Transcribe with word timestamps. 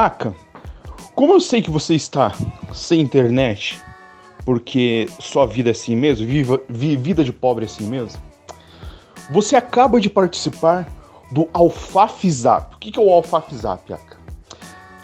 Aka, 0.00 0.34
como 1.14 1.34
eu 1.34 1.40
sei 1.40 1.60
que 1.60 1.70
você 1.70 1.94
está 1.94 2.34
sem 2.72 3.02
internet, 3.02 3.78
porque 4.46 5.06
sua 5.18 5.44
vida 5.44 5.68
é 5.68 5.72
assim 5.72 5.94
mesmo, 5.94 6.26
viva, 6.26 6.58
vi, 6.70 6.96
vida 6.96 7.22
de 7.22 7.30
pobre 7.30 7.66
é 7.66 7.68
assim 7.68 7.86
mesmo, 7.86 8.18
você 9.30 9.56
acaba 9.56 10.00
de 10.00 10.08
participar 10.08 10.88
do 11.30 11.46
Alfafizap. 11.52 12.76
O 12.76 12.78
que, 12.78 12.92
que 12.92 12.98
é 12.98 13.02
o 13.02 13.12
Alfafizap, 13.12 13.92
Aka? 13.92 14.16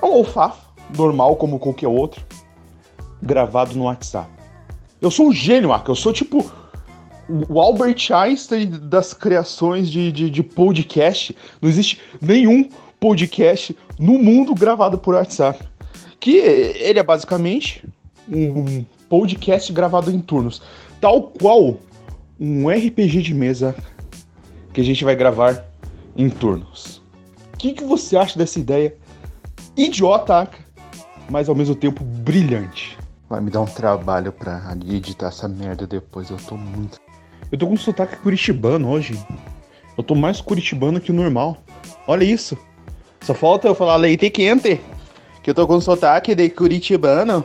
É 0.00 0.06
um 0.06 0.14
alfaf, 0.14 0.58
normal 0.96 1.36
como 1.36 1.58
qualquer 1.58 1.88
outro, 1.88 2.24
gravado 3.20 3.76
no 3.76 3.84
WhatsApp. 3.84 4.30
Eu 4.98 5.10
sou 5.10 5.26
um 5.28 5.32
gênio, 5.32 5.74
Aka. 5.74 5.90
Eu 5.90 5.94
sou 5.94 6.10
tipo 6.10 6.50
o 7.28 7.60
Albert 7.60 8.10
Einstein 8.12 8.70
das 8.70 9.12
criações 9.12 9.90
de, 9.90 10.10
de, 10.10 10.30
de 10.30 10.42
podcast. 10.42 11.36
Não 11.60 11.68
existe 11.68 12.00
nenhum 12.18 12.70
podcast 13.00 13.76
no 13.98 14.18
mundo 14.18 14.54
gravado 14.54 14.98
por 14.98 15.14
WhatsApp. 15.14 15.62
Que 16.18 16.36
ele 16.38 16.98
é 16.98 17.02
basicamente 17.02 17.86
um 18.28 18.84
podcast 19.08 19.72
gravado 19.72 20.10
em 20.10 20.20
turnos. 20.20 20.62
Tal 21.00 21.22
qual 21.22 21.78
um 22.38 22.68
RPG 22.68 23.22
de 23.22 23.34
mesa 23.34 23.74
que 24.72 24.80
a 24.80 24.84
gente 24.84 25.04
vai 25.04 25.14
gravar 25.16 25.64
em 26.16 26.28
turnos. 26.28 27.02
O 27.54 27.56
que, 27.56 27.72
que 27.72 27.84
você 27.84 28.16
acha 28.16 28.38
dessa 28.38 28.58
ideia 28.58 28.94
idiota, 29.76 30.48
mas 31.30 31.48
ao 31.48 31.54
mesmo 31.54 31.74
tempo 31.74 32.04
brilhante? 32.04 32.98
Vai 33.28 33.40
me 33.40 33.50
dar 33.50 33.60
um 33.60 33.66
trabalho 33.66 34.30
pra 34.32 34.76
editar 34.86 35.28
essa 35.28 35.48
merda 35.48 35.86
depois. 35.86 36.30
Eu 36.30 36.36
tô 36.36 36.56
muito. 36.56 37.00
Eu 37.50 37.58
tô 37.58 37.66
com 37.66 37.74
um 37.74 37.78
sotaque 37.78 38.16
curitibano 38.16 38.90
hoje. 38.90 39.18
Eu 39.96 40.04
tô 40.04 40.14
mais 40.14 40.40
curitibano 40.40 41.00
que 41.00 41.10
o 41.10 41.14
normal. 41.14 41.56
Olha 42.06 42.24
isso. 42.24 42.56
Só 43.26 43.34
falta 43.34 43.66
eu 43.66 43.74
falar 43.74 43.96
leite 43.96 44.30
quente. 44.30 44.80
Que 45.42 45.50
eu 45.50 45.54
tô 45.54 45.66
com 45.66 45.80
sotaque 45.80 46.32
de 46.32 46.48
curitibano. 46.48 47.44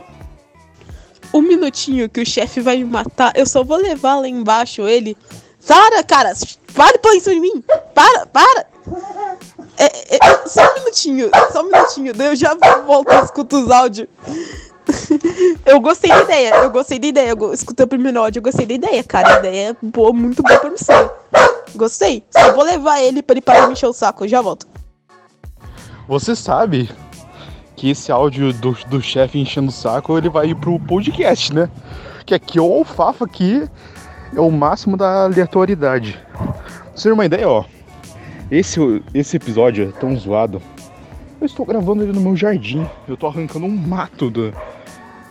Um 1.34 1.42
minutinho 1.42 2.08
que 2.08 2.20
o 2.20 2.26
chefe 2.26 2.60
vai 2.60 2.76
me 2.76 2.84
matar. 2.84 3.32
Eu 3.34 3.44
só 3.44 3.64
vou 3.64 3.78
levar 3.78 4.20
lá 4.20 4.28
embaixo 4.28 4.86
ele. 4.86 5.16
Sara, 5.58 6.04
cara, 6.04 6.32
para 6.72 6.92
de 6.92 6.98
pôr 6.98 7.14
isso 7.16 7.30
em 7.30 7.40
mim. 7.40 7.64
Para, 7.92 8.26
para. 8.26 8.66
É, 9.76 10.16
é, 10.16 10.46
só 10.46 10.62
um 10.70 10.74
minutinho, 10.74 11.30
só 11.52 11.62
um 11.62 11.64
minutinho. 11.64 12.14
Daí 12.14 12.28
eu 12.28 12.36
já 12.36 12.54
volto 12.86 13.12
e 13.12 13.24
escuto 13.24 13.56
os 13.56 13.68
áudios. 13.68 14.06
eu 15.66 15.80
gostei 15.80 16.10
da 16.10 16.22
ideia, 16.22 16.54
eu 16.62 16.70
gostei 16.70 17.00
da 17.00 17.06
ideia. 17.08 17.30
Eu 17.30 17.52
escutei 17.52 17.84
o 17.84 17.88
primeiro 17.88 18.20
áudio, 18.20 18.38
eu 18.38 18.44
gostei 18.44 18.66
da 18.66 18.74
ideia, 18.74 19.02
cara. 19.02 19.34
A 19.34 19.38
ideia 19.40 19.70
é 19.70 19.76
boa, 19.82 20.12
muito 20.12 20.44
boa 20.44 20.60
pra 20.60 20.70
você. 20.70 20.92
Gostei. 21.74 22.22
Só 22.30 22.52
vou 22.52 22.62
levar 22.62 23.00
ele 23.00 23.20
pra 23.20 23.34
ele 23.34 23.40
parar 23.40 23.62
de 23.62 23.66
me 23.66 23.72
encher 23.72 23.86
o 23.86 23.92
saco. 23.92 24.24
Eu 24.24 24.28
já 24.28 24.40
volto. 24.40 24.71
Você 26.12 26.36
sabe 26.36 26.90
que 27.74 27.88
esse 27.88 28.12
áudio 28.12 28.52
do, 28.52 28.72
do 28.86 29.00
chefe 29.00 29.38
enchendo 29.38 29.70
o 29.70 29.72
saco, 29.72 30.18
ele 30.18 30.28
vai 30.28 30.48
ir 30.48 30.54
pro 30.54 30.78
podcast, 30.78 31.54
né? 31.54 31.70
Que 32.26 32.34
aqui 32.34 32.60
o 32.60 32.70
alfafa 32.70 33.24
aqui 33.24 33.66
é 34.36 34.38
o 34.38 34.50
máximo 34.50 34.94
da 34.94 35.24
aleatoriedade. 35.24 36.20
Pra 36.34 36.52
você 36.94 37.08
ter 37.08 37.14
uma 37.14 37.24
ideia, 37.24 37.48
ó. 37.48 37.64
Esse, 38.50 38.78
esse 39.14 39.38
episódio 39.38 39.88
é 39.88 39.98
tão 39.98 40.14
zoado. 40.14 40.60
Eu 41.40 41.46
estou 41.46 41.64
gravando 41.64 42.02
ele 42.02 42.12
no 42.12 42.20
meu 42.20 42.36
jardim. 42.36 42.86
Eu 43.08 43.16
tô 43.16 43.26
arrancando 43.26 43.64
um 43.64 43.74
mato 43.74 44.28
do, 44.28 44.52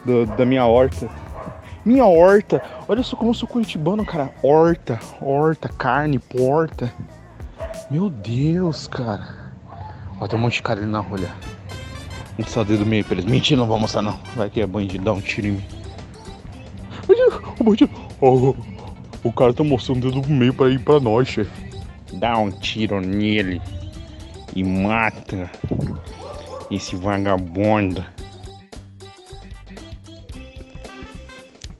do, 0.03 0.25
da 0.35 0.47
minha 0.47 0.65
horta. 0.65 1.07
Minha 1.85 2.07
horta. 2.07 2.59
Olha 2.87 3.03
só 3.03 3.15
como 3.15 3.29
eu 3.29 3.35
sou 3.35 3.47
curitibano, 3.47 4.03
cara. 4.03 4.33
Horta, 4.41 4.99
horta, 5.21 5.69
carne, 5.69 6.17
porta. 6.17 6.91
Meu 7.91 8.09
Deus, 8.09 8.87
cara. 8.87 9.40
Ó, 10.21 10.27
tem 10.27 10.37
um 10.37 10.41
monte 10.43 10.53
de 10.53 10.61
cara 10.61 10.79
ali 10.79 10.87
na 10.87 10.99
rua. 10.99 11.17
Vou 11.17 12.45
mostrar 12.45 12.61
o 12.61 12.65
dedo 12.65 12.85
meio 12.85 13.03
pra 13.03 13.15
eles. 13.15 13.25
Mentira, 13.25 13.59
não 13.59 13.67
vou 13.67 13.79
mostrar 13.79 14.03
não. 14.03 14.19
Vai 14.35 14.51
que 14.51 14.61
é 14.61 14.67
bandido, 14.67 15.03
dá 15.03 15.13
um 15.13 15.19
tiro 15.19 15.47
em 15.47 15.51
mim. 15.53 15.63
O 17.59 17.63
bandido. 17.63 17.91
Oh, 18.21 18.53
o 19.23 19.33
cara 19.33 19.51
tá 19.51 19.63
mostrando 19.63 20.07
o 20.07 20.11
dedo 20.11 20.29
meio 20.29 20.53
pra 20.53 20.69
ir 20.69 20.79
pra 20.79 20.99
nós, 20.99 21.27
chefe. 21.27 21.51
Dá 22.13 22.37
um 22.37 22.51
tiro 22.51 23.01
nele. 23.01 23.59
E 24.55 24.63
mata. 24.63 25.49
Esse 26.69 26.95
vagabundo. 26.95 28.05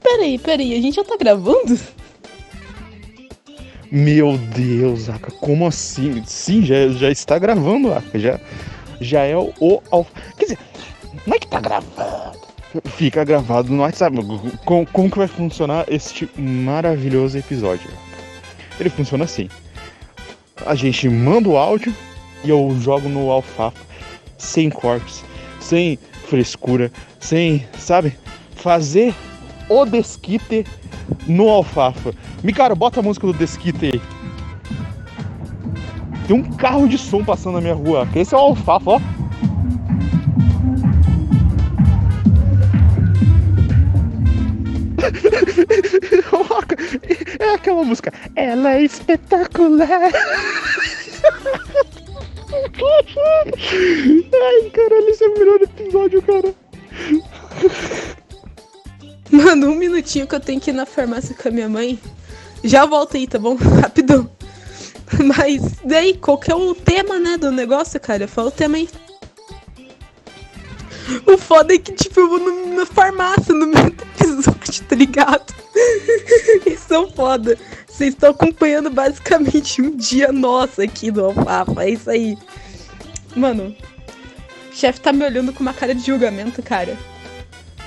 Peraí, 0.01 0.39
peraí, 0.39 0.73
a 0.73 0.81
gente 0.81 0.95
já 0.95 1.03
tá 1.03 1.15
gravando? 1.15 1.79
Meu 3.91 4.37
Deus, 4.37 5.09
Aka, 5.09 5.31
como 5.31 5.67
assim? 5.67 6.23
Sim, 6.25 6.63
já, 6.63 6.87
já 6.87 7.11
está 7.11 7.37
gravando, 7.37 7.93
Aka. 7.93 8.17
Já, 8.17 8.39
já 9.01 9.23
é 9.23 9.35
o, 9.35 9.51
o. 9.59 10.05
Quer 10.37 10.45
dizer, 10.45 10.57
não 11.27 11.35
é 11.35 11.39
que 11.39 11.47
tá 11.47 11.59
gravando. 11.59 12.39
Fica 12.85 13.25
gravado 13.25 13.69
no 13.69 13.81
WhatsApp. 13.81 14.15
Como, 14.63 14.87
como 14.87 15.11
que 15.11 15.17
vai 15.17 15.27
funcionar 15.27 15.85
este 15.89 16.29
maravilhoso 16.39 17.37
episódio? 17.37 17.89
Ele 18.79 18.89
funciona 18.89 19.25
assim. 19.25 19.49
A 20.65 20.73
gente 20.73 21.09
manda 21.09 21.49
o 21.49 21.57
áudio 21.57 21.93
e 22.45 22.49
eu 22.49 22.73
jogo 22.79 23.09
no 23.09 23.29
alfafa 23.29 23.81
sem 24.37 24.69
cortes, 24.69 25.23
sem 25.59 25.99
frescura, 26.29 26.89
sem, 27.19 27.67
sabe? 27.77 28.17
Fazer 28.55 29.13
o 29.71 29.85
desquite 29.85 30.65
no 31.27 31.49
alfafa. 31.49 32.13
Micaro, 32.43 32.75
bota 32.75 32.99
a 32.99 33.03
música 33.03 33.27
do 33.27 33.33
Desquite 33.33 33.85
aí. 33.85 34.01
Tem 36.27 36.35
um 36.35 36.43
carro 36.53 36.87
de 36.87 36.97
som 36.97 37.23
passando 37.23 37.53
na 37.55 37.61
minha 37.61 37.75
rua. 37.75 38.07
Esse 38.15 38.33
é 38.33 38.37
o 38.37 38.41
alfafa, 38.41 38.91
ó. 38.91 39.01
é 47.39 47.53
aquela 47.53 47.83
música. 47.83 48.11
Ela 48.35 48.73
é 48.73 48.83
espetacular. 48.83 49.89
Ai, 54.33 54.69
caralho, 54.71 55.09
esse 55.09 55.23
é 55.23 55.27
o 55.27 55.33
melhor 55.33 55.61
episódio, 55.61 56.21
cara. 56.21 56.53
Mano, 59.43 59.71
um 59.71 59.75
minutinho 59.75 60.27
que 60.27 60.35
eu 60.35 60.39
tenho 60.39 60.61
que 60.61 60.69
ir 60.69 60.73
na 60.73 60.85
farmácia 60.85 61.35
com 61.35 61.47
a 61.47 61.51
minha 61.51 61.67
mãe. 61.67 61.99
Já 62.63 62.85
volto 62.85 63.17
aí, 63.17 63.25
tá 63.25 63.39
bom? 63.39 63.55
Rapidão. 63.81 64.29
Mas 65.23 65.61
daí, 65.83 66.15
qual 66.15 66.37
que 66.37 66.51
é 66.51 66.55
o 66.55 66.75
tema, 66.75 67.19
né, 67.19 67.37
do 67.37 67.51
negócio, 67.51 67.99
cara? 67.99 68.27
Fala 68.27 68.49
o 68.49 68.51
tema 68.51 68.77
aí. 68.77 68.87
O 71.25 71.37
foda 71.37 71.73
é 71.73 71.77
que, 71.77 71.91
tipo, 71.91 72.19
eu 72.19 72.29
vou 72.29 72.39
no, 72.39 72.75
na 72.75 72.85
farmácia 72.85 73.53
no 73.53 73.67
meio 73.67 73.91
do 73.91 74.03
episódio, 74.03 74.83
tá 74.87 74.95
ligado? 74.95 75.53
Isso 76.65 76.93
é 76.93 77.11
foda. 77.11 77.57
Vocês 77.87 78.13
estão 78.13 78.31
acompanhando 78.31 78.89
basicamente 78.89 79.81
um 79.81 79.95
dia 79.95 80.31
nosso 80.31 80.81
aqui 80.81 81.11
do 81.11 81.25
Alfafa. 81.25 81.83
É 81.83 81.89
isso 81.89 82.09
aí. 82.09 82.37
Mano, 83.35 83.75
o 84.71 84.75
chefe 84.75 85.01
tá 85.01 85.11
me 85.11 85.25
olhando 85.25 85.51
com 85.51 85.59
uma 85.59 85.73
cara 85.73 85.93
de 85.93 86.05
julgamento, 86.05 86.63
cara. 86.63 86.97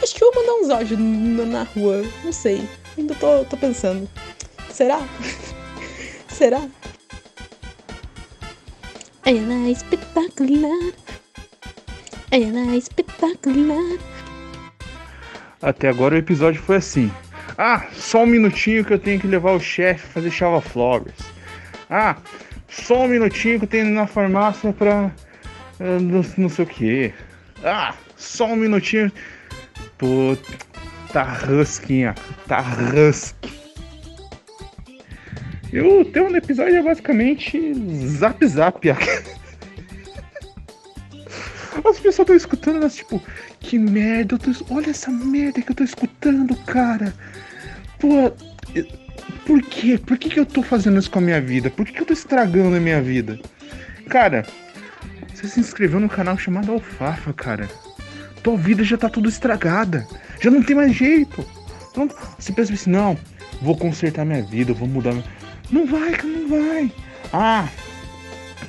Acho 0.02 0.14
que 0.14 0.22
eu 0.22 0.32
vou 0.32 0.42
mandar 0.42 0.54
uns 0.64 0.70
áudios 0.70 1.00
na 1.48 1.62
rua. 1.62 2.02
Não 2.24 2.32
sei. 2.32 2.68
Ainda 2.96 3.14
tô, 3.14 3.44
tô 3.44 3.56
pensando. 3.56 4.08
Será? 4.70 5.00
Será? 6.28 6.68
Ela 9.24 9.54
é 9.66 9.70
espetacular. 9.70 10.92
Ela 12.30 12.72
é 12.72 12.76
espetacular. 12.76 13.98
Até 15.62 15.88
agora 15.88 16.14
o 16.14 16.18
episódio 16.18 16.60
foi 16.60 16.76
assim. 16.76 17.10
Ah, 17.56 17.86
só 17.92 18.24
um 18.24 18.26
minutinho 18.26 18.84
que 18.84 18.92
eu 18.92 18.98
tenho 18.98 19.20
que 19.20 19.26
levar 19.26 19.52
o 19.52 19.60
chefe 19.60 20.06
fazer 20.08 20.30
chava 20.30 20.60
flowers. 20.60 21.14
Ah, 21.88 22.16
só 22.68 23.04
um 23.04 23.08
minutinho 23.08 23.58
que 23.58 23.64
eu 23.64 23.68
tenho 23.68 23.86
na 23.86 24.06
farmácia 24.06 24.72
pra. 24.72 25.12
Uh, 25.78 26.00
não, 26.00 26.24
não 26.36 26.48
sei 26.48 26.64
o 26.64 26.68
que. 26.68 27.14
Ah, 27.62 27.94
só 28.16 28.46
um 28.46 28.56
minutinho. 28.56 29.10
Tô. 30.04 30.36
Tá 31.14 31.38
huskinha. 31.48 32.14
Tá. 32.46 32.62
E 35.72 35.80
o 35.80 36.04
tema 36.04 36.28
do 36.28 36.36
episódio 36.36 36.76
é 36.76 36.82
basicamente 36.82 37.72
zap 38.06 38.46
zap. 38.46 38.90
As 41.86 41.98
pessoas 42.00 42.18
estão 42.18 42.36
escutando, 42.36 42.76
elas 42.76 42.96
tipo, 42.96 43.22
que 43.60 43.78
merda, 43.78 44.38
tô... 44.38 44.50
olha 44.70 44.90
essa 44.90 45.10
merda 45.10 45.62
que 45.62 45.70
eu 45.70 45.76
tô 45.76 45.84
escutando, 45.84 46.56
cara. 46.64 47.14
Pô, 47.98 48.32
por 49.46 49.62
quê? 49.62 49.98
Por 49.98 50.18
que, 50.18 50.28
que 50.30 50.40
eu 50.40 50.46
tô 50.46 50.62
fazendo 50.62 50.98
isso 50.98 51.10
com 51.10 51.18
a 51.18 51.22
minha 51.22 51.40
vida? 51.40 51.70
Por 51.70 51.86
que, 51.86 51.92
que 51.92 52.00
eu 52.00 52.06
tô 52.06 52.12
estragando 52.12 52.76
a 52.76 52.80
minha 52.80 53.02
vida? 53.02 53.38
Cara, 54.08 54.46
você 55.32 55.46
se 55.46 55.60
inscreveu 55.60 56.00
no 56.00 56.08
canal 56.08 56.36
chamado 56.38 56.72
Alfafa, 56.72 57.32
cara 57.32 57.68
tua 58.44 58.56
vida 58.58 58.84
já 58.84 58.98
tá 58.98 59.08
tudo 59.08 59.28
estragada. 59.28 60.06
Já 60.38 60.50
não 60.50 60.62
tem 60.62 60.76
mais 60.76 60.94
jeito. 60.94 61.44
Não, 61.96 62.08
você 62.38 62.52
pensa 62.52 62.74
assim, 62.74 62.90
não, 62.90 63.16
vou 63.62 63.76
consertar 63.76 64.24
minha 64.24 64.42
vida, 64.42 64.74
vou 64.74 64.86
mudar. 64.86 65.14
Não 65.70 65.86
vai, 65.86 66.12
cara, 66.12 66.28
não 66.28 66.48
vai. 66.48 66.92
Ah, 67.32 67.66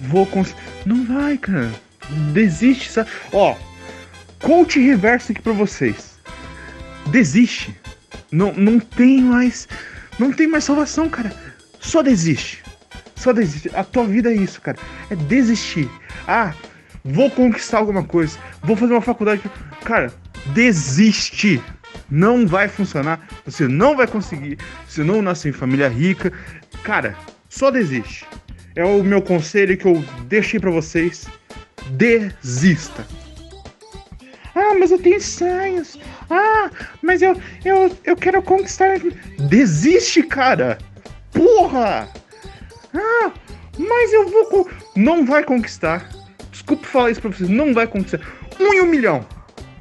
vou 0.02 0.26
cons... 0.26 0.56
Não 0.86 1.06
vai, 1.06 1.38
cara. 1.38 1.72
Desiste, 2.32 2.90
sabe? 2.90 3.10
Ó, 3.34 3.56
coach 4.42 4.80
reverso 4.80 5.34
aqui 5.34 5.42
pra 5.42 5.54
vocês. 5.54 6.18
Desiste. 7.08 7.76
Não, 8.32 8.54
não 8.54 8.80
tem 8.80 9.22
mais. 9.22 9.68
Não 10.18 10.32
tem 10.32 10.48
mais 10.48 10.64
salvação, 10.64 11.10
cara. 11.10 11.34
Só 11.82 12.02
desiste. 12.02 12.64
Só 13.16 13.34
desiste. 13.34 13.70
A 13.74 13.84
tua 13.84 14.06
vida 14.06 14.32
é 14.32 14.36
isso, 14.36 14.62
cara. 14.62 14.78
É 15.10 15.16
desistir. 15.16 15.90
Ah, 16.28 16.54
vou 17.06 17.30
conquistar 17.30 17.78
alguma 17.78 18.04
coisa. 18.04 18.38
Vou 18.64 18.76
fazer 18.76 18.94
uma 18.94 19.02
faculdade. 19.02 19.44
Cara, 19.84 20.12
desiste. 20.48 21.62
Não 22.10 22.48
vai 22.48 22.68
funcionar. 22.68 23.28
Você 23.46 23.68
não 23.68 23.96
vai 23.96 24.08
conseguir. 24.08 24.58
Você 24.88 25.04
não 25.04 25.22
nasceu 25.22 25.52
em 25.52 25.54
família 25.54 25.88
rica. 25.88 26.34
Cara, 26.84 27.16
só 27.48 27.70
desiste. 27.70 28.26
É 28.76 28.84
o 28.84 29.04
meu 29.04 29.22
conselho 29.22 29.78
que 29.78 29.86
eu 29.86 30.04
deixei 30.28 30.60
para 30.60 30.72
vocês. 30.72 31.28
Desista. 31.92 33.06
Ah, 34.56 34.74
mas 34.80 34.92
eu 34.92 35.00
tenho 35.00 35.22
sonhos. 35.22 36.00
Ah, 36.30 36.72
mas 37.02 37.22
eu, 37.22 37.40
eu, 37.64 37.96
eu 38.04 38.16
quero 38.16 38.42
conquistar. 38.42 39.00
Desiste, 39.50 40.24
cara. 40.24 40.78
Porra! 41.32 42.10
Ah, 42.94 43.32
mas 43.78 44.14
eu 44.14 44.28
vou. 44.30 44.70
Não 44.96 45.26
vai 45.26 45.44
conquistar. 45.44 46.10
Desculpa 46.66 46.88
falar 46.88 47.12
isso 47.12 47.22
pra 47.22 47.30
vocês. 47.30 47.48
Não 47.48 47.76
vai 47.76 47.86
conquistar. 47.86 48.20
Um 48.60 48.74
em 48.74 48.82
um 48.82 48.88
milhão. 48.88 49.24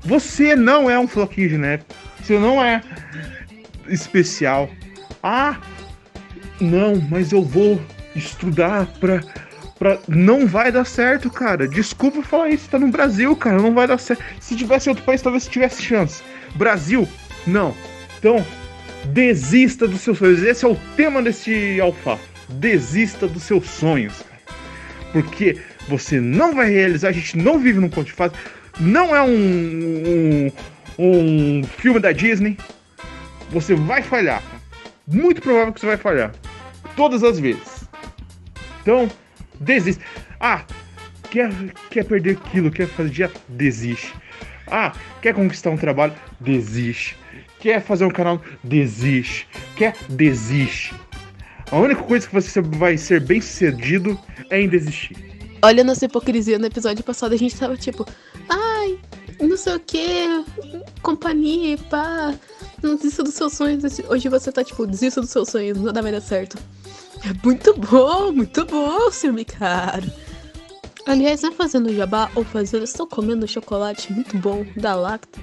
Você 0.03 0.55
não 0.55 0.91
é 0.91 0.99
um 0.99 1.09
floquinho 1.09 1.59
neve. 1.59 1.83
Você 2.21 2.39
não 2.39 2.63
é 2.63 2.83
especial. 3.89 4.69
Ah, 5.23 5.57
não, 6.61 7.01
mas 7.09 7.33
eu 7.33 7.43
vou 7.43 7.81
estudar 8.15 8.87
pra, 9.01 9.23
pra. 9.79 9.99
Não 10.07 10.47
vai 10.47 10.71
dar 10.71 10.85
certo, 10.85 11.31
cara. 11.31 11.67
Desculpa 11.67 12.23
falar 12.23 12.51
isso, 12.51 12.69
tá 12.69 12.79
no 12.79 12.89
Brasil, 12.89 13.35
cara. 13.35 13.57
Não 13.57 13.73
vai 13.73 13.87
dar 13.87 13.99
certo. 13.99 14.23
Se 14.39 14.55
tivesse 14.55 14.91
outro 14.91 15.05
país, 15.05 15.23
talvez 15.23 15.49
tivesse 15.49 15.83
chance. 15.83 16.23
Brasil, 16.55 17.09
não. 17.47 17.75
Então, 18.19 18.45
desista 19.07 19.89
dos 19.89 20.03
seus 20.03 20.19
sonhos. 20.19 20.43
Esse 20.43 20.67
é 20.67 20.69
o 20.69 20.77
tema 20.97 21.23
desse 21.23 21.81
alfa. 21.81 22.19
Desista 22.47 23.27
dos 23.27 23.43
seus 23.45 23.71
sonhos. 23.71 24.23
Porque 25.15 25.59
você 25.89 26.21
não 26.21 26.55
vai 26.55 26.71
realizar, 26.71 27.09
a 27.09 27.13
gente 27.13 27.37
não 27.37 27.59
vive 27.59 27.81
num 27.81 27.89
conto 27.89 28.07
de 28.07 28.13
fase. 28.13 28.35
Não 28.81 29.15
é 29.15 29.23
um, 29.23 30.49
um, 30.49 30.53
um 30.99 31.63
filme 31.65 32.01
da 32.01 32.13
Disney. 32.13 32.57
Você 33.51 33.75
vai 33.75 34.03
falhar. 34.03 34.43
Muito 35.07 35.41
provável 35.43 35.73
que 35.73 35.81
você 35.81 35.87
vai 35.87 35.97
falhar. 35.97 36.33
Todas 36.97 37.23
as 37.23 37.39
vezes. 37.39 37.89
Então, 38.83 39.11
desiste. 39.61 40.03
Ah, 40.41 40.65
quer, 41.31 41.51
quer 41.91 42.05
perder 42.05 42.37
quilo, 42.37 42.71
quer 42.71 42.87
fazer 42.89 43.11
dieta? 43.11 43.41
Desiste. 43.49 44.15
Ah, 44.67 44.93
quer 45.21 45.35
conquistar 45.35 45.71
um 45.71 45.77
trabalho? 45.77 46.15
Desiste. 46.41 47.17
Quer 47.61 47.81
fazer 47.81 48.05
um 48.05 48.11
canal? 48.11 48.43
Desiste. 48.63 49.47
Quer? 49.77 49.95
Desiste. 50.09 50.95
A 51.71 51.77
única 51.77 52.03
coisa 52.03 52.27
que 52.27 52.35
você 52.35 52.61
vai 52.61 52.97
ser 52.97 53.21
bem 53.21 53.41
sucedido 53.41 54.19
é 54.51 54.61
em 54.61 54.69
desistir. 54.69 55.34
Olha 55.65 55.83
nossa 55.83 56.05
hipocrisia 56.05 56.59
no 56.59 56.67
episódio 56.67 57.03
passado, 57.03 57.33
a 57.33 57.39
gente 57.39 57.57
tava 57.57 57.75
tipo, 57.75 58.07
ai, 58.51 59.01
não 59.41 59.57
sei 59.57 59.77
o 59.77 59.81
que, 59.81 60.45
companhia, 61.01 61.79
pá, 61.89 62.35
não 62.83 62.97
desista 62.97 63.23
dos 63.23 63.33
seus 63.33 63.55
sonhos. 63.55 63.83
Hoje 64.11 64.29
você 64.29 64.53
tá 64.53 64.63
tipo, 64.63 64.87
desista 64.87 65.23
dos 65.23 65.31
seus 65.31 65.49
sonhos, 65.49 65.81
nada 65.81 66.03
vai 66.03 66.13
dar 66.13 66.21
certo. 66.21 66.59
É 67.25 67.33
muito 67.43 67.73
bom, 67.79 68.31
muito 68.31 68.67
bom, 68.67 69.11
seu 69.11 69.33
Micaro. 69.33 70.05
Aliás, 71.07 71.41
não 71.41 71.49
é 71.49 71.53
fazendo 71.55 71.95
jabá 71.95 72.31
ou 72.35 72.45
fazendo, 72.45 72.85
estou 72.85 73.07
comendo 73.07 73.49
chocolate 73.49 74.13
muito 74.13 74.37
bom 74.37 74.67
da 74.77 74.95
Lacta. 74.95 75.41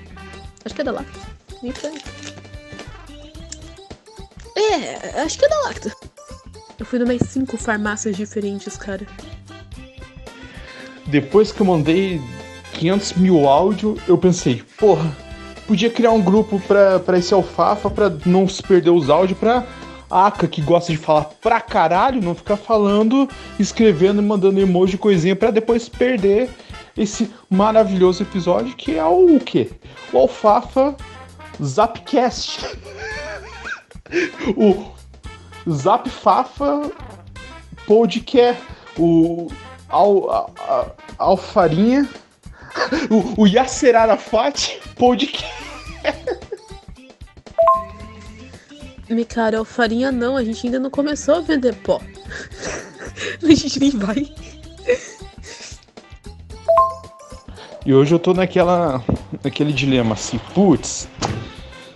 Acho 0.63 0.75
que 0.75 0.81
é 0.81 0.83
da 0.83 0.91
Lacta. 0.91 1.19
É, 4.55 5.19
acho 5.23 5.39
que 5.39 5.45
é 5.45 5.49
da 5.49 5.61
Lacta. 5.61 5.91
Eu 6.77 6.85
fui 6.85 6.99
numas 6.99 7.21
cinco 7.27 7.57
farmácias 7.57 8.15
diferentes, 8.15 8.77
cara. 8.77 9.07
Depois 11.11 11.51
que 11.51 11.61
eu 11.61 11.65
mandei 11.65 12.21
500 12.73 13.13
mil 13.13 13.47
áudio, 13.47 13.97
eu 14.07 14.17
pensei, 14.17 14.63
porra, 14.79 15.15
podia 15.67 15.89
criar 15.89 16.11
um 16.11 16.21
grupo 16.21 16.57
pra, 16.61 16.99
pra 16.99 17.17
esse 17.17 17.33
alfafa, 17.33 17.89
pra 17.89 18.09
não 18.25 18.47
se 18.47 18.63
perder 18.63 18.91
os 18.91 19.09
áudios, 19.09 19.37
pra 19.37 19.67
Aka, 20.09 20.47
que 20.47 20.61
gosta 20.61 20.91
de 20.91 20.97
falar 20.97 21.25
pra 21.41 21.59
caralho, 21.59 22.21
não 22.21 22.33
ficar 22.33 22.55
falando, 22.55 23.27
escrevendo 23.59 24.21
e 24.21 24.25
mandando 24.25 24.61
emoji 24.61 24.97
coisinha 24.97 25.35
pra 25.35 25.51
depois 25.51 25.89
perder 25.89 26.49
esse 26.97 27.29
maravilhoso 27.49 28.23
episódio 28.23 28.75
que 28.75 28.97
é 28.97 29.05
o 29.05 29.37
quê? 29.39 29.69
O 30.13 30.17
Alfafa 30.17 30.95
Zapcast. 31.61 32.77
o 34.55 34.91
Zapfafa 35.69 36.89
Podcast. 37.85 38.61
O 38.97 39.47
Al, 39.91 40.29
a, 40.29 40.91
Alfarinha. 41.21 42.09
O, 43.09 43.41
o 43.41 43.47
Yasser 43.47 43.97
Arafat 43.97 44.79
Podcast. 44.95 45.45
Cara, 49.27 49.63
farinha 49.65 50.11
não, 50.11 50.37
a 50.37 50.43
gente 50.43 50.65
ainda 50.65 50.79
não 50.79 50.89
começou 50.89 51.35
a 51.35 51.41
vender 51.41 51.75
pó. 51.75 52.01
a 53.43 53.53
gente 53.53 53.79
nem 53.79 53.91
vai. 53.91 54.33
E 57.85 57.93
hoje 57.93 58.13
eu 58.13 58.19
tô 58.19 58.33
naquela. 58.33 59.03
naquele 59.43 59.73
dilema 59.73 60.13
assim, 60.13 60.39
putz, 60.53 61.09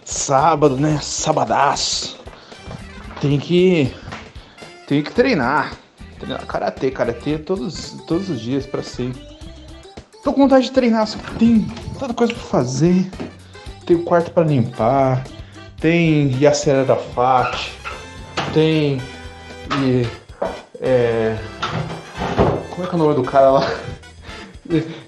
sábado, 0.03 0.75
né? 0.77 0.99
Sabadaço. 1.01 2.17
Tem 3.21 3.39
que. 3.39 3.93
Tem 4.87 5.01
que 5.01 5.11
treinar. 5.11 5.73
Karatê, 6.47 6.91
karatê 6.91 7.37
todos, 7.37 7.95
todos 8.07 8.29
os 8.29 8.39
dias 8.39 8.65
para 8.65 8.83
sempre. 8.83 9.21
Tô 10.23 10.33
com 10.33 10.41
vontade 10.41 10.65
de 10.65 10.71
treinar, 10.71 11.07
só 11.07 11.17
que 11.17 11.35
tem 11.35 11.67
tanta 11.99 12.13
coisa 12.13 12.33
pra 12.33 12.43
fazer. 12.43 13.09
Tem 13.85 13.95
o 13.95 14.03
quarto 14.03 14.31
para 14.31 14.43
limpar 14.43 15.23
tem 15.85 16.35
Yasser 16.41 16.77
Arafat, 16.79 17.71
tem. 18.53 18.99
E, 19.79 20.07
é, 20.81 21.37
como 22.71 22.83
é 22.83 22.89
que 22.89 22.95
é 22.95 22.95
o 22.95 22.97
nome 22.97 23.13
do 23.13 23.23
cara 23.23 23.51
lá? 23.51 23.71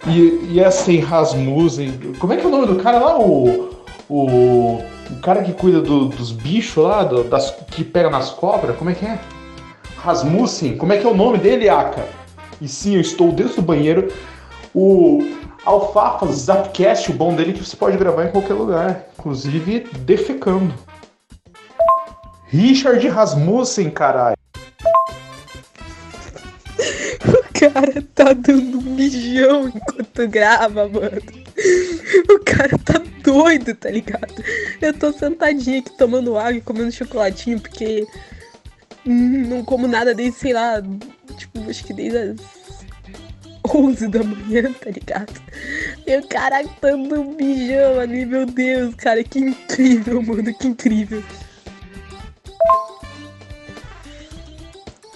E, 0.08 0.54
Yasser 0.54 1.04
Rasmussen. 1.04 2.14
Como 2.20 2.32
é 2.32 2.38
que 2.38 2.46
é 2.46 2.48
o 2.48 2.52
nome 2.52 2.68
do 2.68 2.76
cara 2.76 3.00
lá? 3.00 3.20
O. 3.20 3.76
O, 4.10 4.84
o 5.10 5.20
cara 5.22 5.44
que 5.44 5.52
cuida 5.52 5.82
do, 5.82 6.06
dos 6.06 6.32
bichos 6.32 6.82
lá, 6.82 7.04
do, 7.04 7.26
das, 7.26 7.52
que 7.72 7.84
pega 7.84 8.10
nas 8.10 8.30
cobras, 8.30 8.78
como 8.78 8.90
é 8.90 8.94
que 8.94 9.06
é? 9.06 9.20
Rasmussen, 9.98 10.78
como 10.78 10.94
é 10.94 10.98
que 10.98 11.06
é 11.06 11.10
o 11.10 11.16
nome 11.16 11.38
dele, 11.38 11.68
Aka? 11.70 12.08
E 12.62 12.68
sim, 12.68 12.96
eu 12.96 13.02
estou 13.02 13.32
dentro 13.32 13.56
do 13.56 13.62
banheiro. 13.62 14.12
O 14.74 15.20
Alfafa 15.66 16.26
Zapcast, 16.28 17.12
o 17.12 17.14
bom 17.14 17.36
dele 17.36 17.52
é 17.52 17.54
que 17.54 17.64
você 17.64 17.76
pode 17.76 17.98
gravar 17.98 18.26
em 18.26 18.32
qualquer 18.32 18.54
lugar, 18.54 19.08
inclusive 19.18 19.88
defecando. 20.00 20.74
Richard 22.48 23.06
Rasmussen, 23.08 23.90
caralho. 23.90 24.38
O 27.28 27.60
cara 27.60 28.04
tá 28.14 28.34
dando 28.34 28.78
um 28.78 28.94
mijão 28.94 29.68
enquanto 29.68 30.28
grava, 30.28 30.88
mano. 30.88 31.22
O 32.30 32.40
cara 32.46 32.78
tá 32.78 33.02
doido, 33.24 33.74
tá 33.74 33.90
ligado? 33.90 34.32
Eu 34.80 34.94
tô 34.94 35.12
sentadinha 35.12 35.80
aqui 35.80 35.98
tomando 35.98 36.38
água 36.38 36.54
e 36.54 36.62
comendo 36.62 36.92
chocolatinho, 36.92 37.60
porque 37.60 38.06
não 39.10 39.64
como 39.64 39.88
nada 39.88 40.14
desde, 40.14 40.40
sei 40.40 40.54
lá, 40.54 40.82
tipo, 41.38 41.70
acho 41.70 41.84
que 41.84 41.94
desde 41.94 42.18
as 42.18 42.36
11 43.74 44.08
da 44.08 44.24
manhã, 44.24 44.72
tá 44.80 44.90
ligado? 44.90 45.34
E 46.06 46.18
o 46.18 46.28
cara 46.28 46.64
dando 46.82 47.22
um 47.22 47.36
bijão 47.36 48.00
ali, 48.00 48.26
meu 48.26 48.46
Deus, 48.46 48.96
cara, 48.96 49.24
que 49.24 49.40
incrível, 49.40 50.22
mano, 50.22 50.54
que 50.54 50.68
incrível. 50.68 51.24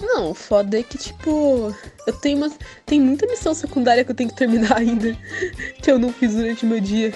Não, 0.00 0.34
foda 0.34 0.78
é 0.78 0.82
que, 0.82 0.98
tipo, 0.98 1.74
eu 2.06 2.12
tenho 2.12 2.38
uma. 2.38 2.50
Tem 2.84 3.00
muita 3.00 3.26
missão 3.26 3.54
secundária 3.54 4.04
que 4.04 4.10
eu 4.10 4.14
tenho 4.14 4.28
que 4.28 4.36
terminar 4.36 4.76
ainda. 4.78 5.16
Que 5.80 5.90
eu 5.90 5.98
não 5.98 6.12
fiz 6.12 6.34
durante 6.34 6.64
o 6.64 6.68
meu 6.68 6.80
dia. 6.80 7.14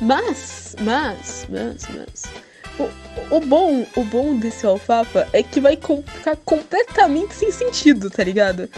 Mas, 0.00 0.76
mas, 0.80 1.46
mas, 1.50 1.86
mas. 1.94 2.45
O, 2.78 3.36
o 3.36 3.40
bom, 3.40 3.86
o 3.96 4.04
bom 4.04 4.36
desse 4.36 4.66
alfafa 4.66 5.28
é 5.32 5.42
que 5.42 5.60
vai 5.60 5.76
ficar 5.76 6.36
completamente 6.44 7.34
sem 7.34 7.50
sentido, 7.50 8.10
tá 8.10 8.22
ligado? 8.22 8.68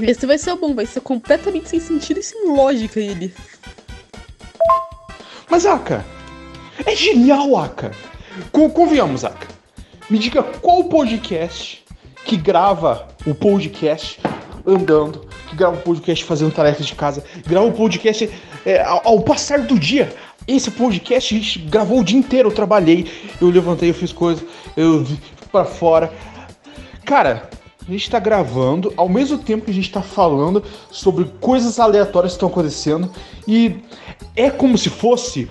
Esse 0.00 0.26
vai 0.26 0.38
ser 0.38 0.54
bom, 0.56 0.74
vai 0.74 0.86
ser 0.86 1.00
completamente 1.00 1.68
sem 1.68 1.80
sentido 1.80 2.20
e 2.20 2.22
sem 2.22 2.48
lógica 2.48 3.00
ele. 3.00 3.34
Mas, 5.48 5.64
Aka, 5.64 6.04
é 6.84 6.94
genial, 6.94 7.56
Aka. 7.56 7.90
Convenhamos, 8.52 9.24
Aka. 9.24 9.48
Me 10.10 10.18
diga 10.18 10.42
qual 10.42 10.84
podcast 10.84 11.84
que 12.24 12.36
grava 12.36 13.08
o 13.26 13.34
podcast 13.34 14.20
andando, 14.66 15.26
que 15.48 15.56
grava 15.56 15.76
o 15.76 15.80
podcast 15.80 16.24
fazendo 16.24 16.52
tarefas 16.52 16.86
de 16.86 16.94
casa, 16.94 17.24
grava 17.46 17.66
o 17.66 17.72
podcast 17.72 18.30
é, 18.64 18.82
ao, 18.82 19.00
ao 19.06 19.20
passar 19.22 19.60
do 19.60 19.78
dia, 19.78 20.12
esse 20.46 20.70
podcast 20.70 21.34
a 21.34 21.38
gente 21.38 21.58
gravou 21.58 22.00
o 22.00 22.04
dia 22.04 22.18
inteiro. 22.18 22.48
Eu 22.48 22.54
trabalhei, 22.54 23.10
eu 23.40 23.48
levantei, 23.50 23.90
eu 23.90 23.94
fiz 23.94 24.12
coisas, 24.12 24.44
eu 24.76 25.04
pra 25.50 25.64
fora. 25.64 26.12
Cara, 27.04 27.48
a 27.86 27.90
gente 27.90 28.10
tá 28.10 28.18
gravando 28.18 28.92
ao 28.96 29.08
mesmo 29.08 29.38
tempo 29.38 29.64
que 29.64 29.70
a 29.70 29.74
gente 29.74 29.90
tá 29.90 30.02
falando 30.02 30.62
sobre 30.90 31.24
coisas 31.40 31.78
aleatórias 31.78 32.32
que 32.32 32.36
estão 32.36 32.48
acontecendo. 32.48 33.10
E 33.46 33.76
é 34.34 34.50
como 34.50 34.76
se 34.76 34.90
fosse 34.90 35.48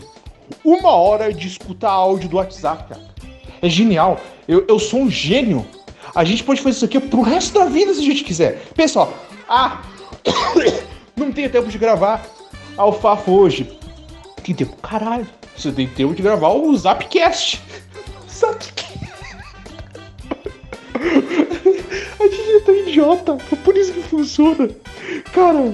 uma 0.63 0.91
hora 0.91 1.33
de 1.33 1.47
escutar 1.47 1.91
áudio 1.91 2.29
do 2.29 2.37
WhatsApp, 2.37 2.89
cara. 2.89 3.01
É 3.61 3.69
genial. 3.69 4.19
Eu, 4.47 4.65
eu 4.67 4.79
sou 4.79 5.01
um 5.01 5.09
gênio. 5.09 5.65
A 6.13 6.23
gente 6.23 6.43
pode 6.43 6.61
fazer 6.61 6.75
isso 6.75 6.85
aqui 6.85 6.99
pro 6.99 7.21
resto 7.21 7.57
da 7.57 7.65
vida 7.65 7.93
se 7.93 7.99
a 7.99 8.03
gente 8.03 8.23
quiser. 8.23 8.67
Pessoal, 8.75 9.13
ah, 9.49 9.81
não 11.15 11.31
tenho 11.31 11.49
tempo 11.49 11.67
de 11.67 11.77
gravar 11.77 12.25
Alfafa 12.77 13.31
hoje. 13.31 13.77
Que 14.45 14.53
tempo? 14.53 14.75
Caralho, 14.75 15.27
você 15.57 15.71
tem 15.71 15.87
tempo 15.87 16.13
de 16.13 16.21
gravar 16.21 16.49
o 16.49 16.77
Zapcast. 16.77 17.63
Zapcast. 18.29 18.99
A 22.19 22.27
gente 22.27 22.51
é 22.51 22.59
tão 22.59 22.75
idiota. 22.75 23.37
É 23.51 23.55
por 23.55 23.75
isso 23.75 23.91
que 23.91 24.03
funciona. 24.03 24.69
Cara, 25.33 25.73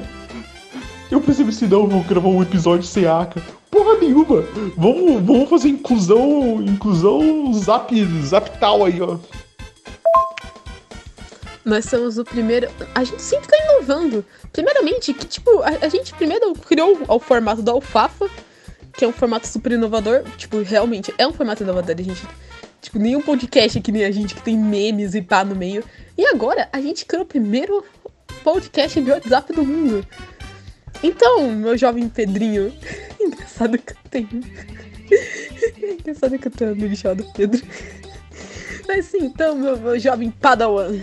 eu 1.12 1.20
percebi 1.20 1.50
assim, 1.50 1.68
não, 1.68 1.86
vou 1.86 2.02
gravar 2.04 2.30
um 2.30 2.42
episódio 2.42 2.86
sem 2.86 3.06
Aka. 3.06 3.42
Porra 3.70 3.98
nenhuma. 3.98 4.42
Vamos, 4.78 5.22
vamos 5.22 5.50
fazer 5.50 5.68
inclusão, 5.68 6.64
inclusão 6.64 7.52
zap, 7.52 7.94
zap 8.24 8.58
tal 8.58 8.86
aí, 8.86 9.02
ó. 9.02 9.18
Nós 11.66 11.84
somos 11.84 12.18
o 12.18 12.24
primeiro. 12.24 12.70
A 12.96 13.04
gente 13.04 13.22
sempre 13.22 13.50
tá 13.50 13.58
inovando. 13.66 14.24
Primeiramente, 14.54 15.14
que 15.14 15.28
tipo, 15.28 15.60
a, 15.60 15.86
a 15.86 15.90
gente 15.90 16.14
primeiro 16.14 16.54
criou 16.54 16.98
o 17.06 17.20
formato 17.20 17.62
da 17.62 17.74
alfafa, 17.74 18.30
que 18.94 19.06
é 19.06 19.08
um 19.08 19.12
formato 19.12 19.48
super 19.48 19.72
inovador. 19.72 20.24
Tipo, 20.38 20.62
realmente 20.62 21.14
é 21.18 21.26
um 21.26 21.34
formato 21.34 21.64
inovador. 21.64 21.96
A 21.98 22.02
gente. 22.02 22.26
Tipo, 22.82 22.98
nenhum 22.98 23.22
podcast 23.22 23.80
que 23.80 23.92
nem 23.92 24.06
a 24.06 24.12
gente 24.12 24.34
que 24.34 24.42
tem 24.42 24.58
memes 24.58 25.14
e 25.14 25.22
pá 25.22 25.44
no 25.44 25.56
meio. 25.56 25.84
E 26.18 26.26
agora 26.26 26.68
a 26.74 26.82
gente 26.82 27.06
criou 27.06 27.24
o 27.24 27.28
primeiro 27.28 27.84
podcast 28.44 29.00
de 29.00 29.12
WhatsApp 29.12 29.54
do 29.54 29.64
mundo. 29.64 30.06
Então, 31.04 31.52
meu 31.52 31.78
jovem 31.78 32.10
Pedrinho. 32.10 32.74
Engraçado 33.20 33.78
que 33.78 33.94
eu 33.94 33.98
tenho. 34.10 34.30
Engraçado 36.00 36.38
que 36.38 36.48
eu 36.48 36.52
tenho 36.52 36.72
amigo 36.72 36.96
chamado 36.96 37.26
Pedro. 37.34 37.62
Mas 38.88 39.06
sim, 39.06 39.26
então, 39.26 39.56
meu, 39.56 39.78
meu 39.78 40.00
jovem 40.00 40.32
Padawan. 40.32 41.00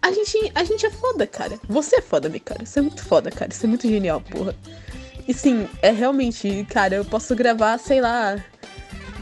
A 0.00 0.12
gente, 0.12 0.52
a 0.54 0.64
gente 0.64 0.86
é 0.86 0.90
foda, 0.90 1.26
cara. 1.26 1.58
Você 1.68 1.96
é 1.96 2.00
foda, 2.02 2.28
meu 2.28 2.40
cara. 2.40 2.64
Você 2.64 2.78
é 2.78 2.82
muito 2.82 3.04
foda, 3.04 3.30
cara. 3.30 3.52
Você 3.52 3.66
é 3.66 3.68
muito 3.68 3.88
genial, 3.88 4.20
porra. 4.20 4.54
E 5.28 5.34
sim, 5.34 5.68
é 5.82 5.90
realmente, 5.90 6.66
cara, 6.70 6.94
eu 6.94 7.04
posso 7.04 7.36
gravar, 7.36 7.76
sei 7.78 8.00
lá, 8.00 8.42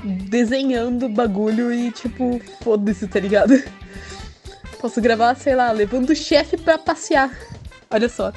desenhando 0.05 1.09
bagulho 1.09 1.75
e 1.75 1.91
tipo, 1.91 2.41
foda-se, 2.63 3.09
tá 3.09 3.19
ligado? 3.19 3.53
Posso 4.81 5.01
gravar, 5.01 5.35
sei 5.35 5.57
lá, 5.57 5.73
levando 5.73 6.11
o 6.11 6.15
chefe 6.15 6.57
pra 6.57 6.79
passear. 6.79 7.37
Olha 7.91 8.09
só. 8.09 8.31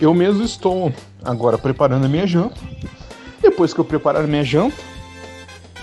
Eu 0.00 0.12
mesmo 0.14 0.42
estou 0.42 0.92
agora 1.22 1.58
preparando 1.58 2.06
a 2.06 2.08
minha 2.08 2.26
janta. 2.26 2.56
Depois 3.40 3.74
que 3.74 3.78
eu 3.78 3.84
preparar 3.84 4.24
a 4.24 4.26
minha 4.26 4.42
janta, 4.42 4.74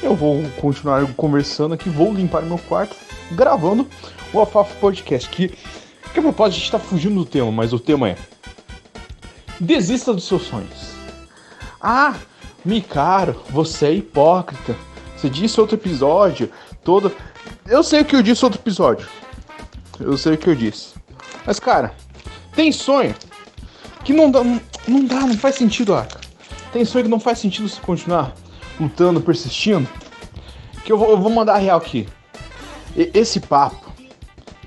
eu 0.01 0.15
vou 0.15 0.43
continuar 0.59 1.05
conversando 1.13 1.75
aqui, 1.75 1.89
vou 1.89 2.11
limpar 2.11 2.41
meu 2.41 2.57
quarto, 2.57 2.95
gravando 3.31 3.87
o 4.33 4.39
Alfafa 4.39 4.73
Podcast. 4.75 5.29
Que, 5.29 5.49
que 6.11 6.19
a 6.19 6.21
propósito, 6.21 6.57
a 6.57 6.59
gente 6.59 6.71
tá 6.71 6.79
fugindo 6.79 7.15
do 7.15 7.25
tema, 7.25 7.51
mas 7.51 7.71
o 7.71 7.79
tema 7.79 8.09
é 8.09 8.17
Desista 9.61 10.11
dos 10.11 10.23
seus 10.23 10.41
sonhos. 10.47 10.95
Ah, 11.79 12.15
me 12.65 12.81
caro, 12.81 13.39
você 13.51 13.85
é 13.85 13.93
hipócrita. 13.93 14.75
Você 15.15 15.29
disse 15.29 15.61
outro 15.61 15.75
episódio, 15.75 16.49
todo. 16.83 17.11
Eu 17.67 17.83
sei 17.83 18.01
o 18.01 18.05
que 18.05 18.15
eu 18.15 18.23
disse 18.23 18.43
outro 18.43 18.59
episódio. 18.59 19.07
Eu 19.99 20.17
sei 20.17 20.33
o 20.33 20.37
que 20.37 20.49
eu 20.49 20.55
disse. 20.55 20.95
Mas, 21.45 21.59
cara, 21.59 21.93
tem 22.55 22.71
sonho 22.71 23.13
que 24.03 24.13
não 24.13 24.31
dá, 24.31 24.43
não 24.43 25.05
dá, 25.05 25.19
não 25.19 25.37
faz 25.37 25.53
sentido, 25.57 25.93
Aka. 25.93 26.19
Tem 26.73 26.83
sonho 26.83 27.05
que 27.05 27.11
não 27.11 27.19
faz 27.19 27.37
sentido 27.37 27.69
você 27.69 27.79
continuar 27.81 28.33
lutando, 28.79 29.21
persistindo. 29.21 29.87
Que 30.83 30.91
eu 30.91 30.97
vou, 30.97 31.11
eu 31.11 31.17
vou 31.17 31.29
mandar 31.29 31.53
a 31.53 31.59
real 31.59 31.77
aqui. 31.77 32.09
E, 32.97 33.11
esse 33.13 33.39
papo, 33.39 33.93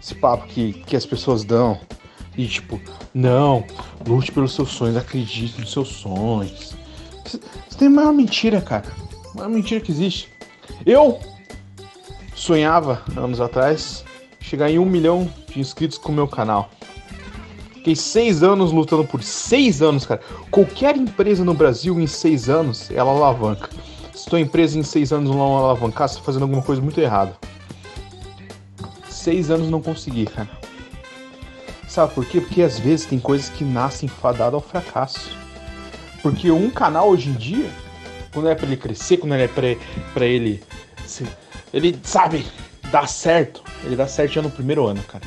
esse 0.01 0.15
papo 0.15 0.47
que, 0.47 0.73
que 0.87 0.95
as 0.95 1.05
pessoas 1.05 1.43
dão, 1.43 1.81
e 2.37 2.47
tipo, 2.47 2.81
não, 3.15 3.65
lute 4.07 4.33
pelos 4.33 4.55
seus 4.55 4.71
sonhos, 4.71 4.97
acredite 4.97 5.61
nos 5.61 5.71
seus 5.71 5.89
sonhos. 5.89 6.77
Isso 7.25 7.79
tem 7.79 7.87
a 7.87 7.91
maior 7.91 8.13
mentira, 8.13 8.61
cara. 8.61 8.87
A 9.33 9.37
maior 9.37 9.51
mentira 9.51 9.81
que 9.81 9.93
existe. 9.93 10.29
Eu 10.85 11.21
sonhava, 12.35 13.03
anos 13.17 13.41
atrás, 13.41 14.05
chegar 14.41 14.69
em 14.69 14.81
um 14.81 14.85
milhão 14.85 15.31
de 15.49 15.61
inscritos 15.61 15.97
com 15.97 16.11
o 16.11 16.15
meu 16.15 16.27
canal. 16.27 16.71
Fiquei 17.75 17.95
seis 17.95 18.43
anos 18.43 18.73
lutando 18.73 19.05
por 19.05 19.23
seis 19.23 19.81
anos, 19.81 20.05
cara. 20.05 20.21
Qualquer 20.51 20.97
empresa 20.97 21.45
no 21.45 21.55
Brasil 21.55 22.01
em 22.01 22.07
seis 22.07 22.49
anos, 22.49 22.91
ela 22.91 23.11
alavanca. 23.11 23.71
Se 24.13 24.27
tua 24.27 24.41
empresa 24.41 24.79
em 24.79 24.83
seis 24.83 25.13
anos 25.13 25.31
não 25.31 25.57
alavancar, 25.57 26.09
você 26.09 26.17
tá 26.17 26.23
fazendo 26.23 26.43
alguma 26.43 26.63
coisa 26.63 26.83
muito 26.83 26.99
errada. 26.99 27.37
Seis 29.09 29.51
anos 29.51 29.71
não 29.71 29.81
consegui, 29.81 30.25
cara. 30.27 30.64
Sabe 31.95 32.13
por 32.13 32.27
quê? 32.27 32.41
Porque 32.41 32.61
às 32.61 32.77
vezes 32.77 33.07
tem 33.07 33.21
coisas 33.21 33.49
que 33.49 33.63
nascem 33.63 34.09
fadadas 34.09 34.55
ao 34.55 34.61
fracasso. 34.61 35.31
Porque 36.21 36.51
um 36.51 36.69
canal 36.69 37.09
hoje 37.09 37.29
em 37.31 37.35
dia, 37.35 37.71
quando 38.33 38.49
é 38.49 38.55
para 38.57 38.67
ele 38.67 38.77
crescer, 38.77 39.19
quando 39.19 39.33
é 39.37 39.47
pra 39.47 40.27
ele. 40.27 40.61
Ele, 41.73 41.97
sabe, 42.03 42.45
dá 42.91 43.07
certo. 43.07 43.63
Ele 43.85 43.95
dá 43.95 44.09
certo 44.09 44.33
já 44.33 44.43
no 44.43 44.51
primeiro 44.51 44.85
ano, 44.85 45.05
cara. 45.05 45.23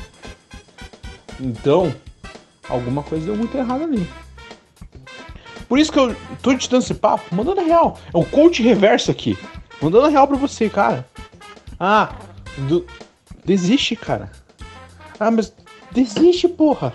Então, 1.40 1.90
alguma 2.68 3.02
coisa 3.02 3.24
deu 3.24 3.34
muito 3.34 3.56
errado 3.56 3.84
ali. 3.84 4.06
Por 5.66 5.78
isso 5.78 5.90
que 5.90 5.98
eu 5.98 6.14
tô 6.42 6.54
te 6.54 6.68
dando 6.68 6.82
esse 6.82 6.92
papo, 6.92 7.34
mandando 7.34 7.62
a 7.62 7.64
real. 7.64 7.98
É 8.12 8.18
um 8.18 8.24
coach 8.24 8.62
reverso 8.62 9.10
aqui. 9.10 9.38
Mandando 9.80 10.04
a 10.04 10.10
real 10.10 10.28
pra 10.28 10.36
você, 10.36 10.68
cara. 10.68 11.08
Ah, 11.80 12.14
do... 12.68 12.84
desiste, 13.42 13.96
cara. 13.96 14.30
Ah, 15.18 15.30
mas 15.30 15.50
Desiste, 15.98 16.46
porra. 16.46 16.94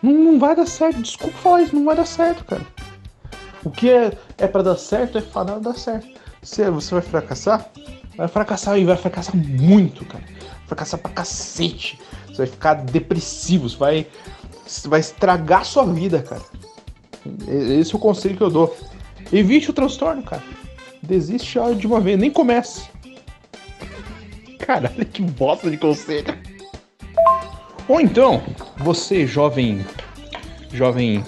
Não, 0.00 0.12
não 0.12 0.38
vai 0.38 0.54
dar 0.54 0.66
certo. 0.66 1.02
Desculpa 1.02 1.36
falar 1.38 1.62
isso, 1.62 1.74
não 1.74 1.84
vai 1.84 1.96
dar 1.96 2.06
certo, 2.06 2.44
cara. 2.44 2.64
O 3.64 3.70
que 3.70 3.90
é, 3.90 4.16
é 4.38 4.46
para 4.46 4.62
dar 4.62 4.76
certo 4.76 5.18
é 5.18 5.20
fadado 5.20 5.60
dar 5.60 5.74
certo. 5.74 6.06
Se 6.40 6.70
você 6.70 6.94
vai 6.94 7.02
fracassar, 7.02 7.68
vai 8.16 8.28
fracassar 8.28 8.78
e 8.78 8.84
vai 8.84 8.96
fracassar 8.96 9.36
muito, 9.36 10.04
cara. 10.04 10.22
Fracassar 10.68 11.00
pra 11.00 11.10
cacete. 11.10 11.98
Você 12.28 12.36
vai 12.36 12.46
ficar 12.46 12.74
depressivo, 12.74 13.68
você 13.68 13.76
vai, 13.76 14.06
você 14.64 14.88
vai 14.88 15.00
estragar 15.00 15.64
sua 15.64 15.84
vida, 15.84 16.22
cara. 16.22 16.42
Esse 17.48 17.92
é 17.92 17.96
o 17.96 18.00
conselho 18.00 18.36
que 18.36 18.42
eu 18.44 18.50
dou. 18.50 18.76
Evite 19.32 19.70
o 19.70 19.72
transtorno, 19.72 20.22
cara. 20.22 20.44
Desiste 21.02 21.58
de 21.76 21.86
uma 21.88 22.00
vez, 22.00 22.16
nem 22.16 22.30
comece. 22.30 22.88
Caralho, 24.60 25.04
que 25.04 25.20
bosta 25.20 25.68
de 25.68 25.76
conselho. 25.76 26.47
Ou 27.88 28.00
então, 28.00 28.42
você 28.76 29.26
jovem, 29.26 29.84
jovem 30.72 31.24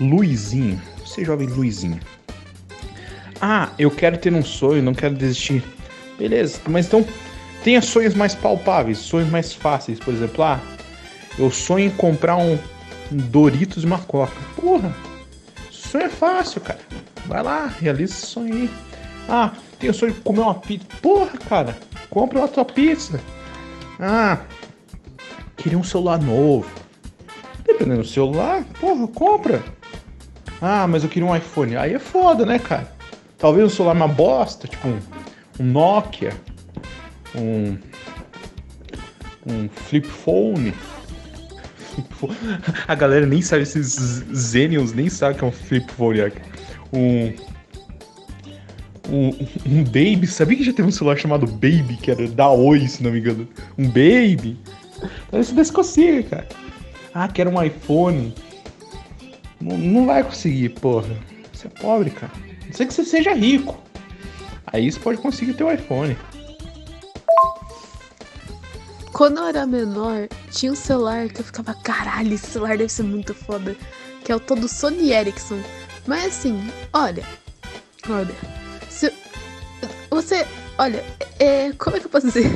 Luizinho, 0.00 0.82
você 0.98 1.24
jovem 1.24 1.46
Luizinho. 1.46 2.00
Ah, 3.40 3.70
eu 3.78 3.90
quero 3.90 4.18
ter 4.18 4.32
um 4.34 4.44
sonho, 4.44 4.82
não 4.82 4.94
quero 4.94 5.14
desistir. 5.14 5.62
Beleza, 6.18 6.60
mas 6.68 6.86
então 6.86 7.06
tenha 7.62 7.80
sonhos 7.80 8.14
mais 8.14 8.34
palpáveis, 8.34 8.98
sonhos 8.98 9.30
mais 9.30 9.52
fáceis. 9.52 10.00
Por 10.00 10.12
exemplo, 10.12 10.42
ah, 10.42 10.60
eu 11.38 11.50
sonho 11.50 11.86
em 11.86 11.90
comprar 11.90 12.36
um, 12.36 12.58
Doritos 13.10 13.84
e 13.84 13.86
uma 13.86 13.98
Coca. 13.98 14.36
Porra, 14.56 14.94
sonho 15.70 16.06
é 16.06 16.08
fácil, 16.08 16.60
cara. 16.60 16.80
Vai 17.26 17.42
lá, 17.42 17.66
realiza 17.66 18.14
esse 18.14 18.26
sonho 18.26 18.54
aí. 18.54 18.70
Ah, 19.28 19.52
tenho 19.78 19.94
sonho 19.94 20.12
de 20.12 20.20
comer 20.20 20.40
uma 20.40 20.54
pizza. 20.54 20.86
Porra, 21.00 21.38
cara, 21.48 21.78
compra 22.10 22.38
uma 22.38 22.48
tua 22.48 22.64
pizza. 22.64 23.20
Ah, 24.00 24.38
Queria 25.56 25.78
um 25.78 25.84
celular 25.84 26.20
novo. 26.20 26.68
Dependendo 27.64 28.02
do 28.02 28.08
celular, 28.08 28.64
porra, 28.80 29.06
compra. 29.08 29.62
Ah, 30.60 30.86
mas 30.86 31.02
eu 31.02 31.08
queria 31.08 31.28
um 31.28 31.34
iPhone. 31.34 31.76
Aí 31.76 31.94
é 31.94 31.98
foda, 31.98 32.46
né, 32.46 32.58
cara? 32.58 32.92
Talvez 33.38 33.66
um 33.66 33.70
celular 33.70 33.96
uma 33.96 34.08
bosta, 34.08 34.68
tipo 34.68 34.86
um, 34.86 35.00
um 35.58 35.64
Nokia, 35.64 36.32
um, 37.34 37.76
um 39.46 39.68
flip 39.68 40.06
phone. 40.06 40.72
A 42.86 42.94
galera 42.94 43.26
nem 43.26 43.42
sabe, 43.42 43.62
esses 43.62 44.24
Zenials 44.32 44.92
nem 44.92 45.08
sabe 45.08 45.38
que 45.38 45.44
é 45.44 45.46
um 45.46 45.52
flip 45.52 45.90
phone. 45.92 46.32
Um, 46.92 47.32
um, 49.08 49.28
um 49.66 49.84
Baby. 49.84 50.26
Sabia 50.26 50.56
que 50.56 50.64
já 50.64 50.72
teve 50.72 50.88
um 50.88 50.92
celular 50.92 51.16
chamado 51.16 51.46
Baby, 51.46 51.98
que 52.00 52.10
era 52.10 52.26
da 52.28 52.50
Oi, 52.50 52.86
se 52.86 53.02
não 53.02 53.10
me 53.10 53.18
engano? 53.18 53.48
Um 53.76 53.88
Baby. 53.88 54.58
Então 55.28 55.40
isso 55.40 55.54
desconsiga, 55.54 56.22
cara. 56.22 56.48
Ah, 57.14 57.28
quero 57.28 57.50
um 57.50 57.62
iPhone. 57.62 58.34
Não, 59.60 59.76
não 59.76 60.06
vai 60.06 60.24
conseguir, 60.24 60.70
porra. 60.70 61.16
Você 61.52 61.66
é 61.66 61.70
pobre, 61.70 62.10
cara. 62.10 62.32
Não 62.66 62.72
sei 62.72 62.86
que 62.86 62.94
você 62.94 63.04
seja 63.04 63.34
rico. 63.34 63.78
Aí 64.66 64.90
você 64.90 64.98
pode 64.98 65.18
conseguir 65.18 65.62
o 65.62 65.70
iPhone. 65.70 66.16
Quando 69.12 69.38
eu 69.38 69.46
era 69.46 69.66
menor, 69.66 70.26
tinha 70.50 70.72
um 70.72 70.76
celular 70.76 71.28
que 71.28 71.40
eu 71.40 71.44
ficava, 71.44 71.74
caralho, 71.74 72.32
esse 72.32 72.46
celular 72.46 72.78
deve 72.78 72.90
ser 72.90 73.02
muito 73.02 73.34
foda. 73.34 73.76
Que 74.24 74.32
é 74.32 74.36
o 74.36 74.40
todo 74.40 74.66
Sony 74.66 75.12
Ericsson. 75.12 75.60
Mas 76.06 76.26
assim, 76.26 76.68
olha. 76.92 77.24
Olha. 78.08 78.34
Se, 78.88 79.12
você. 80.10 80.46
Olha, 80.78 81.04
é, 81.38 81.72
como 81.72 81.96
é 81.96 82.00
que 82.00 82.06
eu 82.06 82.10
posso 82.10 82.26
dizer? 82.26 82.50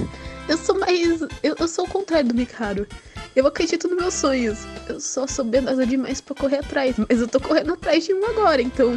Eu 0.49 0.57
sou 0.57 0.79
mais. 0.79 1.21
Eu, 1.43 1.57
eu 1.59 1.69
sou 1.69 1.85
o 1.85 1.88
contrário 1.88 2.29
do 2.29 2.35
Mikaro. 2.35 2.87
Eu 3.35 3.47
acredito 3.47 3.88
nos 3.88 3.97
meus 3.99 4.15
sonhos. 4.15 4.61
Eu 4.88 5.00
só 5.00 5.26
sou 5.26 5.45
bedosa 5.45 5.85
demais 5.85 6.21
pra 6.21 6.35
correr 6.35 6.59
atrás. 6.59 6.97
Mas 7.09 7.21
eu 7.21 7.29
tô 7.29 7.41
correndo 7.41 7.73
atrás 7.75 8.05
de 8.05 8.15
um 8.15 8.25
agora, 8.26 8.62
então. 8.62 8.93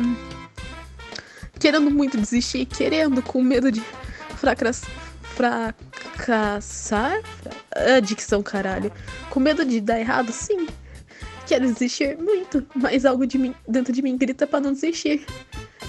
Querendo 1.59 1.91
muito 1.91 2.17
desistir, 2.17 2.65
querendo, 2.65 3.21
com 3.21 3.41
medo 3.41 3.71
de 3.71 3.81
fracassar. 4.37 4.89
Fracassar? 5.35 7.21
A 7.71 7.99
dicção, 7.99 8.41
caralho. 8.41 8.91
Com 9.29 9.39
medo 9.39 9.65
de 9.65 9.81
dar 9.81 9.99
errado, 9.99 10.31
sim. 10.31 10.67
Quero 11.47 11.65
desistir 11.65 12.15
muito, 12.17 12.65
mas 12.75 13.05
algo 13.05 13.25
de 13.25 13.37
mim, 13.37 13.55
dentro 13.67 13.91
de 13.91 14.03
mim 14.03 14.15
grita 14.15 14.45
para 14.45 14.59
não 14.59 14.71
desistir. 14.71 15.25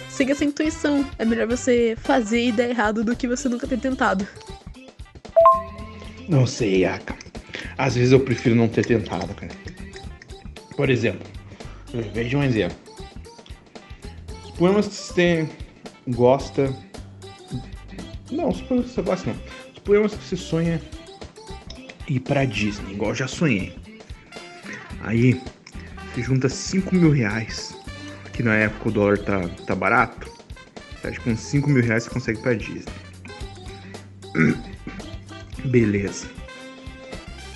Siga 0.08 0.32
essa 0.32 0.44
intuição. 0.44 1.08
É 1.18 1.24
melhor 1.24 1.46
você 1.46 1.96
fazer 2.00 2.48
e 2.48 2.52
dar 2.52 2.64
errado 2.64 3.04
do 3.04 3.14
que 3.14 3.28
você 3.28 3.48
nunca 3.48 3.66
ter 3.66 3.78
tentado. 3.78 4.26
Não 6.28 6.46
sei, 6.46 6.84
Aka. 6.84 7.16
Às 7.76 7.96
vezes 7.96 8.12
eu 8.12 8.20
prefiro 8.20 8.54
não 8.54 8.68
ter 8.68 8.86
tentado, 8.86 9.34
cara. 9.34 9.52
Por 10.76 10.88
exemplo, 10.88 11.26
veja 12.14 12.38
um 12.38 12.42
exemplo. 12.42 12.76
Suponhamos 14.44 14.86
que 14.88 14.94
você 14.94 15.48
gosta. 16.08 16.74
Não, 18.30 18.52
suponhamos 18.52 18.88
que 18.88 18.94
você 18.94 19.02
gosta, 19.02 19.30
não. 19.30 19.40
Suponhamos 19.74 20.14
que 20.14 20.24
você 20.24 20.36
sonha 20.36 20.80
ir 22.08 22.20
pra 22.20 22.44
Disney, 22.44 22.92
igual 22.92 23.10
eu 23.10 23.16
já 23.16 23.26
sonhei. 23.26 23.76
Aí, 25.02 25.40
você 26.14 26.22
junta 26.22 26.48
5 26.48 26.94
mil 26.94 27.10
reais, 27.10 27.74
que 28.32 28.42
na 28.42 28.54
época 28.54 28.88
o 28.88 28.92
dólar 28.92 29.18
tá, 29.18 29.48
tá 29.66 29.74
barato. 29.74 30.30
Acha 31.02 31.12
que 31.12 31.20
com 31.20 31.36
5 31.36 31.70
mil 31.70 31.82
reais 31.82 32.04
você 32.04 32.10
consegue 32.10 32.38
ir 32.38 32.42
pra 32.42 32.54
Disney. 32.54 32.92
Beleza. 35.64 36.26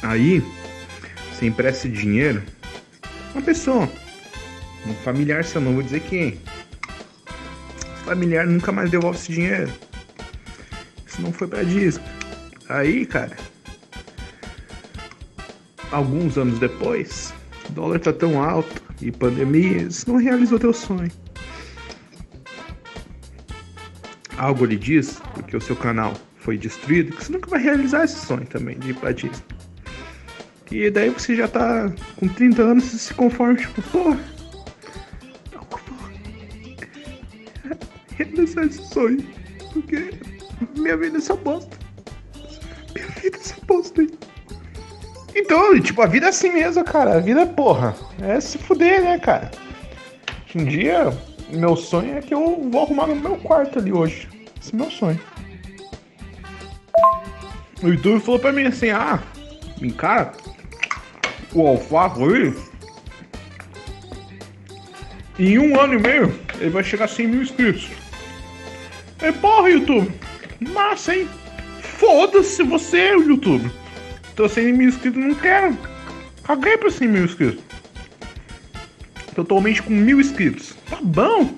Aí, 0.03 0.43
você 1.33 1.47
empresta 1.47 1.89
dinheiro 1.89 2.43
uma 3.35 3.43
pessoa, 3.43 3.89
um 4.87 4.95
familiar 5.03 5.45
seu, 5.45 5.61
não 5.61 5.75
vou 5.75 5.83
dizer 5.83 6.01
quem. 6.01 6.39
Familiar 8.05 8.47
nunca 8.47 8.71
mais 8.71 8.91
devolve 8.91 9.19
esse 9.19 9.33
dinheiro. 9.33 9.73
Isso 11.07 11.23
não 11.23 11.33
foi 11.33 11.49
pra 11.49 11.63
Disney. 11.63 12.05
Aí, 12.69 13.07
cara, 13.07 13.37
alguns 15.91 16.37
anos 16.37 16.59
depois, 16.59 17.33
o 17.69 17.73
dólar 17.73 17.99
tá 18.01 18.13
tão 18.13 18.43
alto 18.43 18.83
e 19.01 19.11
pandemia, 19.11 19.91
você 19.91 20.11
não 20.11 20.19
realizou 20.19 20.59
teu 20.59 20.73
sonho. 20.73 21.11
Algo 24.37 24.65
lhe 24.65 24.77
diz, 24.77 25.21
porque 25.35 25.57
o 25.57 25.61
seu 25.61 25.77
canal 25.77 26.15
foi 26.45 26.59
destruído, 26.59 27.17
que 27.17 27.25
você 27.25 27.33
nunca 27.33 27.49
vai 27.49 27.61
realizar 27.61 28.05
esse 28.05 28.27
sonho 28.27 28.45
também 28.47 28.79
de 28.79 28.91
ir 28.91 28.95
pra 28.95 29.13
Disney. 29.13 29.43
E 30.71 30.91
daí 30.91 31.09
você 31.09 31.35
já 31.35 31.49
tá 31.49 31.91
com 32.17 32.29
30 32.29 32.63
anos 32.63 32.93
e 32.93 32.99
se 32.99 33.15
conforma, 33.15 33.57
tipo, 33.57 33.81
pô, 33.83 34.15
realizar 38.16 38.64
esse 38.64 38.87
sonho, 38.88 39.25
porque 39.73 40.12
minha 40.77 40.97
vida 40.99 41.16
é 41.16 41.18
essa 41.18 41.35
bosta. 41.35 41.79
Minha 42.95 43.09
vida 43.09 43.37
é 43.38 43.40
essa 43.40 43.57
bosta 43.66 44.03
aí. 44.03 44.11
Então, 45.35 45.81
tipo, 45.81 46.03
a 46.03 46.07
vida 46.07 46.27
é 46.27 46.29
assim 46.29 46.53
mesmo, 46.53 46.85
cara. 46.85 47.14
A 47.14 47.21
vida 47.21 47.40
é 47.40 47.47
porra. 47.47 47.97
É 48.21 48.38
se 48.38 48.59
fuder, 48.59 49.03
né, 49.03 49.18
cara? 49.18 49.51
Um 50.55 50.64
dia, 50.64 51.11
meu 51.51 51.75
sonho 51.75 52.18
é 52.18 52.21
que 52.21 52.35
eu 52.35 52.68
vou 52.71 52.83
arrumar 52.83 53.07
no 53.07 53.16
meu 53.16 53.37
quarto 53.38 53.79
ali 53.79 53.92
hoje. 53.92 54.29
Esse 54.61 54.75
é 54.75 54.77
meu 54.77 54.90
sonho. 54.90 55.34
O 57.85 57.88
YouTube 57.88 58.18
falou 58.20 58.40
pra 58.40 58.51
mim 58.51 58.64
assim, 58.64 58.88
ah, 58.88 59.23
cara, 59.99 60.33
o 61.53 61.66
alface 61.66 62.23
aí, 62.23 62.55
em 65.38 65.59
um 65.59 65.79
ano 65.79 65.92
e 65.92 65.99
meio, 65.99 66.35
ele 66.59 66.70
vai 66.70 66.83
chegar 66.83 67.05
a 67.05 67.09
100 67.09 67.27
mil 67.27 67.42
inscritos. 67.42 67.90
É 69.20 69.31
porra, 69.31 69.68
YouTube. 69.68 70.11
Massa, 70.61 71.14
hein? 71.14 71.29
Foda-se 71.83 72.62
você, 72.62 73.11
YouTube. 73.11 73.70
Tô 74.35 74.49
100 74.49 74.73
mil 74.73 74.88
inscritos, 74.88 75.23
não 75.23 75.35
quero. 75.35 75.77
Caguei 76.42 76.79
pra 76.79 76.90
100 76.90 77.09
mil 77.09 77.25
inscritos. 77.27 77.62
Totalmente 79.35 79.83
com 79.83 79.92
mil 79.92 80.23
inscritos. 80.23 80.75
Tá 80.88 81.01
bom. 81.03 81.53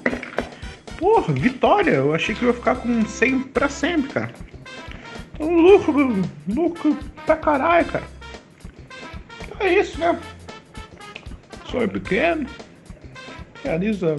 Porra, 0.99 1.33
vitória. 1.33 1.93
Eu 1.93 2.13
achei 2.13 2.35
que 2.35 2.43
eu 2.43 2.49
ia 2.49 2.55
ficar 2.55 2.75
com 2.75 3.07
100 3.07 3.43
pra 3.43 3.69
sempre, 3.69 4.13
cara. 4.13 4.56
Tô 5.37 5.51
louco, 5.51 5.93
louco 6.49 6.97
pra 7.27 7.37
caralho, 7.37 7.87
cara. 7.87 8.05
Então 9.45 9.67
é 9.67 9.79
isso, 9.81 9.99
né? 9.99 10.19
Sonho 11.71 11.89
pequeno. 11.89 12.49
Realiza 13.63 14.17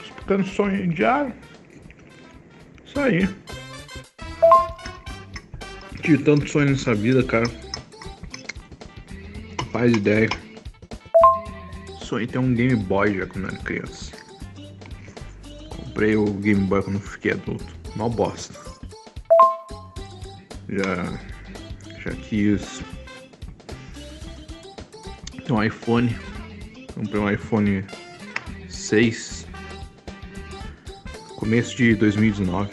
os 0.00 0.10
pequenos 0.10 0.48
sonhos 0.50 0.94
diários. 0.94 1.34
Isso 2.84 3.00
aí. 3.00 3.28
Tive 6.02 6.22
tanto 6.22 6.48
sonho 6.48 6.70
nessa 6.70 6.94
vida, 6.94 7.22
cara. 7.24 7.46
Faz 9.72 9.92
ideia. 9.92 10.28
Sonhei 12.00 12.28
ter 12.28 12.38
um 12.38 12.54
Game 12.54 12.76
Boy 12.76 13.18
já 13.18 13.26
quando 13.26 13.48
era 13.48 13.56
criança. 13.56 14.12
Comprei 15.68 16.14
o 16.14 16.26
Game 16.34 16.64
Boy 16.66 16.82
quando 16.82 17.00
fiquei 17.00 17.32
adulto. 17.32 17.74
Mal 17.96 18.08
bosta. 18.08 18.65
Já. 20.68 21.18
Já 22.00 22.10
quis. 22.12 22.82
Ter 25.44 25.52
um 25.52 25.62
iPhone. 25.62 26.16
Comprei 26.94 27.20
um 27.20 27.30
iPhone 27.30 27.84
6. 28.68 29.46
Começo 31.36 31.76
de 31.76 31.94
2019. 31.94 32.70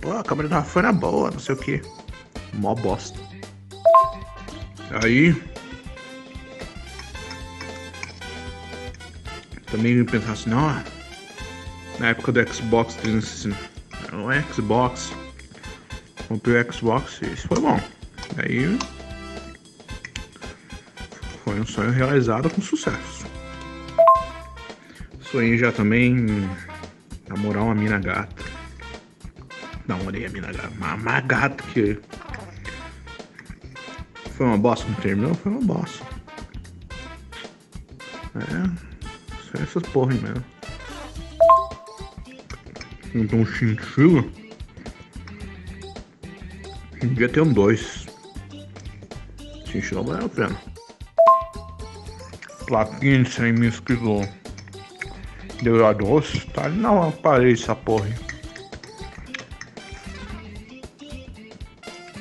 Pô, 0.00 0.12
a 0.12 0.24
câmera 0.24 0.48
da 0.48 0.60
iPhone 0.60 0.88
é 0.88 0.92
boa, 0.92 1.30
não 1.30 1.38
sei 1.38 1.54
o 1.54 1.58
que. 1.58 1.82
Mó 2.54 2.74
bosta. 2.74 3.18
Aí. 5.02 5.34
Também 9.70 10.02
pensar 10.04 10.32
assim, 10.32 10.50
não. 10.50 10.82
Na 11.98 12.08
época 12.08 12.32
do 12.32 12.52
Xbox 12.52 12.94
360. 12.94 13.56
O 14.14 14.54
Xbox. 14.54 15.12
Comprei 16.28 16.60
o 16.60 16.72
Xbox 16.72 17.22
e 17.22 17.32
isso 17.32 17.48
foi 17.48 17.58
bom. 17.58 17.80
Aí. 18.36 18.78
Foi 21.42 21.58
um 21.58 21.66
sonho 21.66 21.90
realizado 21.90 22.50
com 22.50 22.60
sucesso. 22.60 23.26
Sonhei 25.22 25.56
já 25.56 25.72
também 25.72 26.26
namorar 27.28 27.64
uma 27.64 27.74
mina 27.74 27.98
gata. 27.98 28.44
Namorei 29.86 30.26
a 30.26 30.28
mina 30.28 30.52
gata. 30.52 30.68
Uma, 30.68 31.20
gata 31.20 31.64
que. 31.72 31.98
Foi 34.36 34.46
uma 34.46 34.58
bosta 34.58 34.86
não 34.86 34.94
terminou? 34.96 35.34
Foi 35.34 35.50
uma 35.50 35.62
bosta. 35.62 36.04
É. 38.36 38.88
Essas 39.62 39.82
porra 39.84 40.12
aí 40.12 40.20
mesmo. 40.20 40.44
Então, 43.14 43.46
chinchila. 43.46 44.24
Devia 47.08 47.28
ter 47.28 47.40
um 47.40 47.52
dois. 47.52 48.06
Chinchila 49.64 50.02
vale 50.02 50.24
a 50.24 50.28
pena. 50.28 50.62
Plaquinha 52.66 53.22
de 53.22 53.30
100 53.30 53.52
mil 53.52 53.68
inscritos. 53.68 54.28
Deu 55.62 55.86
a 55.86 55.92
doce. 55.92 56.46
Tá 56.48 56.66
ali 56.66 56.78
na 56.78 57.10
parede 57.10 57.62
essa 57.62 57.74
porra. 57.74 58.08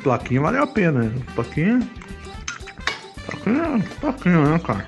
Plaquinha 0.02 0.42
valeu 0.42 0.64
a 0.64 0.68
pena. 0.68 1.04
Né? 1.04 1.22
Plaquinha. 1.36 1.80
Plaquinha, 3.26 3.84
plaquinha, 4.00 4.42
né, 4.42 4.60
cara? 4.60 4.86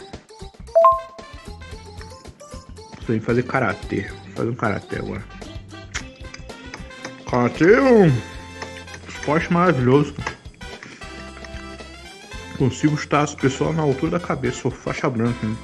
Preciso 2.95 3.21
fazer 3.25 3.43
karatê. 3.43 4.09
Fazer 4.35 4.49
um 4.49 4.55
karatê 4.55 4.95
agora. 4.95 5.23
Karatê 7.29 7.65
esporte 9.29 9.53
maravilhoso. 9.53 10.15
Consigo 12.57 12.95
estar 12.95 13.21
as 13.21 13.35
pessoas 13.35 13.75
na 13.75 13.83
altura 13.83 14.13
da 14.13 14.19
cabeça. 14.19 14.61
Sou 14.61 14.71
faixa 14.71 15.07
branca. 15.07 15.45
Hein? 15.45 15.57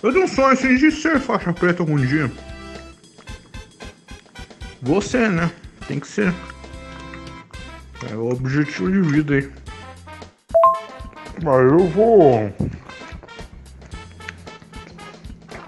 Eu 0.00 0.12
tenho 0.12 0.24
um 0.24 0.28
sonho 0.28 0.48
assim 0.48 0.76
de 0.76 0.92
ser 0.92 1.18
faixa 1.18 1.52
preta 1.52 1.82
algum 1.82 1.96
dia. 1.96 2.30
Você, 4.82 5.28
né? 5.28 5.50
Tem 5.88 5.98
que 5.98 6.06
ser. 6.06 6.32
É 8.08 8.14
o 8.14 8.30
objetivo 8.30 8.92
de 8.92 9.00
vida 9.00 9.34
aí. 9.34 9.52
Mas 11.42 11.72
eu 11.72 11.88
vou 11.88 12.54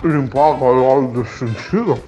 limpar 0.05 0.55
a 0.55 0.59
gaiola 0.59 1.09
do 1.09 1.25
sentido. 1.25 2.01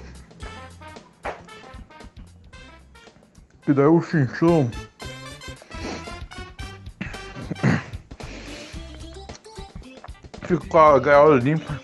E 3.68 3.72
daí 3.74 3.84
o 3.84 4.00
sentido 4.00 4.70
fica 10.40 10.66
com 10.66 10.78
a 10.78 10.98
gaiola 10.98 11.36
limpa. 11.36 11.78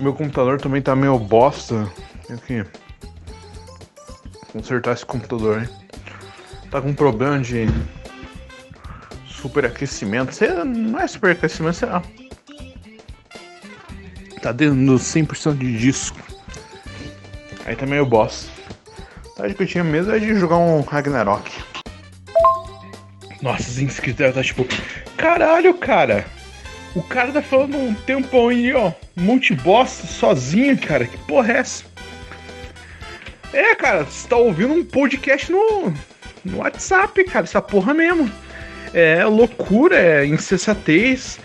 Meu 0.00 0.14
computador 0.14 0.60
também 0.60 0.80
tá 0.80 0.94
meio 0.94 1.18
bosta. 1.18 1.92
Aqui. 2.30 2.64
Consertar 4.52 4.94
esse 4.94 5.04
computador, 5.04 5.62
hein? 5.62 5.68
Tá 6.70 6.80
com 6.80 6.94
problema 6.94 7.40
de 7.40 7.66
superaquecimento. 9.26 10.32
Sei, 10.32 10.48
não 10.62 11.00
é 11.00 11.08
superaquecimento, 11.08 11.78
sei 11.78 11.88
lá. 11.88 12.04
Tá 14.40 14.52
dentro 14.52 14.76
do 14.76 14.94
100% 14.94 15.58
de 15.58 15.76
disco. 15.76 16.27
Aí 17.68 17.76
tá 17.76 17.84
meio 17.84 18.06
bosta. 18.06 18.50
A 19.38 19.46
que 19.52 19.62
eu 19.62 19.66
tinha 19.66 19.84
mesmo 19.84 20.10
é 20.10 20.18
de 20.18 20.34
jogar 20.36 20.56
um 20.56 20.80
Ragnarok. 20.80 21.52
Nossa, 23.42 23.68
os 23.68 23.78
inscritos 23.78 24.16
devem 24.16 24.30
estar 24.30 24.42
tipo. 24.42 24.66
Caralho, 25.18 25.74
cara! 25.74 26.24
O 26.96 27.02
cara 27.02 27.30
tá 27.30 27.42
falando 27.42 27.76
um 27.76 27.92
tempão 27.92 28.48
aí, 28.48 28.72
ó. 28.72 28.90
Um 29.18 29.22
monte 29.22 29.54
de 29.54 29.60
bosta 29.60 30.06
sozinho, 30.06 30.78
cara. 30.78 31.04
Que 31.04 31.18
porra 31.18 31.52
é 31.52 31.56
essa? 31.58 31.84
É, 33.52 33.74
cara, 33.74 34.04
você 34.04 34.26
tá 34.26 34.36
ouvindo 34.36 34.72
um 34.72 34.82
podcast 34.82 35.52
no, 35.52 35.92
no 36.46 36.58
WhatsApp, 36.60 37.22
cara. 37.24 37.44
Essa 37.44 37.60
porra 37.60 37.92
mesmo. 37.92 38.32
É 38.94 39.26
loucura, 39.26 40.00
é 40.00 40.24
insensatez. 40.24 41.38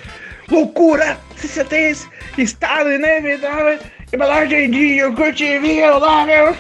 Loucura, 0.50 1.20
insensatez, 1.36 2.08
estado 2.38 2.94
inevitável, 2.94 3.78
embalagem 4.14 4.70
de 4.70 4.78
iogurte 4.78 5.60
violável. 5.60 6.56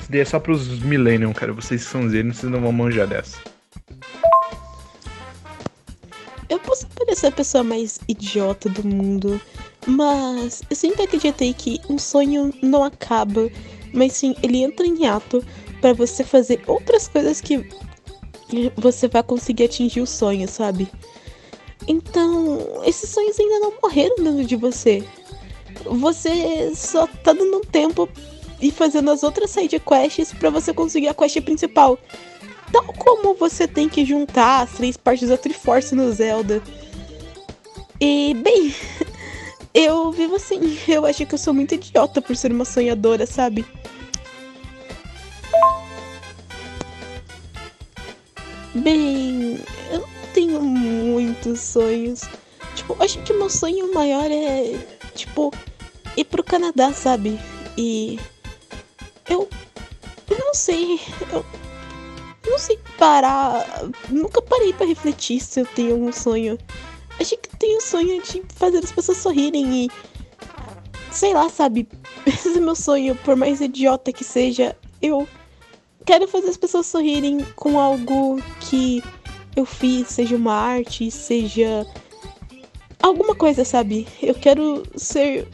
Isso 0.00 0.10
daí 0.10 0.20
é 0.20 0.24
só 0.24 0.40
pros 0.40 0.80
Millennium, 0.80 1.32
cara. 1.32 1.52
Vocês 1.52 1.82
são 1.82 2.12
eles, 2.12 2.38
vocês 2.38 2.50
não 2.50 2.60
vão 2.60 2.72
manjar 2.72 3.06
dessa. 3.06 3.38
Eu 6.48 6.58
posso 6.58 6.86
parecer 6.88 7.28
a 7.28 7.32
pessoa 7.32 7.62
mais 7.62 8.00
idiota 8.08 8.68
do 8.68 8.86
mundo, 8.86 9.40
mas 9.86 10.62
eu 10.68 10.76
sempre 10.76 11.04
acreditei 11.04 11.54
que 11.54 11.80
um 11.88 11.98
sonho 11.98 12.52
não 12.60 12.82
acaba, 12.84 13.48
mas 13.92 14.12
sim 14.12 14.34
ele 14.42 14.62
entra 14.62 14.84
em 14.84 15.06
ato 15.06 15.42
para 15.80 15.92
você 15.92 16.24
fazer 16.24 16.60
outras 16.66 17.08
coisas 17.08 17.40
que 17.40 17.66
você 18.76 19.08
vai 19.08 19.22
conseguir 19.22 19.64
atingir 19.64 20.00
o 20.00 20.06
sonho, 20.06 20.46
sabe? 20.48 20.88
Então, 21.86 22.82
esses 22.84 23.10
sonhos 23.10 23.38
ainda 23.38 23.60
não 23.60 23.74
morreram 23.82 24.16
dentro 24.16 24.44
de 24.44 24.56
você. 24.56 25.02
Você 25.84 26.74
só 26.74 27.06
tá 27.06 27.32
dando 27.32 27.60
tempo 27.60 28.08
e 28.60 28.70
fazendo 28.70 29.10
as 29.10 29.22
outras 29.22 29.50
side 29.50 29.78
quests 29.80 30.32
para 30.32 30.50
você 30.50 30.72
conseguir 30.72 31.08
a 31.08 31.14
quest 31.14 31.40
principal. 31.42 31.98
Tal 32.72 32.84
como 32.94 33.34
você 33.34 33.68
tem 33.68 33.88
que 33.88 34.04
juntar 34.04 34.62
as 34.62 34.72
três 34.72 34.96
partes 34.96 35.28
da 35.28 35.36
Triforce 35.36 35.94
no 35.94 36.10
Zelda. 36.12 36.62
E, 38.00 38.34
bem, 38.34 38.74
eu 39.72 40.10
vivo 40.10 40.36
assim. 40.36 40.78
Eu 40.88 41.06
acho 41.06 41.24
que 41.26 41.34
eu 41.34 41.38
sou 41.38 41.54
muito 41.54 41.74
idiota 41.74 42.20
por 42.20 42.36
ser 42.36 42.52
uma 42.52 42.64
sonhadora, 42.64 43.26
sabe? 43.26 43.64
Bem, 48.74 49.60
eu 49.92 50.00
não 50.00 50.08
tenho 50.32 50.60
muitos 50.60 51.60
sonhos. 51.60 52.22
Tipo, 52.84 53.02
acho 53.02 53.22
que 53.22 53.32
meu 53.32 53.48
sonho 53.48 53.94
maior 53.94 54.30
é, 54.30 54.78
tipo, 55.14 55.50
ir 56.18 56.24
pro 56.24 56.44
Canadá, 56.44 56.92
sabe? 56.92 57.40
E. 57.78 58.18
Eu. 59.26 59.48
Eu 60.28 60.38
não 60.38 60.52
sei. 60.52 61.00
Eu, 61.32 61.44
não 62.46 62.58
sei 62.58 62.78
parar. 62.98 63.64
Nunca 64.10 64.42
parei 64.42 64.74
para 64.74 64.86
refletir 64.86 65.40
se 65.40 65.60
eu 65.60 65.66
tenho 65.66 65.92
algum 65.92 66.12
sonho. 66.12 66.58
Acho 67.18 67.38
que 67.38 67.56
tenho 67.56 67.78
o 67.78 67.80
sonho 67.80 68.22
de 68.22 68.42
fazer 68.54 68.84
as 68.84 68.92
pessoas 68.92 69.16
sorrirem 69.16 69.86
e. 69.86 69.90
Sei 71.10 71.32
lá, 71.32 71.48
sabe? 71.48 71.88
Esse 72.26 72.58
é 72.58 72.60
meu 72.60 72.76
sonho, 72.76 73.16
por 73.16 73.34
mais 73.34 73.62
idiota 73.62 74.12
que 74.12 74.24
seja. 74.24 74.76
Eu 75.00 75.26
quero 76.04 76.28
fazer 76.28 76.50
as 76.50 76.58
pessoas 76.58 76.86
sorrirem 76.86 77.40
com 77.56 77.80
algo 77.80 78.42
que 78.60 79.02
eu 79.56 79.64
fiz, 79.64 80.08
seja 80.08 80.36
uma 80.36 80.52
arte, 80.52 81.10
seja 81.10 81.86
alguma 83.04 83.34
coisa, 83.34 83.64
sabe? 83.64 84.06
Eu 84.22 84.34
quero 84.34 84.82
ser 84.96 85.46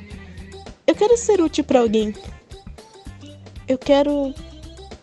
eu 0.87 0.95
quero 0.95 1.17
ser 1.17 1.41
útil 1.41 1.65
para 1.65 1.81
alguém. 1.81 2.15
Eu 3.67 3.77
quero 3.79 4.33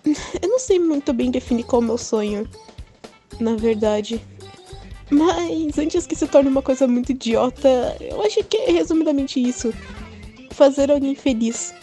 eu 0.42 0.50
não 0.50 0.60
sei 0.60 0.80
muito 0.80 1.14
bem 1.14 1.30
definir 1.30 1.64
qual 1.64 1.82
é 1.82 1.86
o 1.86 1.88
meu 1.88 1.98
sonho, 1.98 2.50
na 3.40 3.56
verdade. 3.56 4.22
Mas 5.10 5.78
antes 5.78 6.06
que 6.06 6.16
se 6.16 6.28
torne 6.28 6.50
uma 6.50 6.62
coisa 6.62 6.88
muito 6.88 7.12
idiota, 7.12 7.96
eu 8.00 8.22
acho 8.22 8.44
que 8.44 8.58
é 8.58 8.72
resumidamente 8.72 9.42
isso. 9.42 9.74
Fazer 10.52 10.92
alguém 10.92 11.16
feliz. 11.16 11.74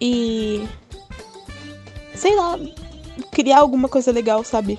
E 0.00 0.64
sei 2.14 2.36
lá, 2.36 2.58
criar 3.32 3.58
alguma 3.58 3.88
coisa 3.88 4.12
legal, 4.12 4.44
sabe? 4.44 4.78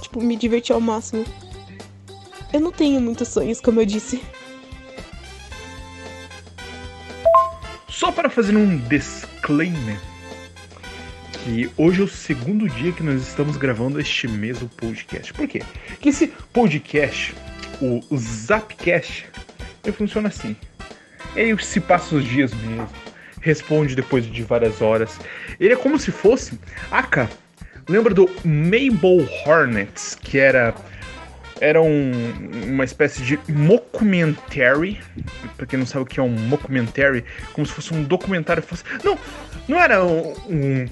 Tipo, 0.00 0.20
me 0.20 0.36
divertir 0.36 0.74
ao 0.74 0.80
máximo. 0.80 1.24
Eu 2.54 2.60
não 2.60 2.70
tenho 2.70 3.00
muitos 3.00 3.26
sonhos, 3.26 3.60
como 3.60 3.80
eu 3.80 3.84
disse. 3.84 4.22
Só 7.88 8.12
para 8.12 8.30
fazer 8.30 8.56
um 8.56 8.78
disclaimer, 8.78 9.98
que 11.32 11.68
hoje 11.76 12.00
é 12.00 12.04
o 12.04 12.08
segundo 12.08 12.68
dia 12.68 12.92
que 12.92 13.02
nós 13.02 13.22
estamos 13.22 13.56
gravando 13.56 13.98
este 14.00 14.28
mesmo 14.28 14.68
podcast. 14.68 15.34
Por 15.34 15.48
quê? 15.48 15.64
Porque 15.88 16.10
esse 16.10 16.28
podcast, 16.52 17.34
o 17.80 18.00
Zapcast, 18.16 19.26
ele 19.82 19.96
funciona 19.96 20.28
assim. 20.28 20.54
Ele 21.34 21.60
se 21.60 21.80
passa 21.80 22.14
os 22.14 22.24
dias 22.24 22.54
mesmo 22.54 22.88
responde 23.40 23.94
depois 23.94 24.24
de 24.24 24.42
várias 24.44 24.80
horas. 24.80 25.18
Ele 25.60 25.74
é 25.74 25.76
como 25.76 25.98
se 25.98 26.10
fosse. 26.10 26.58
Aka, 26.90 27.28
lembra 27.86 28.14
do 28.14 28.30
Mabel 28.42 29.28
Hornets, 29.44 30.14
que 30.14 30.38
era 30.38 30.74
era 31.64 31.80
um, 31.80 32.12
uma 32.66 32.84
espécie 32.84 33.22
de 33.22 33.38
mockumentary. 33.48 35.00
Pra 35.56 35.66
quem 35.66 35.78
não 35.78 35.86
sabe 35.86 36.04
o 36.04 36.06
que 36.06 36.20
é 36.20 36.22
um 36.22 36.28
mockumentary, 36.28 37.24
como 37.54 37.66
se 37.66 37.72
fosse 37.72 37.94
um 37.94 38.02
documentário. 38.02 38.62
Fosse, 38.62 38.84
não, 39.02 39.18
não 39.66 39.80
era 39.80 40.04
um, 40.04 40.34
um, 40.46 40.86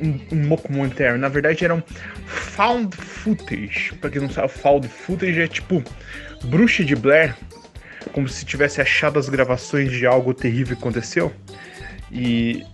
um, 0.00 0.20
um 0.32 0.46
mockumentary, 0.48 1.16
na 1.18 1.28
verdade 1.28 1.64
era 1.64 1.72
um 1.72 1.82
found 2.26 2.96
footage. 2.96 3.94
Pra 4.00 4.10
quem 4.10 4.20
não 4.20 4.28
sabe, 4.28 4.48
found 4.48 4.88
footage 4.88 5.40
é 5.40 5.46
tipo 5.46 5.82
bruxa 6.46 6.84
de 6.84 6.96
Blair, 6.96 7.36
como 8.12 8.28
se 8.28 8.44
tivesse 8.44 8.80
achado 8.80 9.20
as 9.20 9.28
gravações 9.28 9.92
de 9.92 10.04
algo 10.04 10.34
terrível 10.34 10.76
que 10.76 10.82
aconteceu. 10.82 11.32
E 12.10 12.66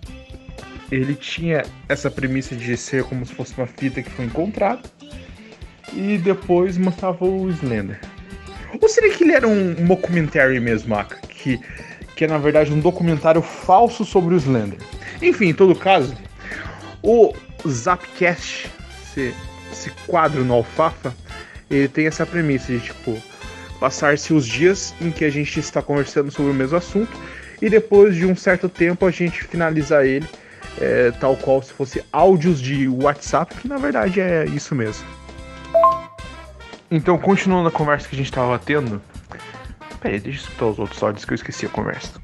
ele 0.90 1.14
tinha 1.14 1.62
essa 1.90 2.10
premissa 2.10 2.56
de 2.56 2.74
ser 2.74 3.04
como 3.04 3.26
se 3.26 3.34
fosse 3.34 3.52
uma 3.58 3.66
fita 3.66 4.02
que 4.02 4.08
foi 4.08 4.24
encontrada. 4.24 4.80
E 5.92 6.18
depois 6.18 6.76
mostrava 6.76 7.24
o 7.24 7.48
Slender. 7.50 8.00
Ou 8.80 8.88
seria 8.88 9.10
que 9.10 9.24
ele 9.24 9.32
era 9.32 9.48
um 9.48 9.74
documentary 9.86 10.60
mesmo, 10.60 10.94
Aka? 10.94 11.16
Que, 11.28 11.58
que 12.14 12.24
é 12.24 12.28
na 12.28 12.38
verdade 12.38 12.72
um 12.72 12.80
documentário 12.80 13.42
falso 13.42 14.04
sobre 14.04 14.34
o 14.34 14.36
Slender. 14.36 14.78
Enfim, 15.22 15.46
em 15.46 15.54
todo 15.54 15.74
caso, 15.74 16.14
o 17.02 17.32
Zapcast, 17.66 18.70
esse, 19.02 19.34
esse 19.72 19.90
quadro 20.06 20.44
no 20.44 20.54
Alfafa, 20.54 21.14
ele 21.70 21.88
tem 21.88 22.06
essa 22.06 22.26
premissa 22.26 22.72
de 22.72 22.80
tipo 22.80 23.16
passar-se 23.80 24.32
os 24.32 24.46
dias 24.46 24.94
em 25.00 25.10
que 25.10 25.24
a 25.24 25.30
gente 25.30 25.60
está 25.60 25.80
conversando 25.80 26.30
sobre 26.30 26.50
o 26.50 26.54
mesmo 26.54 26.76
assunto 26.76 27.12
e 27.62 27.68
depois 27.70 28.14
de 28.14 28.26
um 28.26 28.34
certo 28.34 28.68
tempo 28.68 29.06
a 29.06 29.10
gente 29.10 29.44
finalizar 29.44 30.04
ele 30.04 30.26
é, 30.80 31.10
tal 31.12 31.36
qual 31.36 31.62
se 31.62 31.72
fosse 31.72 32.02
áudios 32.12 32.60
de 32.60 32.88
WhatsApp, 32.88 33.54
que 33.56 33.68
na 33.68 33.78
verdade 33.78 34.20
é 34.20 34.44
isso 34.46 34.74
mesmo. 34.74 35.04
Então, 36.90 37.18
continuando 37.18 37.68
a 37.68 37.72
conversa 37.72 38.08
que 38.08 38.14
a 38.14 38.18
gente 38.18 38.30
estava 38.30 38.58
tendo. 38.58 39.02
Peraí, 40.00 40.20
deixa 40.20 40.38
eu 40.38 40.42
escutar 40.44 40.66
os 40.66 40.78
outros 40.78 41.02
áudios 41.02 41.24
que 41.24 41.32
eu 41.32 41.34
esqueci 41.34 41.66
a 41.66 41.68
conversa. 41.68 42.20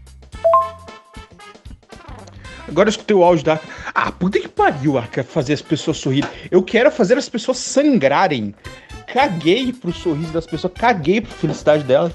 Agora 2.67 2.89
eu 2.89 2.91
escutei 2.91 3.15
o 3.15 3.23
áudio 3.23 3.45
da. 3.45 3.61
Ah, 3.95 4.11
puta 4.11 4.41
que 4.41 4.49
pariu, 4.49 4.97
Arca, 4.97 5.23
fazer 5.23 5.53
as 5.53 5.63
pessoas 5.63 5.99
sorrirem. 5.99 6.31
Eu 6.51 6.63
quero 6.63 6.91
fazer 6.91 7.19
as 7.19 7.29
pessoas 7.29 7.59
sangrarem. 7.59 8.55
caguei 9.07 9.73
pro 9.73 9.93
sorriso 9.93 10.33
das 10.33 10.47
pessoas, 10.47 10.73
caguei 10.75 11.21
pra 11.21 11.31
felicidade 11.31 11.85
delas. 11.85 12.13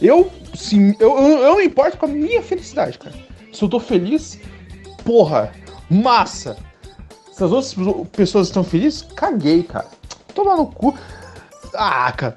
Eu, 0.00 0.32
sim, 0.54 0.96
eu, 0.98 1.18
eu, 1.18 1.38
eu 1.38 1.52
não 1.54 1.60
importo 1.60 1.98
com 1.98 2.06
a 2.06 2.08
minha 2.08 2.42
felicidade, 2.42 2.98
cara. 2.98 3.14
Se 3.52 3.62
eu 3.62 3.68
tô 3.68 3.78
feliz, 3.78 4.40
porra, 5.04 5.52
massa. 5.90 6.56
Se 7.32 7.44
as 7.44 7.50
outras 7.52 7.74
pessoas 8.12 8.48
estão 8.48 8.64
felizes, 8.64 9.02
caguei, 9.14 9.62
cara. 9.62 9.88
Toma 10.34 10.56
no 10.56 10.66
cu. 10.66 10.96
Ah, 11.74 12.12
cara. 12.12 12.36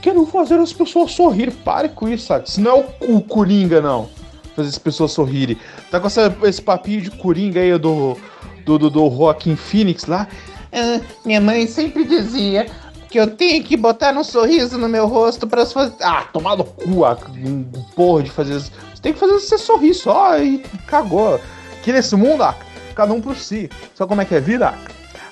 Quero 0.00 0.24
fazer 0.26 0.58
as 0.58 0.72
pessoas 0.72 1.12
sorrirem. 1.12 1.54
Pare 1.54 1.88
com 1.90 2.08
isso, 2.08 2.26
sabe? 2.26 2.48
Isso 2.48 2.60
não 2.60 2.70
é 2.70 2.86
o, 3.02 3.16
o 3.16 3.20
Coringa, 3.22 3.80
não. 3.80 4.08
Fazer 4.56 4.68
as 4.68 4.78
pessoas 4.78 5.12
sorrirem. 5.12 5.58
Tá 5.90 6.00
com 6.00 6.06
essa, 6.06 6.34
esse 6.44 6.62
papinho 6.62 7.02
de 7.02 7.10
Coringa 7.10 7.60
aí 7.60 7.76
do, 7.78 8.16
do, 8.64 8.78
do, 8.78 8.90
do 8.90 9.10
Joaquim 9.10 9.56
Phoenix 9.56 10.06
lá. 10.06 10.26
Ah, 10.72 11.00
minha 11.24 11.40
mãe 11.40 11.66
sempre 11.66 12.04
dizia 12.04 12.66
que 13.10 13.18
eu 13.18 13.26
tenho 13.26 13.62
que 13.64 13.76
botar 13.76 14.16
um 14.16 14.22
sorriso 14.22 14.78
no 14.78 14.88
meu 14.88 15.06
rosto 15.06 15.46
para 15.46 15.66
fazer. 15.66 15.94
Ah, 16.00 16.24
tomar 16.32 16.56
no 16.56 16.64
cu, 16.64 17.04
ah, 17.04 17.18
um 17.44 17.64
porra 17.94 18.22
de 18.22 18.30
fazer. 18.30 18.58
Você 18.60 18.70
tem 19.02 19.12
que 19.12 19.18
fazer 19.18 19.32
você 19.32 19.58
sorrir 19.58 19.94
só 19.94 20.38
e 20.38 20.58
cagou. 20.86 21.40
Que 21.82 21.92
nesse 21.92 22.14
mundo, 22.14 22.42
ah, 22.42 22.54
cada 22.94 23.12
um 23.12 23.20
por 23.20 23.36
si. 23.36 23.68
Sabe 23.94 24.08
como 24.08 24.20
é 24.20 24.24
que 24.24 24.34
é 24.34 24.38
a 24.38 24.40
vida? 24.40 24.74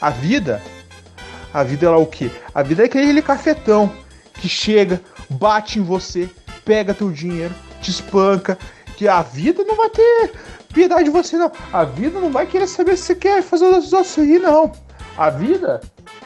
A 0.01 0.11
vida. 0.11 0.61
A 1.59 1.65
vida 1.65 1.87
é 1.87 1.89
lá 1.89 1.99
o 1.99 2.07
quê? 2.07 2.31
A 2.55 2.63
vida 2.63 2.85
é 2.85 2.87
aquele 2.87 3.21
cafetão 3.21 3.93
que 4.35 4.49
chega, 4.49 5.01
bate 5.29 5.81
em 5.81 5.83
você, 5.83 6.31
pega 6.65 6.95
teu 6.95 7.11
dinheiro, 7.11 7.53
te 7.83 7.91
espanca. 7.91 8.57
Que 8.97 9.09
a 9.09 9.23
vida 9.23 9.65
não 9.65 9.75
vai 9.75 9.91
ter 9.91 10.35
piedade 10.73 11.05
de 11.05 11.11
você, 11.11 11.37
não. 11.37 11.51
A 11.73 11.83
vida 11.83 12.21
não 12.21 12.31
vai 12.31 12.47
querer 12.47 12.69
saber 12.69 12.97
se 12.97 13.07
você 13.07 13.15
quer 13.17 13.43
fazer 13.43 13.65
os 13.65 13.93
outros 13.93 14.13
sorrir, 14.13 14.39
não. 14.39 14.71
A 15.17 15.31
vida, 15.31 15.81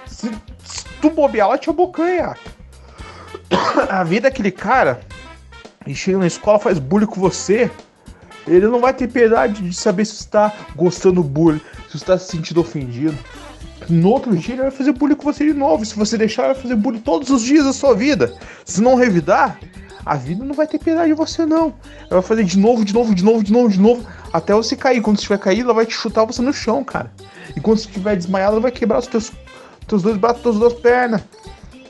se, 0.06 0.30
se 0.66 0.84
tu 1.00 1.08
bobear, 1.08 1.48
ela 1.48 1.56
te 1.56 1.70
abocanha. 1.70 2.36
A 3.88 4.04
vida 4.04 4.28
é 4.28 4.30
aquele 4.30 4.50
cara 4.50 5.00
e 5.86 5.94
chega 5.94 6.18
na 6.18 6.26
escola, 6.26 6.58
faz 6.58 6.78
bullying 6.78 7.06
com 7.06 7.18
você. 7.18 7.70
Ele 8.46 8.66
não 8.66 8.80
vai 8.80 8.92
ter 8.92 9.08
piedade 9.08 9.62
de 9.62 9.74
saber 9.74 10.04
se 10.04 10.14
está 10.14 10.52
gostando 10.76 11.22
do 11.22 11.24
bullying, 11.26 11.60
se 11.88 11.96
está 11.96 12.18
se 12.18 12.30
sentindo 12.30 12.60
ofendido. 12.60 13.16
No 13.88 14.10
outro 14.10 14.36
dia 14.36 14.54
ele 14.54 14.62
vai 14.62 14.70
fazer 14.70 14.92
bullying 14.92 15.14
com 15.14 15.32
você 15.32 15.44
de 15.44 15.54
novo. 15.54 15.84
Se 15.84 15.96
você 15.96 16.16
deixar, 16.16 16.44
ele 16.44 16.54
vai 16.54 16.62
fazer 16.62 16.76
bullying 16.76 17.00
todos 17.00 17.30
os 17.30 17.42
dias 17.42 17.64
da 17.64 17.72
sua 17.72 17.94
vida. 17.94 18.34
Se 18.64 18.80
não 18.80 18.94
revidar, 18.94 19.58
a 20.04 20.16
vida 20.16 20.44
não 20.44 20.54
vai 20.54 20.66
ter 20.66 20.78
piedade 20.78 21.08
de 21.08 21.14
você, 21.14 21.46
não. 21.46 21.74
Ela 22.10 22.20
vai 22.20 22.22
fazer 22.22 22.44
de 22.44 22.58
novo, 22.58 22.84
de 22.84 22.92
novo, 22.92 23.14
de 23.14 23.24
novo, 23.24 23.42
de 23.44 23.52
novo, 23.52 23.68
de 23.68 23.80
novo, 23.80 24.06
até 24.32 24.52
você 24.52 24.74
cair. 24.76 25.00
Quando 25.00 25.16
você 25.16 25.22
estiver 25.22 25.38
caído, 25.38 25.64
ela 25.64 25.74
vai 25.74 25.86
te 25.86 25.94
chutar 25.94 26.24
você 26.24 26.42
no 26.42 26.52
chão, 26.52 26.82
cara. 26.82 27.12
E 27.56 27.60
quando 27.60 27.78
você 27.78 27.86
estiver 27.86 28.16
desmaiado, 28.16 28.52
ela 28.52 28.60
vai 28.60 28.72
quebrar 28.72 28.98
os 28.98 29.06
teus, 29.06 29.32
teus 29.86 30.02
dois 30.02 30.16
braços, 30.16 30.42
tuas 30.42 30.56
duas 30.56 30.74
pernas. 30.74 31.22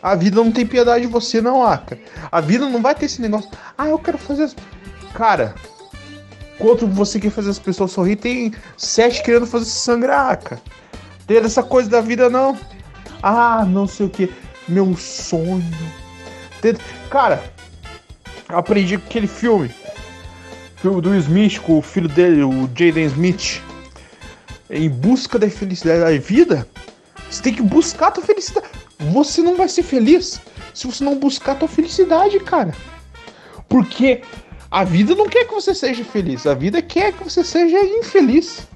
A 0.03 0.15
vida 0.15 0.37
não 0.37 0.51
tem 0.51 0.67
piedade 0.67 1.07
de 1.07 1.13
você, 1.13 1.41
não, 1.41 1.65
Aka. 1.65 1.97
A 2.31 2.41
vida 2.41 2.69
não 2.69 2.83
vai 2.83 2.95
ter 2.95 3.07
esse 3.07 3.23
negócio. 3.23 3.49
Ah, 3.79 3.89
eu 3.89 3.99
quero 3.99 4.19
fazer. 4.19 4.45
As... 4.45 4.57
Cara, 5.15 5.55
quanto 6.59 6.87
você 6.87 7.21
quer 7.21 7.31
fazer 7.31 7.51
as 7.51 7.59
pessoas 7.59 7.93
sorrir, 7.93 8.17
tem 8.17 8.53
sete 8.77 9.23
querendo 9.23 9.47
fazer 9.47 9.65
se 9.65 9.79
sangrar, 9.79 10.33
Aka. 10.33 10.61
Tem 11.27 11.39
essa 11.39 11.63
coisa 11.63 11.89
da 11.89 12.01
vida, 12.01 12.29
não. 12.29 12.59
Ah, 13.23 13.65
não 13.65 13.87
sei 13.87 14.07
o 14.07 14.11
que. 14.11 14.33
Meu 14.69 14.97
sonho. 14.97 15.63
Cara, 17.11 17.43
aprendi 18.49 18.99
com 18.99 19.07
aquele 19.07 19.27
filme. 19.27 19.71
Filme 20.77 21.01
do 21.01 21.15
Smith 21.17 21.61
com 21.61 21.79
o 21.79 21.83
filho 21.83 22.09
dele, 22.09 22.43
o 22.43 22.69
Jaden 22.75 23.07
Smith. 23.07 23.63
Em 24.71 24.89
busca 24.89 25.39
da 25.39 25.49
felicidade 25.49 26.01
da 26.01 26.19
vida. 26.19 26.67
Você 27.31 27.43
tem 27.43 27.55
que 27.55 27.63
buscar 27.63 28.09
a 28.09 28.11
tua 28.11 28.25
felicidade. 28.25 28.69
Você 29.13 29.43
não 29.43 29.57
vai 29.57 29.69
ser 29.69 29.83
feliz 29.83 30.41
se 30.75 30.87
você 30.87 31.05
não 31.05 31.19
buscar 31.19 31.53
a 31.53 31.55
tua 31.57 31.69
felicidade, 31.69 32.39
cara. 32.41 32.75
Porque 33.69 34.23
a 34.71 34.85
vida 34.85 35.15
não 35.15 35.29
quer 35.29 35.47
que 35.47 35.55
você 35.55 35.75
seja 35.75 36.05
feliz. 36.05 36.47
A 36.47 36.55
vida 36.55 36.81
quer 36.81 37.13
que 37.13 37.25
você 37.25 37.45
seja 37.45 37.79
infeliz. 37.79 38.67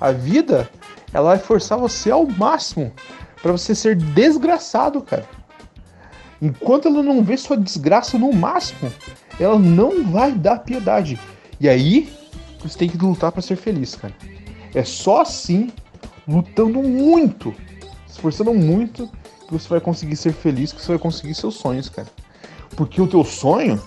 A 0.00 0.12
vida, 0.12 0.70
ela 1.16 1.30
vai 1.30 1.38
forçar 1.38 1.78
você 1.78 2.10
ao 2.10 2.26
máximo 2.26 2.92
para 3.42 3.50
você 3.50 3.74
ser 3.74 3.96
desgraçado, 3.96 5.00
cara. 5.00 5.26
Enquanto 6.42 6.88
ela 6.88 7.02
não 7.02 7.24
vê 7.24 7.38
sua 7.38 7.56
desgraça 7.56 8.18
no 8.18 8.30
máximo, 8.34 8.92
ela 9.40 9.58
não 9.58 10.04
vai 10.04 10.32
dar 10.32 10.58
piedade. 10.58 11.18
E 11.58 11.70
aí, 11.70 12.14
você 12.60 12.76
tem 12.76 12.88
que 12.90 12.98
lutar 12.98 13.32
para 13.32 13.40
ser 13.40 13.56
feliz, 13.56 13.96
cara. 13.96 14.12
É 14.74 14.84
só 14.84 15.22
assim, 15.22 15.72
lutando 16.28 16.82
muito, 16.82 17.54
esforçando 18.06 18.52
muito, 18.52 19.10
que 19.46 19.52
você 19.54 19.70
vai 19.70 19.80
conseguir 19.80 20.16
ser 20.16 20.34
feliz, 20.34 20.70
que 20.70 20.82
você 20.82 20.88
vai 20.88 20.98
conseguir 20.98 21.34
seus 21.34 21.54
sonhos, 21.54 21.88
cara. 21.88 22.08
Porque 22.76 23.00
o 23.00 23.06
teu 23.06 23.24
sonho, 23.24 23.82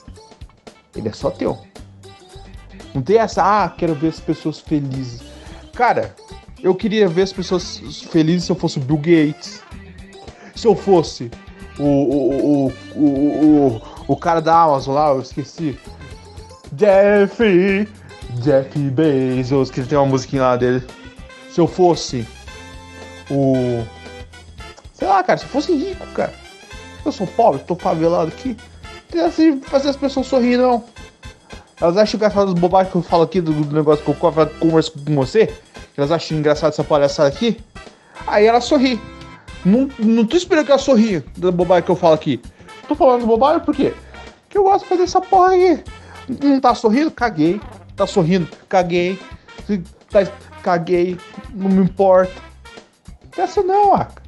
ele 0.96 1.10
é 1.10 1.14
só 1.14 1.30
teu. 1.30 1.60
Não 2.92 3.04
tem 3.04 3.20
essa, 3.20 3.44
ah, 3.44 3.70
quero 3.70 3.94
ver 3.94 4.08
as 4.08 4.20
pessoas 4.20 4.60
felizes. 4.60 5.22
Cara, 5.76 6.16
eu 6.62 6.76
queria 6.76 7.08
ver 7.08 7.24
as 7.24 7.34
pessoas 7.34 7.78
felizes 8.12 8.46
se 8.46 8.52
eu 8.52 8.56
fosse 8.56 8.78
o 8.78 8.82
Bill 8.82 8.98
Gates. 8.98 9.62
Se 10.56 10.68
eu 10.68 10.76
fosse 10.76 11.32
o, 11.78 11.84
o, 11.84 12.68
o, 12.68 12.74
o, 12.96 13.76
o, 13.76 13.82
o 14.08 14.18
cara 14.18 14.42
da 14.42 14.62
Amazon 14.62 14.96
lá, 14.96 15.10
eu 15.10 15.22
esqueci. 15.22 15.80
Jeff, 16.74 17.88
Jeff 18.42 18.78
Bezos, 18.78 19.72
que 19.72 19.82
tem 19.84 19.98
uma 19.98 20.06
musiquinha 20.06 20.44
lá 20.44 20.58
dele. 20.58 20.84
Se 21.50 21.60
eu 21.60 21.68
fosse 21.68 22.28
o. 23.30 23.84
Sei 24.94 25.08
lá, 25.08 25.24
cara, 25.24 25.38
se 25.38 25.46
eu 25.46 25.50
fosse 25.50 25.74
rico, 25.74 26.06
cara. 26.08 26.34
Eu 27.06 27.12
sou 27.12 27.26
pobre, 27.26 27.62
tô 27.64 27.76
favelado 27.76 28.28
aqui. 28.28 28.58
Não 29.14 29.26
assim 29.26 29.60
fazer 29.62 29.90
as 29.90 29.96
pessoas 29.96 30.28
sorrir, 30.28 30.58
não. 30.58 30.84
Elas 31.80 31.96
acham 31.96 32.18
engraçado 32.18 32.50
as 32.50 32.54
bobagens 32.54 32.92
que 32.92 32.98
eu 32.98 33.02
falo 33.02 33.24
aqui 33.24 33.40
do, 33.40 33.54
do 33.54 33.76
negócio 33.76 34.04
que 34.04 34.12
eu 34.12 34.16
converso 34.60 34.92
com 34.92 35.16
você. 35.16 35.52
Elas 35.98 36.12
acham 36.12 36.38
engraçado 36.38 36.72
essa 36.72 36.84
palhaçada 36.84 37.30
aqui. 37.30 37.60
Aí 38.26 38.46
ela 38.46 38.62
sorri. 38.62 39.00
Não, 39.66 39.90
não 40.00 40.26
tô 40.26 40.38
esperando 40.38 40.66
que 40.66 40.72
ela 40.72 40.80
sorria 40.80 41.24
da 41.38 41.52
bobagem 41.52 41.84
que 41.84 41.92
eu 41.92 41.96
falo 41.96 42.14
aqui. 42.14 42.42
Tô 42.88 42.96
falando 42.96 43.26
bobagem 43.26 43.60
por 43.60 43.76
quê? 43.76 43.94
Porque 44.44 44.58
eu 44.58 44.64
gosto 44.64 44.84
de 44.84 44.90
fazer 44.90 45.04
essa 45.04 45.22
porra 45.22 45.50
aí. 45.50 45.84
Não 46.28 46.60
tá 46.60 46.74
sorrindo? 46.74 47.12
Caguei. 47.12 47.60
Tá 47.96 48.08
sorrindo? 48.08 48.48
Caguei. 48.68 49.20
Tá, 50.10 50.26
caguei. 50.64 51.18
Não 51.54 51.70
me 51.70 51.84
importa. 51.84 52.34
Essa 53.38 53.62
não, 53.62 53.94
Aka. 53.94 54.22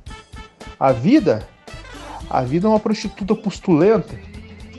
A 0.80 0.92
vida. 0.92 1.48
A 2.30 2.42
vida 2.42 2.68
é 2.68 2.70
uma 2.70 2.80
prostituta 2.80 3.36
postulenta 3.36 4.16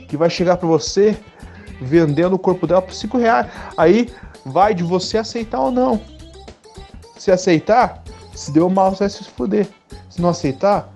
que 0.07 0.17
vai 0.17 0.29
chegar 0.29 0.57
para 0.57 0.67
você 0.67 1.17
vendendo 1.81 2.33
o 2.33 2.39
corpo 2.39 2.65
dela 2.65 2.81
por 2.81 2.93
5 2.93 3.17
reais. 3.17 3.47
Aí 3.77 4.09
vai 4.45 4.73
de 4.73 4.83
você 4.83 5.17
aceitar 5.17 5.59
ou 5.59 5.71
não. 5.71 6.01
Se 7.23 7.31
aceitar, 7.31 8.03
se 8.35 8.51
deu 8.51 8.69
mal, 8.69 8.93
você 8.93 9.05
vai 9.05 9.09
se 9.09 9.23
fuder. 9.23 9.65
Se 10.09 10.21
não 10.21 10.27
aceitar, 10.27 10.93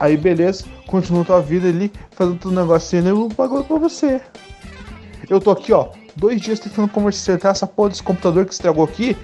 aí 0.00 0.16
beleza, 0.16 0.64
continua 0.88 1.24
tua 1.24 1.40
vida 1.40 1.68
ali, 1.68 1.92
fazendo 2.10 2.40
teu 2.40 2.50
negocinho 2.50 3.04
e 3.04 3.08
eu 3.10 3.28
pago 3.28 3.62
pra 3.62 3.78
você. 3.78 4.20
Eu 5.30 5.40
tô 5.40 5.52
aqui, 5.52 5.72
ó, 5.72 5.90
dois 6.16 6.40
dias 6.40 6.58
tentando 6.58 6.88
consertar 6.88 7.52
essa 7.52 7.68
porra 7.68 7.90
desse 7.90 8.02
computador 8.02 8.44
que 8.46 8.52
estragou 8.52 8.82
aqui, 8.82 9.16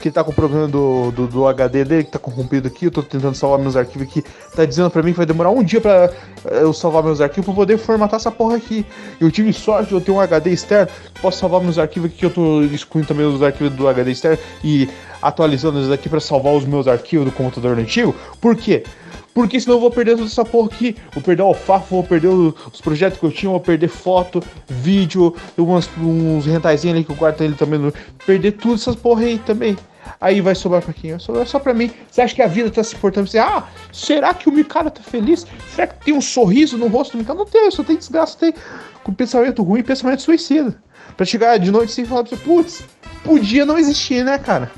que 0.00 0.10
tá 0.10 0.22
com 0.22 0.32
problema 0.32 0.68
do, 0.68 1.10
do, 1.10 1.26
do, 1.26 1.46
HD 1.46 1.84
dele, 1.84 2.04
que 2.04 2.10
tá 2.10 2.18
corrompido 2.18 2.68
aqui, 2.68 2.86
eu 2.86 2.90
tô 2.90 3.02
tentando 3.02 3.34
salvar 3.34 3.58
meus 3.58 3.76
arquivos 3.76 4.06
aqui, 4.08 4.22
tá 4.54 4.64
dizendo 4.64 4.90
pra 4.90 5.02
mim 5.02 5.10
que 5.10 5.16
vai 5.16 5.26
demorar 5.26 5.50
um 5.50 5.62
dia 5.62 5.80
pra 5.80 6.10
eh, 6.44 6.62
eu 6.62 6.72
salvar 6.72 7.02
meus 7.02 7.20
arquivos 7.20 7.46
pra 7.46 7.54
poder 7.54 7.78
formatar 7.78 8.18
essa 8.18 8.30
porra 8.30 8.56
aqui. 8.56 8.86
Eu 9.20 9.30
tive 9.30 9.52
sorte 9.52 9.92
eu 9.92 10.00
ter 10.00 10.12
um 10.12 10.20
HD 10.20 10.50
externo, 10.50 10.90
posso 11.20 11.38
salvar 11.38 11.60
meus 11.60 11.78
arquivos 11.78 12.10
aqui, 12.10 12.18
que 12.18 12.26
eu 12.26 12.30
tô 12.30 12.62
excluindo 12.62 13.08
também 13.08 13.26
os 13.26 13.42
arquivos 13.42 13.72
do 13.72 13.88
HD 13.88 14.12
externo 14.12 14.38
e 14.62 14.88
atualizando 15.20 15.78
eles 15.78 15.90
aqui 15.90 16.08
para 16.08 16.20
salvar 16.20 16.54
os 16.54 16.64
meus 16.64 16.86
arquivos 16.86 17.26
do 17.26 17.32
computador 17.32 17.76
antigo. 17.78 18.14
Por 18.40 18.54
quê? 18.54 18.84
Porque 19.38 19.60
senão 19.60 19.76
eu 19.76 19.80
vou 19.80 19.90
perder 19.92 20.16
toda 20.16 20.26
essa 20.26 20.44
porra 20.44 20.66
aqui. 20.66 20.96
Vou 21.12 21.22
perder 21.22 21.42
o 21.42 21.46
alfafa, 21.46 21.86
vou 21.88 22.02
perder 22.02 22.26
os 22.26 22.80
projetos 22.80 23.20
que 23.20 23.24
eu 23.24 23.30
tinha, 23.30 23.48
vou 23.48 23.60
perder 23.60 23.86
foto, 23.86 24.42
vídeo, 24.66 25.32
umas, 25.56 25.88
uns 25.96 26.44
rentaizinhos 26.44 26.96
ali 26.96 27.04
que 27.04 27.12
eu 27.12 27.14
guardo 27.14 27.40
ele 27.42 27.54
também. 27.54 27.92
Perder 28.26 28.50
tudo 28.50 28.74
essas 28.74 28.96
porra 28.96 29.22
aí 29.22 29.38
também. 29.38 29.78
Aí 30.20 30.40
vai 30.40 30.56
sobrar 30.56 30.82
pra 30.82 30.92
quem? 30.92 31.12
Vai 31.12 31.20
sobrar 31.20 31.46
só 31.46 31.60
pra 31.60 31.72
mim. 31.72 31.88
Você 32.10 32.20
acha 32.20 32.34
que 32.34 32.42
a 32.42 32.48
vida 32.48 32.68
tá 32.68 32.82
se 32.82 32.96
portando 32.96 33.28
assim? 33.28 33.38
Ah, 33.38 33.62
será 33.92 34.34
que 34.34 34.48
o 34.48 34.52
Mikado 34.52 34.90
tá 34.90 35.02
feliz? 35.02 35.46
Será 35.72 35.86
que 35.86 36.04
tem 36.04 36.14
um 36.14 36.20
sorriso 36.20 36.76
no 36.76 36.88
rosto 36.88 37.12
do 37.12 37.18
Mikado? 37.18 37.36
Não 37.36 37.46
tem, 37.46 37.70
só 37.70 37.84
tem 37.84 37.96
desgraça, 37.96 38.36
tem 38.36 38.52
com 39.04 39.14
pensamento 39.14 39.62
ruim, 39.62 39.84
pensamento 39.84 40.20
suicida. 40.20 40.82
Pra 41.16 41.24
chegar 41.24 41.58
de 41.58 41.70
noite 41.70 41.92
sem 41.92 42.04
falar 42.04 42.24
pra 42.24 42.36
você, 42.36 42.42
putz, 42.42 42.82
podia 43.22 43.64
não 43.64 43.78
existir, 43.78 44.24
né, 44.24 44.36
cara? 44.36 44.68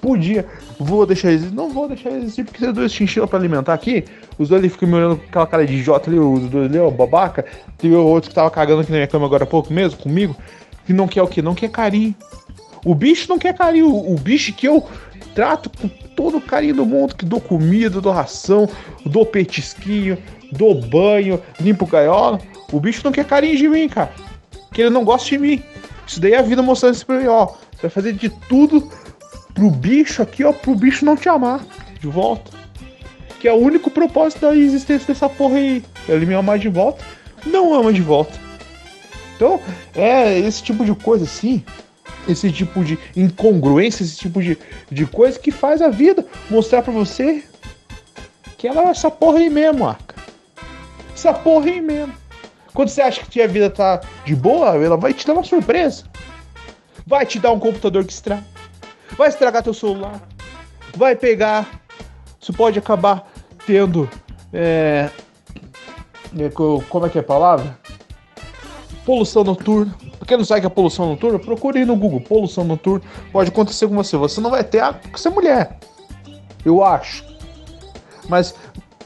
Podia. 0.00 0.46
Vou 0.78 1.04
deixar 1.04 1.30
existir? 1.30 1.54
Não 1.54 1.70
vou 1.70 1.86
deixar 1.86 2.10
existir, 2.10 2.44
porque 2.44 2.58
tem 2.58 2.72
dois 2.72 2.92
chinchilas 2.92 3.28
pra 3.28 3.38
alimentar 3.38 3.74
aqui. 3.74 4.04
Os 4.38 4.48
dois 4.48 4.60
ali 4.60 4.68
ficam 4.68 4.88
me 4.88 4.94
olhando 4.94 5.16
com 5.16 5.24
aquela 5.24 5.46
cara 5.46 5.66
de 5.66 5.74
idiota 5.74 6.08
ali, 6.08 6.18
os 6.18 6.48
dois 6.48 6.70
ali, 6.70 6.78
ó, 6.78 6.90
babaca. 6.90 7.44
Tem 7.76 7.94
outro 7.94 8.30
que 8.30 8.34
tava 8.34 8.50
cagando 8.50 8.80
aqui 8.80 8.90
na 8.90 8.98
minha 8.98 9.06
cama 9.06 9.26
agora 9.26 9.44
há 9.44 9.46
pouco 9.46 9.72
mesmo, 9.72 10.00
comigo. 10.00 10.34
Que 10.86 10.92
não 10.92 11.06
quer 11.06 11.22
o 11.22 11.28
quê? 11.28 11.42
Não 11.42 11.54
quer 11.54 11.70
carinho. 11.70 12.14
O 12.84 12.94
bicho 12.94 13.28
não 13.28 13.38
quer 13.38 13.54
carinho. 13.54 13.88
O, 13.88 14.14
o 14.14 14.16
bicho 14.16 14.52
que 14.54 14.66
eu 14.66 14.86
trato 15.34 15.70
com 15.70 15.88
todo 15.88 16.38
o 16.38 16.40
carinho 16.40 16.74
do 16.74 16.86
mundo, 16.86 17.14
que 17.14 17.24
dou 17.24 17.40
comida, 17.40 18.00
dou 18.00 18.12
ração, 18.12 18.68
dou 19.04 19.24
petisquinho, 19.26 20.16
dou 20.50 20.74
banho, 20.74 21.40
limpo 21.60 21.86
gaiola. 21.86 22.40
O 22.72 22.80
bicho 22.80 23.02
não 23.04 23.12
quer 23.12 23.24
carinho 23.24 23.56
de 23.56 23.68
mim, 23.68 23.88
cara. 23.88 24.12
Que 24.72 24.82
ele 24.82 24.90
não 24.90 25.04
gosta 25.04 25.28
de 25.28 25.38
mim. 25.38 25.62
Isso 26.06 26.20
daí 26.20 26.32
é 26.32 26.38
a 26.38 26.42
vida 26.42 26.62
mostrando 26.62 26.94
isso 26.94 27.06
pra 27.06 27.18
mim, 27.18 27.26
ó. 27.26 27.46
Você 27.46 27.82
vai 27.82 27.90
fazer 27.90 28.12
de 28.12 28.28
tudo 28.28 28.90
pro 29.60 29.70
bicho 29.70 30.22
aqui, 30.22 30.42
ó, 30.42 30.54
pro 30.54 30.74
bicho 30.74 31.04
não 31.04 31.14
te 31.14 31.28
amar 31.28 31.60
de 32.00 32.06
volta. 32.06 32.50
Que 33.38 33.46
é 33.46 33.52
o 33.52 33.56
único 33.56 33.90
propósito 33.90 34.40
da 34.40 34.56
existência 34.56 35.06
dessa 35.06 35.28
porra 35.28 35.56
aí. 35.56 35.84
Ele 36.08 36.24
me 36.24 36.32
amar 36.32 36.58
de 36.58 36.70
volta. 36.70 37.04
Não 37.44 37.74
ama 37.74 37.92
de 37.92 38.00
volta. 38.00 38.32
Então, 39.36 39.60
é 39.94 40.38
esse 40.38 40.62
tipo 40.62 40.82
de 40.82 40.94
coisa 40.94 41.24
assim 41.24 41.62
esse 42.28 42.52
tipo 42.52 42.84
de 42.84 42.98
incongruência, 43.16 44.02
esse 44.04 44.16
tipo 44.16 44.42
de, 44.42 44.56
de 44.90 45.06
coisa 45.06 45.38
que 45.38 45.50
faz 45.50 45.80
a 45.80 45.88
vida 45.88 46.24
mostrar 46.50 46.82
para 46.82 46.92
você 46.92 47.42
que 48.58 48.68
ela 48.68 48.82
é 48.82 48.88
essa 48.90 49.10
porra 49.10 49.38
aí 49.38 49.48
mesmo, 49.48 49.88
Arca. 49.88 50.14
Essa 51.14 51.32
porra 51.32 51.66
aí 51.66 51.80
mesmo. 51.80 52.12
Quando 52.74 52.90
você 52.90 53.00
acha 53.00 53.24
que 53.24 53.40
a 53.40 53.46
vida 53.46 53.70
tá 53.70 54.02
de 54.24 54.36
boa, 54.36 54.76
ela 54.76 54.98
vai 54.98 55.14
te 55.14 55.26
dar 55.26 55.32
uma 55.32 55.42
surpresa. 55.42 56.04
Vai 57.06 57.24
te 57.24 57.38
dar 57.38 57.52
um 57.52 57.58
computador 57.58 58.04
que 58.04 58.12
estraga. 58.12 58.44
Vai 59.16 59.28
estragar 59.28 59.62
teu 59.62 59.74
celular. 59.74 60.20
Vai 60.96 61.14
pegar. 61.14 61.80
Você 62.40 62.52
pode 62.52 62.78
acabar 62.78 63.30
tendo. 63.66 64.08
É, 64.52 65.10
é 66.38 66.48
como 66.88 67.06
é 67.06 67.08
que 67.08 67.18
é 67.18 67.20
a 67.20 67.24
palavra? 67.24 67.78
Poluição 69.04 69.44
noturna 69.44 69.94
quem 70.30 70.36
não 70.36 70.44
sabe 70.44 70.60
que 70.60 70.66
é 70.68 70.70
poluição 70.70 71.08
noturna, 71.08 71.40
procure 71.40 71.84
no 71.84 71.96
Google. 71.96 72.20
Poluição 72.20 72.62
noturna 72.62 73.02
pode 73.32 73.50
acontecer 73.50 73.88
com 73.88 73.96
você. 73.96 74.16
Você 74.16 74.40
não 74.40 74.48
vai 74.48 74.62
ter 74.62 74.78
a 74.78 74.94
você 75.12 75.26
é 75.26 75.30
mulher. 75.30 75.78
Eu 76.64 76.84
acho. 76.84 77.24
Mas 78.28 78.54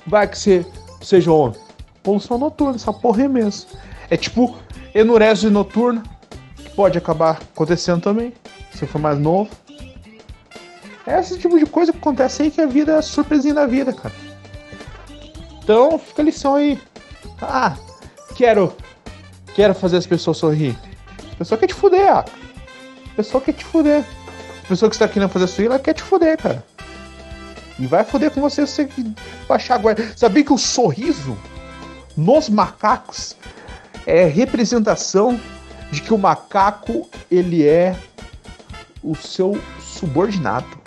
vai 0.06 0.28
que 0.28 0.38
você 0.38 0.66
seja 1.00 1.32
homem. 1.32 1.58
Poluição 2.02 2.36
noturna, 2.36 2.74
essa 2.74 2.92
porra 2.92 3.24
é 3.24 3.28
mesmo. 3.28 3.70
É 4.10 4.18
tipo 4.18 4.54
enurese 4.94 5.48
noturna, 5.48 6.02
que 6.56 6.68
pode 6.70 6.98
acabar 6.98 7.40
acontecendo 7.54 8.02
também, 8.02 8.34
se 8.74 8.86
for 8.86 8.98
mais 8.98 9.18
novo. 9.18 9.48
É 11.06 11.20
esse 11.20 11.38
tipo 11.38 11.58
de 11.58 11.66
coisa 11.66 11.92
que 11.92 11.98
acontece 11.98 12.42
aí 12.42 12.50
que 12.50 12.60
a 12.60 12.66
vida 12.66 12.92
é 12.92 12.98
a 12.98 13.02
surpresinha 13.02 13.54
da 13.54 13.66
vida, 13.66 13.92
cara. 13.92 14.14
Então, 15.62 15.98
fica 15.98 16.22
a 16.22 16.24
lição 16.24 16.54
aí. 16.54 16.80
Ah, 17.40 17.76
quero 18.34 18.74
quero 19.54 19.74
fazer 19.74 19.96
as 19.96 20.06
pessoas 20.06 20.38
sorrir. 20.38 20.76
A 21.32 21.36
pessoa 21.36 21.58
quer 21.58 21.66
te 21.66 21.74
fuder, 21.74 22.12
ah. 22.12 22.24
A 23.12 23.16
pessoa 23.16 23.42
quer 23.42 23.52
te 23.52 23.64
fuder. 23.64 24.04
A 24.64 24.68
pessoa 24.68 24.88
que 24.88 24.96
está 24.96 25.06
querendo 25.06 25.28
fazer 25.28 25.44
isso, 25.44 25.62
ela 25.62 25.78
quer 25.78 25.94
te 25.94 26.02
fuder, 26.02 26.38
cara. 26.38 26.64
E 27.78 27.86
vai 27.86 28.04
fuder 28.04 28.30
com 28.30 28.40
você 28.40 28.66
se 28.66 28.86
você 28.86 29.04
baixar 29.48 29.74
agora. 29.74 29.96
Sabia 30.16 30.44
que 30.44 30.52
o 30.52 30.58
sorriso 30.58 31.36
nos 32.16 32.48
macacos 32.48 33.36
é 34.06 34.24
representação 34.24 35.40
de 35.90 36.00
que 36.00 36.14
o 36.14 36.18
macaco 36.18 37.08
ele 37.30 37.66
é 37.66 37.96
o 39.02 39.14
seu 39.14 39.60
subordinado. 39.80 40.83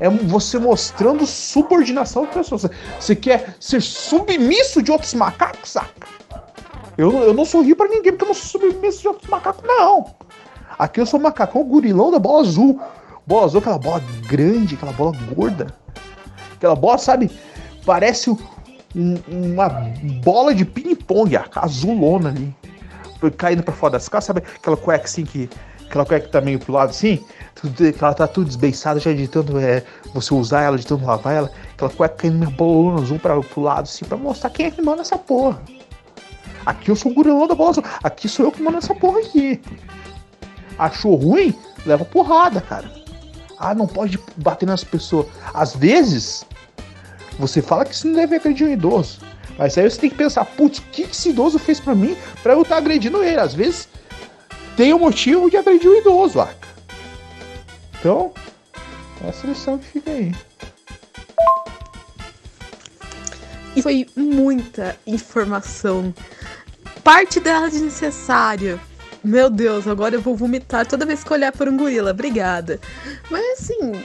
É 0.00 0.08
você 0.08 0.58
mostrando 0.58 1.26
subordinação 1.26 2.26
de 2.26 2.32
pessoas. 2.32 2.66
Você 3.00 3.16
quer 3.16 3.56
ser 3.58 3.82
submisso 3.82 4.82
de 4.82 4.92
outros 4.92 5.14
macacos, 5.14 5.70
saca? 5.70 6.06
Eu, 6.96 7.12
eu 7.18 7.34
não 7.34 7.44
sorri 7.44 7.74
para 7.74 7.88
ninguém 7.88 8.12
porque 8.12 8.24
eu 8.24 8.28
não 8.28 8.34
sou 8.34 8.60
submisso 8.60 9.00
de 9.02 9.08
outros 9.08 9.28
macacos, 9.30 9.64
não. 9.66 10.14
Aqui 10.78 11.00
eu 11.00 11.06
sou 11.06 11.18
macacão 11.18 11.64
gurilão 11.64 12.10
da 12.10 12.18
bola 12.18 12.40
azul. 12.40 12.80
Bola 13.26 13.46
azul, 13.46 13.60
aquela 13.60 13.78
bola 13.78 14.02
grande, 14.26 14.74
aquela 14.74 14.92
bola 14.92 15.12
gorda. 15.34 15.74
Aquela 16.54 16.76
bola, 16.76 16.98
sabe? 16.98 17.30
Parece 17.84 18.30
um, 18.30 18.36
uma 19.28 19.68
bola 20.22 20.54
de 20.54 20.64
ping-pong, 20.64 21.36
azulona 21.56 22.30
ali. 22.30 22.54
Caindo 23.36 23.62
pra 23.62 23.74
fora 23.74 23.92
das 23.94 24.08
calças, 24.08 24.26
sabe? 24.26 24.42
Aquela 24.56 24.76
cueca 24.76 25.04
assim 25.04 25.24
que. 25.24 25.50
Aquela 25.88 26.04
cueca 26.04 26.28
tá 26.28 26.40
meio 26.40 26.58
pro 26.58 26.74
lado 26.74 26.90
assim, 26.90 27.24
que 27.54 27.94
ela 27.98 28.12
tá 28.12 28.26
tudo 28.26 28.46
desbeiçada 28.46 29.00
já 29.00 29.10
de 29.12 29.26
tanto 29.26 29.58
é, 29.58 29.82
você 30.12 30.34
usar 30.34 30.62
ela, 30.62 30.76
de 30.76 30.86
tanto 30.86 31.04
lavar 31.04 31.34
ela. 31.34 31.50
Aquela 31.72 31.90
cueca 31.90 32.14
caindo 32.14 32.36
minha 32.38 32.50
bolona 32.50 33.00
azul 33.00 33.18
pra, 33.18 33.40
pro 33.40 33.62
lado 33.62 33.84
assim, 33.84 34.04
pra 34.04 34.16
mostrar 34.16 34.50
quem 34.50 34.66
é 34.66 34.70
que 34.70 34.82
manda 34.82 35.00
essa 35.00 35.16
porra. 35.16 35.60
Aqui 36.66 36.90
eu 36.90 36.96
sou 36.96 37.10
o 37.10 37.14
gurilão 37.14 37.46
da 37.46 37.54
bola. 37.54 37.76
Aqui 38.02 38.28
sou 38.28 38.44
eu 38.44 38.52
que 38.52 38.62
mando 38.62 38.76
essa 38.76 38.94
porra 38.94 39.20
aqui. 39.20 39.58
Achou 40.78 41.14
ruim? 41.14 41.54
Leva 41.86 42.04
porrada, 42.04 42.60
cara. 42.60 42.92
Ah, 43.58 43.74
não 43.74 43.86
pode 43.86 44.20
bater 44.36 44.66
nas 44.66 44.84
pessoas. 44.84 45.26
Às 45.54 45.74
vezes, 45.74 46.44
você 47.38 47.62
fala 47.62 47.86
que 47.86 47.96
você 47.96 48.06
não 48.06 48.14
deve 48.14 48.36
agredir 48.36 48.66
um 48.66 48.70
idoso. 48.70 49.20
Mas 49.56 49.78
aí 49.78 49.90
você 49.90 49.98
tem 49.98 50.10
que 50.10 50.16
pensar, 50.16 50.44
putz, 50.44 50.78
o 50.78 50.82
que 50.92 51.02
esse 51.02 51.30
idoso 51.30 51.58
fez 51.58 51.80
para 51.80 51.94
mim 51.94 52.16
para 52.42 52.52
eu 52.52 52.62
estar 52.62 52.76
tá 52.76 52.80
agredindo 52.80 53.24
ele? 53.24 53.40
Às 53.40 53.54
vezes 53.54 53.88
tem 54.78 54.94
um 54.94 54.98
motivo 55.00 55.50
de 55.50 55.56
agredir 55.56 55.90
o 55.90 55.96
idoso, 55.96 56.40
Arca. 56.40 56.68
Então, 57.98 58.32
essa 59.26 59.44
lição 59.44 59.76
que 59.76 59.86
fica 59.86 60.08
aí. 60.08 60.32
E 63.74 63.82
foi 63.82 64.06
muita 64.14 64.96
informação 65.04 66.14
parte 67.02 67.40
dela 67.40 67.68
desnecessária. 67.68 68.78
Meu 69.24 69.50
Deus, 69.50 69.88
agora 69.88 70.14
eu 70.14 70.20
vou 70.20 70.36
vomitar 70.36 70.86
toda 70.86 71.04
vez 71.04 71.24
que 71.24 71.32
olhar 71.32 71.50
por 71.50 71.68
um 71.68 71.76
gorila. 71.76 72.12
Obrigada. 72.12 72.80
Mas 73.28 73.58
assim. 73.58 74.00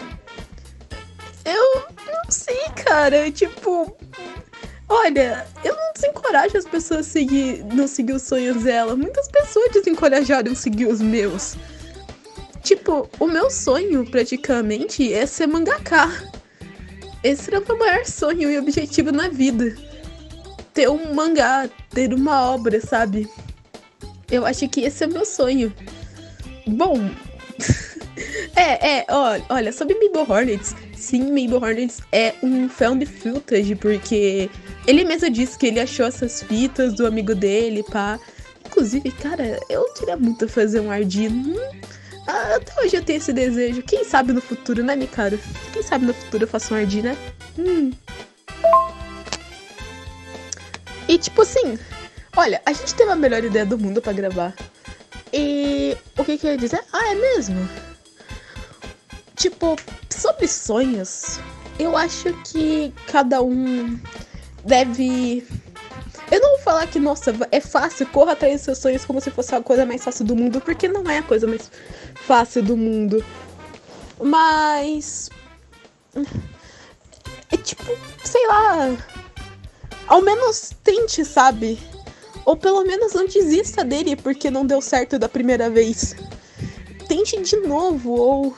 Eu 1.45 1.83
não 2.07 2.31
sei, 2.31 2.67
cara. 2.83 3.31
Tipo. 3.31 3.95
Olha, 4.89 5.47
eu 5.63 5.75
não 5.75 5.93
desencorajo 5.93 6.57
as 6.57 6.65
pessoas 6.65 7.07
a 7.07 7.09
seguir, 7.09 7.63
não 7.73 7.87
seguir 7.87 8.13
os 8.13 8.23
sonhos 8.23 8.63
dela. 8.63 8.95
Muitas 8.95 9.27
pessoas 9.27 9.71
desencorajaram 9.71 10.53
seguir 10.55 10.87
os 10.87 11.01
meus. 11.01 11.55
Tipo, 12.61 13.09
o 13.19 13.27
meu 13.27 13.49
sonho, 13.49 14.09
praticamente, 14.09 15.13
é 15.13 15.25
ser 15.25 15.47
mangaká. 15.47 16.09
Esse 17.23 17.49
era 17.49 17.59
o 17.59 17.65
meu 17.65 17.77
maior 17.77 18.05
sonho 18.05 18.51
e 18.51 18.57
objetivo 18.57 19.11
na 19.11 19.29
vida 19.29 19.75
ter 20.73 20.89
um 20.89 21.13
mangá, 21.13 21.69
ter 21.91 22.13
uma 22.13 22.49
obra, 22.51 22.81
sabe? 22.81 23.29
Eu 24.29 24.45
acho 24.45 24.67
que 24.67 24.81
esse 24.81 25.03
é 25.03 25.07
meu 25.07 25.25
sonho. 25.25 25.73
Bom. 26.67 26.97
é, 28.55 28.97
é, 28.97 29.05
olha, 29.09 29.43
olha, 29.49 29.71
sobre 29.71 29.95
Mabel 29.95 30.25
Hornets. 30.29 30.75
Sim, 30.95 31.29
Mabel 31.29 31.61
Hornets 31.61 32.01
é 32.11 32.33
um 32.43 32.69
found 32.69 33.05
footage, 33.05 33.75
porque 33.75 34.49
ele 34.87 35.03
mesmo 35.03 35.29
disse 35.29 35.57
que 35.57 35.67
ele 35.67 35.79
achou 35.79 36.05
essas 36.05 36.43
fitas 36.43 36.93
do 36.93 37.05
amigo 37.05 37.33
dele, 37.33 37.83
pá. 37.83 38.19
Inclusive, 38.65 39.11
cara, 39.11 39.59
eu 39.69 39.83
queria 39.93 40.17
muito 40.17 40.47
fazer 40.47 40.79
um 40.79 40.91
Ardino. 40.91 41.35
Hum, 41.35 41.81
até 42.27 42.81
hoje 42.81 42.95
eu 42.95 43.03
tenho 43.03 43.17
esse 43.17 43.33
desejo. 43.33 43.83
Quem 43.83 44.03
sabe 44.03 44.33
no 44.33 44.41
futuro, 44.41 44.83
né, 44.83 44.95
cara? 45.07 45.37
Quem 45.71 45.83
sabe 45.83 46.05
no 46.05 46.13
futuro 46.13 46.43
eu 46.43 46.47
faço 46.47 46.73
um 46.73 46.77
Ardino, 46.77 47.09
né? 47.09 47.17
Hum. 47.57 47.91
E 51.07 51.17
tipo 51.17 51.41
assim, 51.41 51.77
olha, 52.35 52.61
a 52.65 52.71
gente 52.73 52.95
teve 52.95 53.11
a 53.11 53.15
melhor 53.15 53.43
ideia 53.43 53.65
do 53.65 53.77
mundo 53.77 54.01
para 54.01 54.13
gravar. 54.13 54.55
E 55.31 55.97
o 56.17 56.23
que 56.23 56.37
que 56.37 56.47
eu 56.47 56.51
ia 56.51 56.57
dizer? 56.57 56.81
Ah, 56.93 57.11
é 57.11 57.15
mesmo? 57.15 57.67
Tipo, 59.43 59.75
sobre 60.09 60.47
sonhos, 60.47 61.37
eu 61.77 61.97
acho 61.97 62.31
que 62.45 62.93
cada 63.07 63.41
um 63.41 63.99
deve. 64.63 65.45
Eu 66.31 66.39
não 66.39 66.51
vou 66.51 66.59
falar 66.59 66.87
que, 66.87 66.97
nossa, 66.97 67.35
é 67.51 67.59
fácil, 67.59 68.07
corra 68.07 68.31
atrás 68.31 68.53
dos 68.53 68.61
seus 68.63 68.77
sonhos 68.77 69.03
como 69.03 69.19
se 69.19 69.29
fosse 69.29 69.53
a 69.53 69.61
coisa 69.61 69.85
mais 69.85 70.01
fácil 70.01 70.23
do 70.23 70.33
mundo, 70.33 70.61
porque 70.61 70.87
não 70.87 71.03
é 71.11 71.17
a 71.17 71.23
coisa 71.23 71.45
mais 71.45 71.69
fácil 72.15 72.63
do 72.63 72.77
mundo. 72.77 73.21
Mas. 74.17 75.29
É 77.51 77.57
tipo, 77.57 77.83
sei 78.23 78.47
lá 78.47 78.95
ao 80.07 80.21
menos 80.21 80.71
tente, 80.85 81.25
sabe? 81.25 81.77
Ou 82.45 82.55
pelo 82.55 82.85
menos 82.85 83.11
não 83.11 83.25
desista 83.25 83.83
dele 83.83 84.15
porque 84.15 84.49
não 84.49 84.65
deu 84.65 84.79
certo 84.81 85.19
da 85.19 85.27
primeira 85.27 85.69
vez. 85.69 86.15
Tente 87.09 87.41
de 87.41 87.57
novo, 87.57 88.11
ou. 88.11 88.57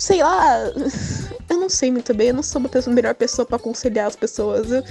Sei 0.00 0.22
lá. 0.22 0.56
Eu 1.48 1.60
não 1.60 1.68
sei 1.68 1.90
muito 1.90 2.14
bem, 2.14 2.28
eu 2.28 2.34
não 2.34 2.42
sou 2.42 2.60
a 2.60 2.90
melhor 2.90 3.14
pessoa 3.14 3.44
para 3.44 3.56
aconselhar 3.56 4.06
as 4.06 4.16
pessoas. 4.16 4.70
Eu, 4.70 4.82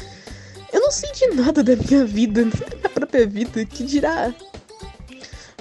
eu 0.71 0.79
não 0.79 0.91
sei 0.91 1.11
de 1.13 1.27
nada 1.35 1.63
da 1.63 1.75
minha 1.75 2.05
vida, 2.05 2.45
da 2.45 2.75
minha 2.75 2.89
própria 2.89 3.25
vida, 3.25 3.65
que 3.65 3.83
dirá. 3.83 4.31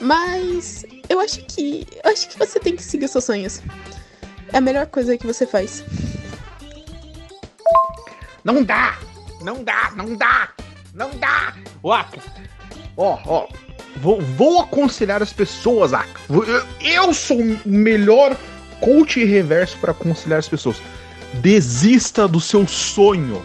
Mas 0.03 0.84
eu 1.09 1.18
acho 1.18 1.40
que. 1.46 1.86
Eu 2.05 2.11
acho 2.11 2.28
que 2.28 2.38
você 2.38 2.61
tem 2.61 2.76
que 2.76 2.82
seguir 2.82 3.09
seus 3.09 3.24
sonhos. 3.24 3.62
É 4.53 4.59
a 4.59 4.61
melhor 4.61 4.86
coisa 4.86 5.16
que 5.16 5.26
você 5.26 5.46
faz. 5.46 5.82
Não 8.44 8.62
dá! 8.62 8.99
Não 9.40 9.64
dá, 9.64 9.92
não 9.96 10.14
dá, 10.14 10.53
não 10.92 11.11
dá. 11.18 11.55
Ó, 11.82 12.05
ó, 12.96 13.18
ó. 13.24 13.49
Vou, 13.96 14.20
vou 14.20 14.61
aconselhar 14.61 15.22
as 15.22 15.32
pessoas, 15.32 15.94
Aka. 15.94 16.20
Eu 16.80 17.14
sou 17.14 17.40
o 17.40 17.59
melhor 17.64 18.36
coach 18.80 19.24
reverso 19.24 19.76
para 19.78 19.92
aconselhar 19.92 20.38
as 20.38 20.48
pessoas. 20.48 20.76
Desista 21.34 22.26
do 22.26 22.40
seu 22.40 22.66
sonho. 22.66 23.44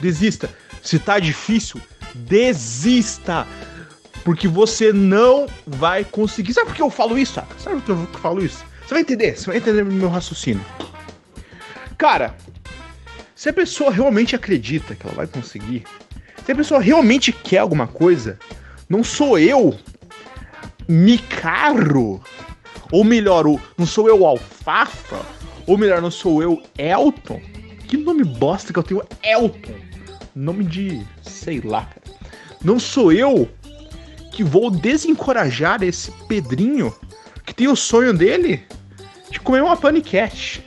Desista. 0.00 0.50
Se 0.82 0.98
tá 0.98 1.18
difícil, 1.18 1.80
desista. 2.14 3.46
Porque 4.24 4.48
você 4.48 4.92
não 4.92 5.46
vai 5.66 6.04
conseguir. 6.04 6.52
Sabe 6.52 6.68
por 6.68 6.76
que 6.76 6.82
eu 6.82 6.90
falo 6.90 7.18
isso, 7.18 7.40
Aka? 7.40 7.58
Sabe 7.58 7.76
por 7.80 7.84
que 7.84 8.16
eu 8.16 8.20
falo 8.20 8.44
isso? 8.44 8.64
Você 8.86 8.94
vai 8.94 9.00
entender, 9.02 9.36
você 9.36 9.46
vai 9.46 9.56
entender 9.56 9.84
meu 9.84 10.08
raciocínio. 10.08 10.64
Cara, 11.96 12.34
se 13.34 13.48
a 13.48 13.52
pessoa 13.52 13.90
realmente 13.90 14.34
acredita 14.34 14.94
que 14.94 15.06
ela 15.06 15.14
vai 15.14 15.26
conseguir, 15.26 15.84
se 16.44 16.52
a 16.52 16.56
pessoa 16.56 16.80
realmente 16.80 17.32
quer 17.32 17.58
alguma 17.58 17.86
coisa, 17.86 18.38
não 18.88 19.04
sou 19.04 19.38
eu 19.38 19.78
Micaro, 20.90 22.20
ou 22.90 23.04
melhor, 23.04 23.44
não 23.76 23.86
sou 23.86 24.08
eu 24.08 24.26
Alfafa, 24.26 25.20
ou 25.66 25.78
melhor, 25.78 26.02
não 26.02 26.10
sou 26.10 26.42
eu 26.42 26.62
Elton. 26.76 27.40
Que 27.86 27.96
nome 27.96 28.24
bosta 28.24 28.72
que 28.72 28.78
eu 28.78 28.82
tenho, 28.82 29.02
Elton. 29.22 29.74
Nome 30.34 30.64
de, 30.64 31.04
sei 31.22 31.60
lá. 31.60 31.88
Não 32.62 32.78
sou 32.78 33.12
eu 33.12 33.48
que 34.32 34.44
vou 34.44 34.70
desencorajar 34.70 35.82
esse 35.82 36.10
Pedrinho 36.28 36.94
que 37.44 37.54
tem 37.54 37.68
o 37.68 37.76
sonho 37.76 38.12
dele 38.12 38.62
de 39.30 39.40
comer 39.40 39.62
uma 39.62 39.76
paniquete. 39.76 40.64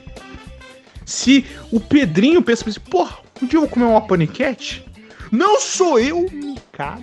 Se 1.04 1.44
o 1.70 1.80
Pedrinho 1.80 2.42
pensa 2.42 2.68
assim, 2.68 2.80
porra, 2.80 3.18
um 3.42 3.46
dia 3.46 3.56
eu 3.56 3.62
vou 3.62 3.70
comer 3.70 3.84
uma 3.86 4.06
paniquete, 4.06 4.84
não 5.30 5.60
sou 5.60 5.98
eu, 5.98 6.26
cara, 6.72 7.02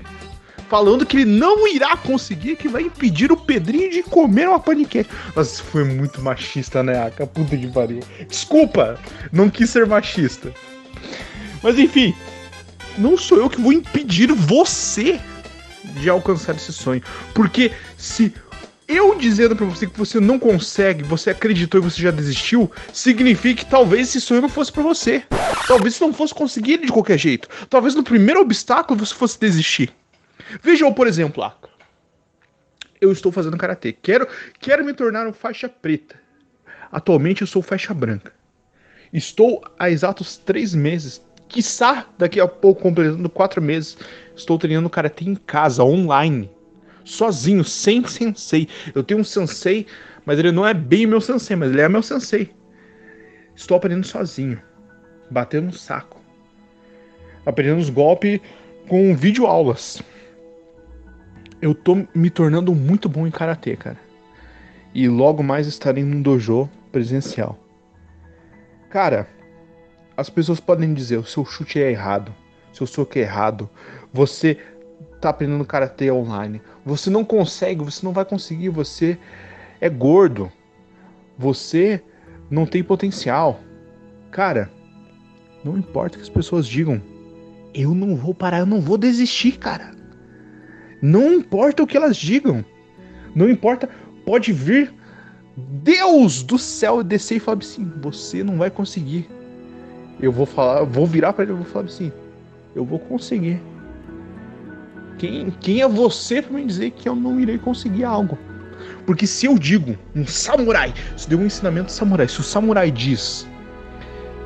falando 0.71 1.05
que 1.05 1.17
ele 1.17 1.25
não 1.25 1.67
irá 1.67 1.97
conseguir, 1.97 2.55
que 2.55 2.69
vai 2.69 2.83
impedir 2.83 3.29
o 3.29 3.35
Pedrinho 3.35 3.91
de 3.91 4.01
comer 4.01 4.47
uma 4.47 4.57
paniquete. 4.57 5.09
Nossa, 5.35 5.61
foi 5.61 5.83
muito 5.83 6.21
machista, 6.21 6.81
né, 6.81 7.05
Aka? 7.05 7.27
Puta 7.27 7.57
que 7.57 7.67
pariu. 7.67 7.99
Desculpa, 8.25 8.97
não 9.33 9.49
quis 9.49 9.69
ser 9.69 9.85
machista. 9.85 10.53
Mas 11.61 11.77
enfim, 11.77 12.15
não 12.97 13.17
sou 13.17 13.37
eu 13.37 13.49
que 13.49 13.59
vou 13.59 13.73
impedir 13.73 14.31
você 14.31 15.19
de 15.83 16.09
alcançar 16.09 16.55
esse 16.55 16.71
sonho. 16.71 17.03
Porque 17.33 17.73
se 17.97 18.33
eu 18.87 19.13
dizendo 19.15 19.57
para 19.57 19.65
você 19.65 19.85
que 19.85 19.99
você 19.99 20.21
não 20.21 20.39
consegue, 20.39 21.03
você 21.03 21.31
acreditou 21.31 21.81
e 21.81 21.83
você 21.83 22.01
já 22.01 22.11
desistiu, 22.11 22.71
significa 22.93 23.65
que 23.65 23.69
talvez 23.69 24.07
esse 24.07 24.21
sonho 24.21 24.41
não 24.41 24.49
fosse 24.49 24.71
para 24.71 24.83
você. 24.83 25.21
Talvez 25.67 25.95
você 25.95 26.05
não 26.05 26.13
fosse 26.13 26.33
conseguir 26.33 26.75
ele 26.75 26.85
de 26.85 26.93
qualquer 26.93 27.17
jeito. 27.17 27.49
Talvez 27.69 27.93
no 27.93 28.03
primeiro 28.03 28.39
obstáculo 28.39 28.97
você 28.97 29.13
fosse 29.13 29.37
desistir. 29.37 29.93
Veja, 30.61 30.91
por 30.91 31.07
exemplo, 31.07 31.43
Aka. 31.43 31.69
Eu 32.99 33.11
estou 33.11 33.31
fazendo 33.31 33.57
karatê. 33.57 33.93
Quero, 33.93 34.27
quero 34.59 34.85
me 34.85 34.93
tornar 34.93 35.27
um 35.27 35.33
faixa 35.33 35.67
preta. 35.67 36.15
Atualmente 36.91 37.41
eu 37.41 37.47
sou 37.47 37.61
faixa 37.61 37.93
branca. 37.93 38.33
Estou 39.11 39.63
há 39.79 39.89
exatos 39.89 40.37
três 40.37 40.75
meses. 40.75 41.21
Quiçá 41.47 42.07
daqui 42.17 42.39
a 42.39 42.47
pouco, 42.47 42.81
completando 42.81 43.29
quatro 43.29 43.61
meses, 43.61 43.97
estou 44.35 44.57
treinando 44.57 44.89
karatê 44.89 45.25
em 45.25 45.35
casa, 45.35 45.83
online 45.83 46.49
sozinho, 47.03 47.63
sem 47.63 48.05
sensei. 48.07 48.67
Eu 48.93 49.03
tenho 49.03 49.19
um 49.19 49.23
sensei, 49.23 49.85
mas 50.25 50.39
ele 50.39 50.51
não 50.51 50.65
é 50.65 50.73
bem 50.73 51.05
meu 51.05 51.21
sensei, 51.21 51.55
mas 51.55 51.71
ele 51.71 51.81
é 51.81 51.89
meu 51.89 52.03
sensei. 52.03 52.51
Estou 53.55 53.77
aprendendo 53.77 54.05
sozinho, 54.05 54.61
batendo 55.29 55.67
no 55.67 55.73
saco. 55.73 56.21
Aprendendo 57.45 57.79
os 57.79 57.89
golpes 57.89 58.39
com 58.87 59.15
vídeo 59.15 59.45
aulas. 59.45 60.01
Eu 61.61 61.75
tô 61.75 62.05
me 62.15 62.29
tornando 62.29 62.73
muito 62.73 63.07
bom 63.07 63.27
em 63.27 63.31
karatê, 63.31 63.75
cara. 63.75 63.99
E 64.93 65.07
logo 65.07 65.43
mais 65.43 65.67
estarei 65.67 66.03
num 66.03 66.21
dojo 66.21 66.67
presencial. 66.91 67.57
Cara, 68.89 69.27
as 70.17 70.29
pessoas 70.29 70.59
podem 70.59 70.93
dizer: 70.93 71.17
o 71.17 71.23
seu 71.23 71.45
chute 71.45 71.79
é 71.79 71.91
errado, 71.91 72.33
seu 72.73 72.87
soco 72.87 73.17
é 73.17 73.21
errado, 73.21 73.69
você 74.11 74.57
tá 75.21 75.29
aprendendo 75.29 75.63
karatê 75.63 76.11
online. 76.11 76.61
Você 76.83 77.09
não 77.09 77.23
consegue, 77.23 77.83
você 77.83 78.05
não 78.05 78.11
vai 78.11 78.25
conseguir, 78.25 78.69
você 78.69 79.17
é 79.79 79.87
gordo. 79.87 80.51
Você 81.37 82.03
não 82.49 82.65
tem 82.65 82.83
potencial. 82.83 83.59
Cara, 84.31 84.69
não 85.63 85.77
importa 85.77 86.15
o 86.15 86.19
que 86.19 86.23
as 86.23 86.29
pessoas 86.29 86.67
digam. 86.67 87.01
Eu 87.73 87.93
não 87.95 88.15
vou 88.15 88.33
parar, 88.33 88.59
eu 88.59 88.65
não 88.65 88.81
vou 88.81 88.97
desistir, 88.97 89.57
cara. 89.57 90.00
Não 91.01 91.33
importa 91.33 91.81
o 91.81 91.87
que 91.87 91.97
elas 91.97 92.15
digam. 92.15 92.63
Não 93.33 93.49
importa, 93.49 93.89
pode 94.25 94.53
vir 94.53 94.93
Deus 95.57 96.43
do 96.43 96.57
céu 96.57 97.03
descer 97.03 97.37
e 97.37 97.39
falar 97.39 97.57
assim: 97.57 97.91
você 98.01 98.43
não 98.43 98.57
vai 98.57 98.69
conseguir. 98.69 99.27
Eu 100.21 100.31
vou 100.31 100.45
falar, 100.45 100.83
vou 100.83 101.05
virar 101.05 101.33
para 101.33 101.43
ele 101.43 101.53
e 101.53 101.55
vou 101.55 101.65
falar 101.65 101.85
assim: 101.85 102.11
eu 102.75 102.85
vou 102.85 102.99
conseguir. 102.99 103.61
Quem, 105.17 105.51
quem 105.59 105.81
é 105.81 105.87
você 105.87 106.41
para 106.41 106.53
me 106.53 106.65
dizer 106.65 106.91
que 106.91 107.07
eu 107.07 107.15
não 107.15 107.39
irei 107.39 107.57
conseguir 107.57 108.03
algo? 108.03 108.37
Porque 109.05 109.27
se 109.27 109.45
eu 109.45 109.57
digo, 109.57 109.95
um 110.15 110.25
samurai, 110.25 110.93
se 111.15 111.29
deu 111.29 111.39
um 111.39 111.45
ensinamento 111.45 111.91
samurai, 111.91 112.27
se 112.27 112.39
o 112.39 112.43
samurai 112.43 112.89
diz 112.89 113.47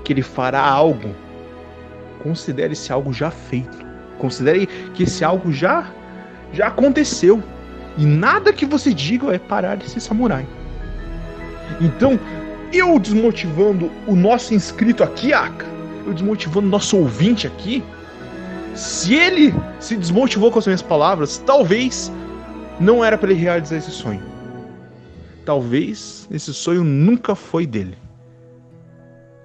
que 0.04 0.12
ele 0.12 0.22
fará 0.22 0.62
algo, 0.62 1.16
considere 2.22 2.74
esse 2.74 2.92
algo 2.92 3.14
já 3.14 3.32
feito. 3.32 3.86
Considere 4.18 4.68
que 4.94 5.04
esse 5.04 5.24
algo 5.24 5.52
já 5.52 5.90
já 6.54 6.68
aconteceu. 6.68 7.42
E 7.98 8.06
nada 8.06 8.52
que 8.52 8.66
você 8.66 8.94
diga 8.94 9.34
é 9.34 9.40
parar 9.40 9.82
ser 9.82 10.00
samurai. 10.00 10.46
Então, 11.80 12.20
eu 12.74 13.00
desmotivando 13.00 13.92
o 14.06 14.16
nosso 14.16 14.54
inscrito 14.54 15.04
aqui, 15.04 15.34
Aka, 15.34 15.66
eu 16.06 16.14
desmotivando 16.14 16.68
o 16.68 16.70
nosso 16.70 16.98
ouvinte 16.98 17.48
aqui, 17.48 17.84
se 18.74 19.14
ele 19.14 19.54
se 19.80 19.96
desmotivou 19.96 20.52
com 20.52 20.60
as 20.60 20.66
minhas 20.66 20.82
palavras, 20.82 21.38
talvez 21.46 22.12
não 22.80 23.04
era 23.04 23.18
para 23.18 23.32
ele 23.32 23.40
realizar 23.40 23.78
esse 23.78 23.92
sonho. 23.92 24.22
Talvez 25.46 26.28
esse 26.30 26.54
sonho 26.54 26.84
nunca 26.84 27.36
foi 27.36 27.66
dele. 27.66 27.98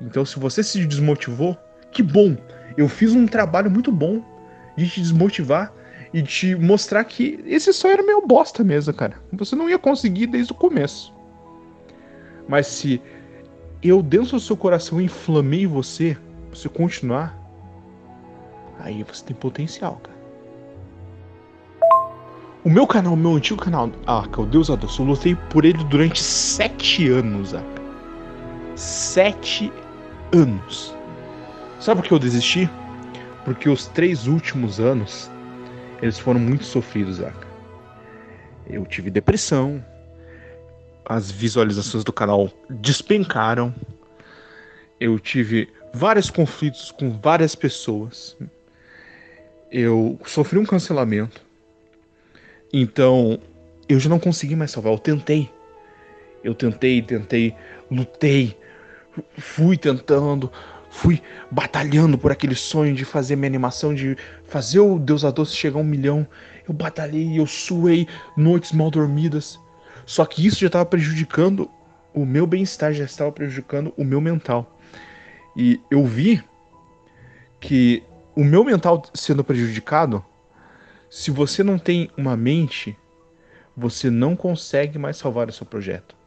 Então, 0.00 0.24
se 0.24 0.38
você 0.38 0.62
se 0.62 0.84
desmotivou, 0.84 1.56
que 1.92 2.02
bom! 2.02 2.36
Eu 2.76 2.88
fiz 2.88 3.12
um 3.12 3.26
trabalho 3.26 3.70
muito 3.70 3.92
bom 3.92 4.22
de 4.76 4.88
te 4.88 5.00
desmotivar 5.00 5.72
e 6.12 6.22
te 6.22 6.54
mostrar 6.56 7.04
que 7.04 7.42
esse 7.46 7.72
sonho 7.72 7.94
era 7.94 8.02
meio 8.02 8.26
bosta 8.26 8.64
mesmo, 8.64 8.92
cara. 8.92 9.16
Você 9.32 9.54
não 9.54 9.68
ia 9.68 9.78
conseguir 9.78 10.26
desde 10.26 10.52
o 10.52 10.56
começo. 10.56 11.12
Mas 12.48 12.66
se 12.66 13.00
eu 13.82 14.02
dentro 14.02 14.32
do 14.32 14.40
seu 14.40 14.56
coração 14.56 15.00
inflamei 15.00 15.66
você, 15.66 16.16
você 16.50 16.68
continuar, 16.68 17.40
Aí 18.82 19.02
você 19.02 19.24
tem 19.24 19.36
potencial, 19.36 20.00
cara. 20.02 20.18
O 22.64 22.70
meu 22.70 22.86
canal, 22.86 23.16
meu 23.16 23.36
antigo 23.36 23.60
canal, 23.60 23.90
Aka, 24.06 24.42
o 24.42 24.46
Deus 24.46 24.70
Adoço, 24.70 25.02
eu 25.02 25.06
lutei 25.06 25.34
por 25.34 25.64
ele 25.64 25.82
durante 25.84 26.22
sete 26.22 27.08
anos, 27.08 27.54
Aka. 27.54 27.82
Sete 28.74 29.72
anos. 30.32 30.94
Sabe 31.78 32.00
por 32.00 32.08
que 32.08 32.14
eu 32.14 32.18
desisti? 32.18 32.70
Porque 33.44 33.68
os 33.68 33.86
três 33.86 34.26
últimos 34.26 34.78
anos, 34.78 35.30
eles 36.02 36.18
foram 36.18 36.40
muito 36.40 36.64
sofridos, 36.64 37.20
Aka. 37.20 37.48
Eu 38.66 38.84
tive 38.86 39.10
depressão, 39.10 39.84
as 41.04 41.30
visualizações 41.30 42.04
do 42.04 42.12
canal 42.12 42.50
despencaram, 42.68 43.74
eu 44.98 45.18
tive 45.18 45.68
vários 45.92 46.30
conflitos 46.30 46.90
com 46.92 47.10
várias 47.10 47.54
pessoas 47.54 48.36
eu 49.70 50.18
sofri 50.26 50.58
um 50.58 50.66
cancelamento. 50.66 51.40
Então, 52.72 53.38
eu 53.88 54.00
já 54.00 54.08
não 54.08 54.18
consegui 54.18 54.56
mais 54.56 54.70
salvar. 54.70 54.92
Eu 54.92 54.98
tentei. 54.98 55.48
Eu 56.42 56.54
tentei, 56.54 57.02
tentei, 57.02 57.54
lutei, 57.90 58.56
fui 59.36 59.76
tentando, 59.76 60.50
fui 60.90 61.22
batalhando 61.50 62.18
por 62.18 62.32
aquele 62.32 62.54
sonho 62.54 62.94
de 62.94 63.04
fazer 63.04 63.36
minha 63.36 63.48
animação, 63.48 63.94
de 63.94 64.16
fazer 64.44 64.80
o 64.80 64.98
Deus 64.98 65.24
a 65.24 65.30
Doce 65.30 65.56
chegar 65.56 65.78
a 65.78 65.82
um 65.82 65.84
milhão. 65.84 66.26
Eu 66.68 66.74
batalhei, 66.74 67.38
eu 67.38 67.46
suei 67.46 68.06
noites 68.36 68.72
mal 68.72 68.90
dormidas. 68.90 69.58
Só 70.04 70.26
que 70.26 70.44
isso 70.44 70.60
já 70.60 70.66
estava 70.66 70.84
prejudicando 70.84 71.70
o 72.12 72.26
meu 72.26 72.46
bem-estar, 72.46 72.92
já 72.92 73.04
estava 73.04 73.30
prejudicando 73.30 73.94
o 73.96 74.04
meu 74.04 74.20
mental. 74.20 74.78
E 75.56 75.80
eu 75.90 76.04
vi 76.04 76.42
que 77.60 78.02
o 78.34 78.42
meu 78.42 78.64
mental 78.64 79.02
sendo 79.14 79.44
prejudicado, 79.44 80.24
se 81.08 81.30
você 81.30 81.62
não 81.62 81.78
tem 81.78 82.10
uma 82.16 82.36
mente, 82.36 82.96
você 83.76 84.10
não 84.10 84.34
consegue 84.34 84.98
mais 84.98 85.16
salvar 85.16 85.48
o 85.48 85.52
seu 85.52 85.64
projeto. 85.64 86.19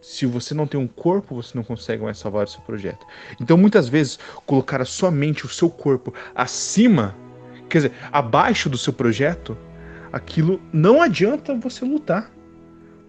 Se 0.00 0.26
você 0.26 0.54
não 0.54 0.66
tem 0.66 0.78
um 0.78 0.86
corpo, 0.86 1.34
você 1.34 1.56
não 1.56 1.64
consegue 1.64 2.02
mais 2.02 2.18
salvar 2.18 2.44
o 2.44 2.48
seu 2.48 2.60
projeto. 2.60 3.06
Então, 3.40 3.56
muitas 3.56 3.88
vezes, 3.88 4.18
colocar 4.44 4.80
a 4.80 4.84
sua 4.84 5.10
mente, 5.10 5.44
o 5.44 5.48
seu 5.48 5.68
corpo 5.68 6.14
acima, 6.34 7.14
quer 7.68 7.78
dizer, 7.78 7.92
abaixo 8.12 8.68
do 8.68 8.78
seu 8.78 8.92
projeto, 8.92 9.56
aquilo 10.12 10.60
não 10.72 11.02
adianta 11.02 11.54
você 11.54 11.84
lutar. 11.84 12.30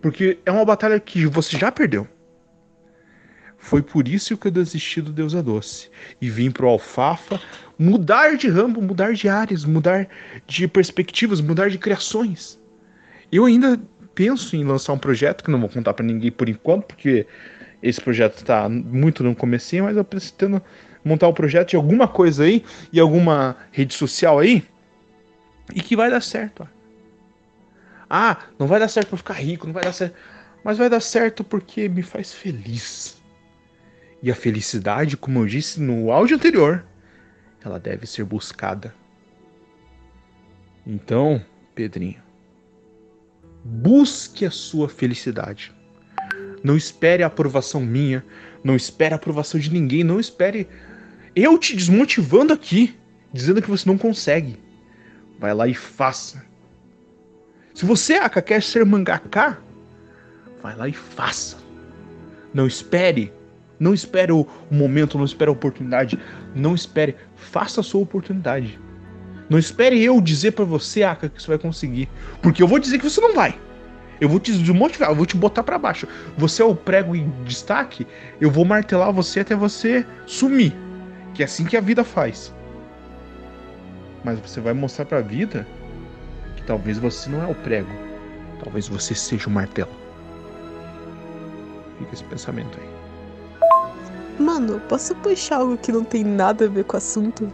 Porque 0.01 0.39
é 0.45 0.51
uma 0.51 0.65
batalha 0.65 0.99
que 0.99 1.25
você 1.25 1.57
já 1.57 1.71
perdeu. 1.71 2.07
Foi 3.57 3.81
por 3.81 4.07
isso 4.07 4.37
que 4.37 4.47
eu 4.47 4.51
desisti 4.51 5.01
do 5.01 5.11
Deus 5.11 5.33
é 5.33 5.41
Doce 5.41 5.89
e 6.21 6.29
vim 6.29 6.51
pro 6.51 6.69
Alfafa 6.69 7.41
mudar 7.77 8.37
de 8.37 8.47
ramo, 8.47 8.81
mudar 8.81 9.13
de 9.13 9.27
áreas, 9.27 9.65
mudar 9.65 10.07
de 10.45 10.67
perspectivas, 10.67 11.41
mudar 11.41 11.69
de 11.69 11.77
criações. 11.77 12.59
Eu 13.31 13.45
ainda 13.45 13.79
penso 14.17 14.55
em 14.55 14.63
lançar 14.63 14.93
um 14.93 14.97
projeto 14.97 15.43
que 15.43 15.51
não 15.51 15.59
vou 15.59 15.69
contar 15.69 15.93
para 15.93 16.03
ninguém 16.03 16.31
por 16.31 16.49
enquanto, 16.49 16.87
porque 16.87 17.27
esse 17.83 18.01
projeto 18.01 18.37
está 18.37 18.67
muito 18.67 19.23
no 19.23 19.35
comecinho, 19.35 19.83
mas 19.83 19.95
eu 19.95 20.03
pretendo 20.03 20.59
montar 21.05 21.27
um 21.27 21.33
projeto 21.33 21.69
de 21.69 21.75
alguma 21.75 22.07
coisa 22.07 22.43
aí 22.43 22.65
e 22.91 22.99
alguma 22.99 23.55
rede 23.71 23.93
social 23.93 24.39
aí 24.39 24.65
e 25.71 25.81
que 25.81 25.95
vai 25.95 26.09
dar 26.09 26.21
certo. 26.21 26.63
Ó. 26.63 26.67
Ah, 28.09 28.39
não 28.57 28.65
vai 28.65 28.79
dar 28.79 28.87
certo 28.87 29.09
para 29.09 29.17
ficar 29.17 29.33
rico, 29.35 29.67
não 29.67 29.73
vai 29.73 29.83
dar 29.83 29.93
certo, 29.93 30.15
mas 30.63 30.79
vai 30.79 30.89
dar 30.89 30.99
certo 30.99 31.43
porque 31.43 31.87
me 31.87 32.01
faz 32.01 32.33
feliz. 32.33 33.21
E 34.23 34.31
a 34.31 34.35
felicidade, 34.35 35.15
como 35.15 35.41
eu 35.41 35.45
disse 35.45 35.79
no 35.79 36.11
áudio 36.11 36.37
anterior, 36.37 36.83
ela 37.63 37.79
deve 37.79 38.07
ser 38.07 38.23
buscada. 38.23 38.95
Então, 40.87 41.39
Pedrinho, 41.75 42.26
busque 43.67 44.45
a 44.45 44.51
sua 44.51 44.87
felicidade. 44.87 45.73
Não 46.63 46.77
espere 46.77 47.21
a 47.21 47.27
aprovação 47.27 47.81
minha, 47.81 48.25
não 48.63 48.75
espere 48.75 49.13
a 49.13 49.17
aprovação 49.17 49.59
de 49.59 49.71
ninguém, 49.71 50.03
não 50.03 50.19
espere 50.19 50.67
eu 51.35 51.57
te 51.57 51.75
desmotivando 51.75 52.53
aqui, 52.53 52.97
dizendo 53.31 53.61
que 53.61 53.69
você 53.69 53.87
não 53.87 53.97
consegue. 53.97 54.57
Vai 55.37 55.53
lá 55.53 55.67
e 55.67 55.73
faça. 55.73 56.43
Se 57.73 57.85
você, 57.85 58.15
Aka, 58.15 58.41
quer 58.41 58.63
ser 58.63 58.83
mangaká, 58.85 59.59
vai 60.63 60.75
lá 60.75 60.87
e 60.87 60.93
faça. 60.93 61.57
Não 62.53 62.65
espere. 62.65 63.31
Não 63.79 63.93
espere 63.93 64.31
o 64.31 64.47
momento, 64.71 65.17
não 65.17 65.25
espere 65.25 65.49
a 65.49 65.53
oportunidade. 65.53 66.17
Não 66.55 66.73
espere. 66.73 67.15
Faça 67.35 67.81
a 67.81 67.83
sua 67.83 68.01
oportunidade. 68.01 68.79
Não 69.49 69.57
espere 69.57 70.03
eu 70.03 70.19
dizer 70.19 70.51
para 70.51 70.65
você, 70.65 71.03
Aka, 71.03 71.29
que 71.29 71.41
você 71.41 71.47
vai 71.47 71.57
conseguir. 71.57 72.09
Porque 72.41 72.61
eu 72.61 72.67
vou 72.67 72.79
dizer 72.79 72.97
que 72.99 73.09
você 73.09 73.21
não 73.21 73.33
vai. 73.33 73.57
Eu 74.19 74.27
vou 74.27 74.39
te 74.39 74.51
desmotivar, 74.51 75.09
eu 75.09 75.15
vou 75.15 75.25
te 75.25 75.37
botar 75.37 75.63
para 75.63 75.77
baixo. 75.77 76.07
Você 76.37 76.61
é 76.61 76.65
o 76.65 76.75
prego 76.75 77.15
em 77.15 77.29
destaque, 77.45 78.05
eu 78.41 78.49
vou 78.49 78.65
martelar 78.65 79.13
você 79.13 79.41
até 79.41 79.55
você 79.55 80.05
sumir. 80.25 80.75
Que 81.33 81.43
é 81.43 81.45
assim 81.45 81.65
que 81.65 81.77
a 81.77 81.81
vida 81.81 82.03
faz. 82.03 82.53
Mas 84.23 84.39
você 84.39 84.59
vai 84.59 84.73
mostrar 84.73 85.05
para 85.05 85.19
a 85.19 85.21
vida 85.21 85.67
que 86.55 86.63
talvez 86.63 86.97
você 86.97 87.29
não 87.29 87.43
é 87.43 87.47
o 87.47 87.55
prego. 87.55 87.91
Talvez 88.63 88.87
você 88.87 89.13
seja 89.13 89.47
o 89.47 89.51
martelo. 89.51 89.91
Fica 91.99 92.13
esse 92.13 92.23
pensamento 92.23 92.77
aí. 92.79 94.43
Mano, 94.43 94.79
posso 94.89 95.15
puxar 95.15 95.57
algo 95.57 95.77
que 95.77 95.91
não 95.91 96.03
tem 96.03 96.23
nada 96.23 96.65
a 96.65 96.67
ver 96.67 96.83
com 96.85 96.95
o 96.95 96.97
assunto? 96.97 97.51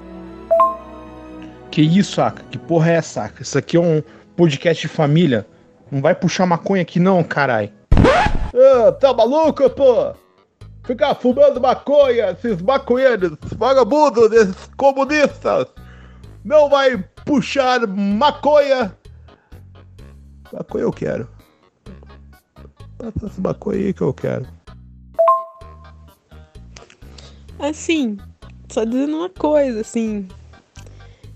Que 1.74 1.82
isso, 1.82 2.22
Aka? 2.22 2.44
Que 2.52 2.60
porra 2.60 2.92
é 2.92 2.96
essa, 2.98 3.24
Aka? 3.24 3.42
Isso 3.42 3.58
aqui 3.58 3.78
é 3.78 3.80
um 3.80 4.04
podcast 4.36 4.80
de 4.80 4.88
família. 4.88 5.44
Não 5.92 6.04
vai 6.04 6.14
puxar 6.14 6.46
maconha 6.46 6.84
aqui 6.84 7.00
não, 7.00 7.24
carai. 7.24 7.74
Ah, 7.92 8.92
tá 8.92 9.12
maluco, 9.12 9.68
pô? 9.72 10.14
Ficar 10.84 11.16
fumando 11.16 11.60
maconha, 11.60 12.30
esses 12.30 12.62
maconheiros, 12.62 13.36
vagabundos, 13.58 14.32
esses 14.32 14.70
comunistas. 14.78 15.66
Não 16.46 16.70
vai 16.70 17.04
puxar 17.26 17.88
maconha. 17.88 18.96
Maconha 20.54 20.84
eu 20.84 20.92
quero. 20.92 21.28
Passa 23.00 23.26
essa 23.26 23.42
maconha 23.42 23.80
aí 23.80 23.94
que 23.96 24.02
eu 24.02 24.14
quero. 24.14 24.46
Assim, 27.58 28.20
só 28.70 28.84
dizendo 28.84 29.18
uma 29.18 29.30
coisa, 29.30 29.82
assim. 29.82 30.30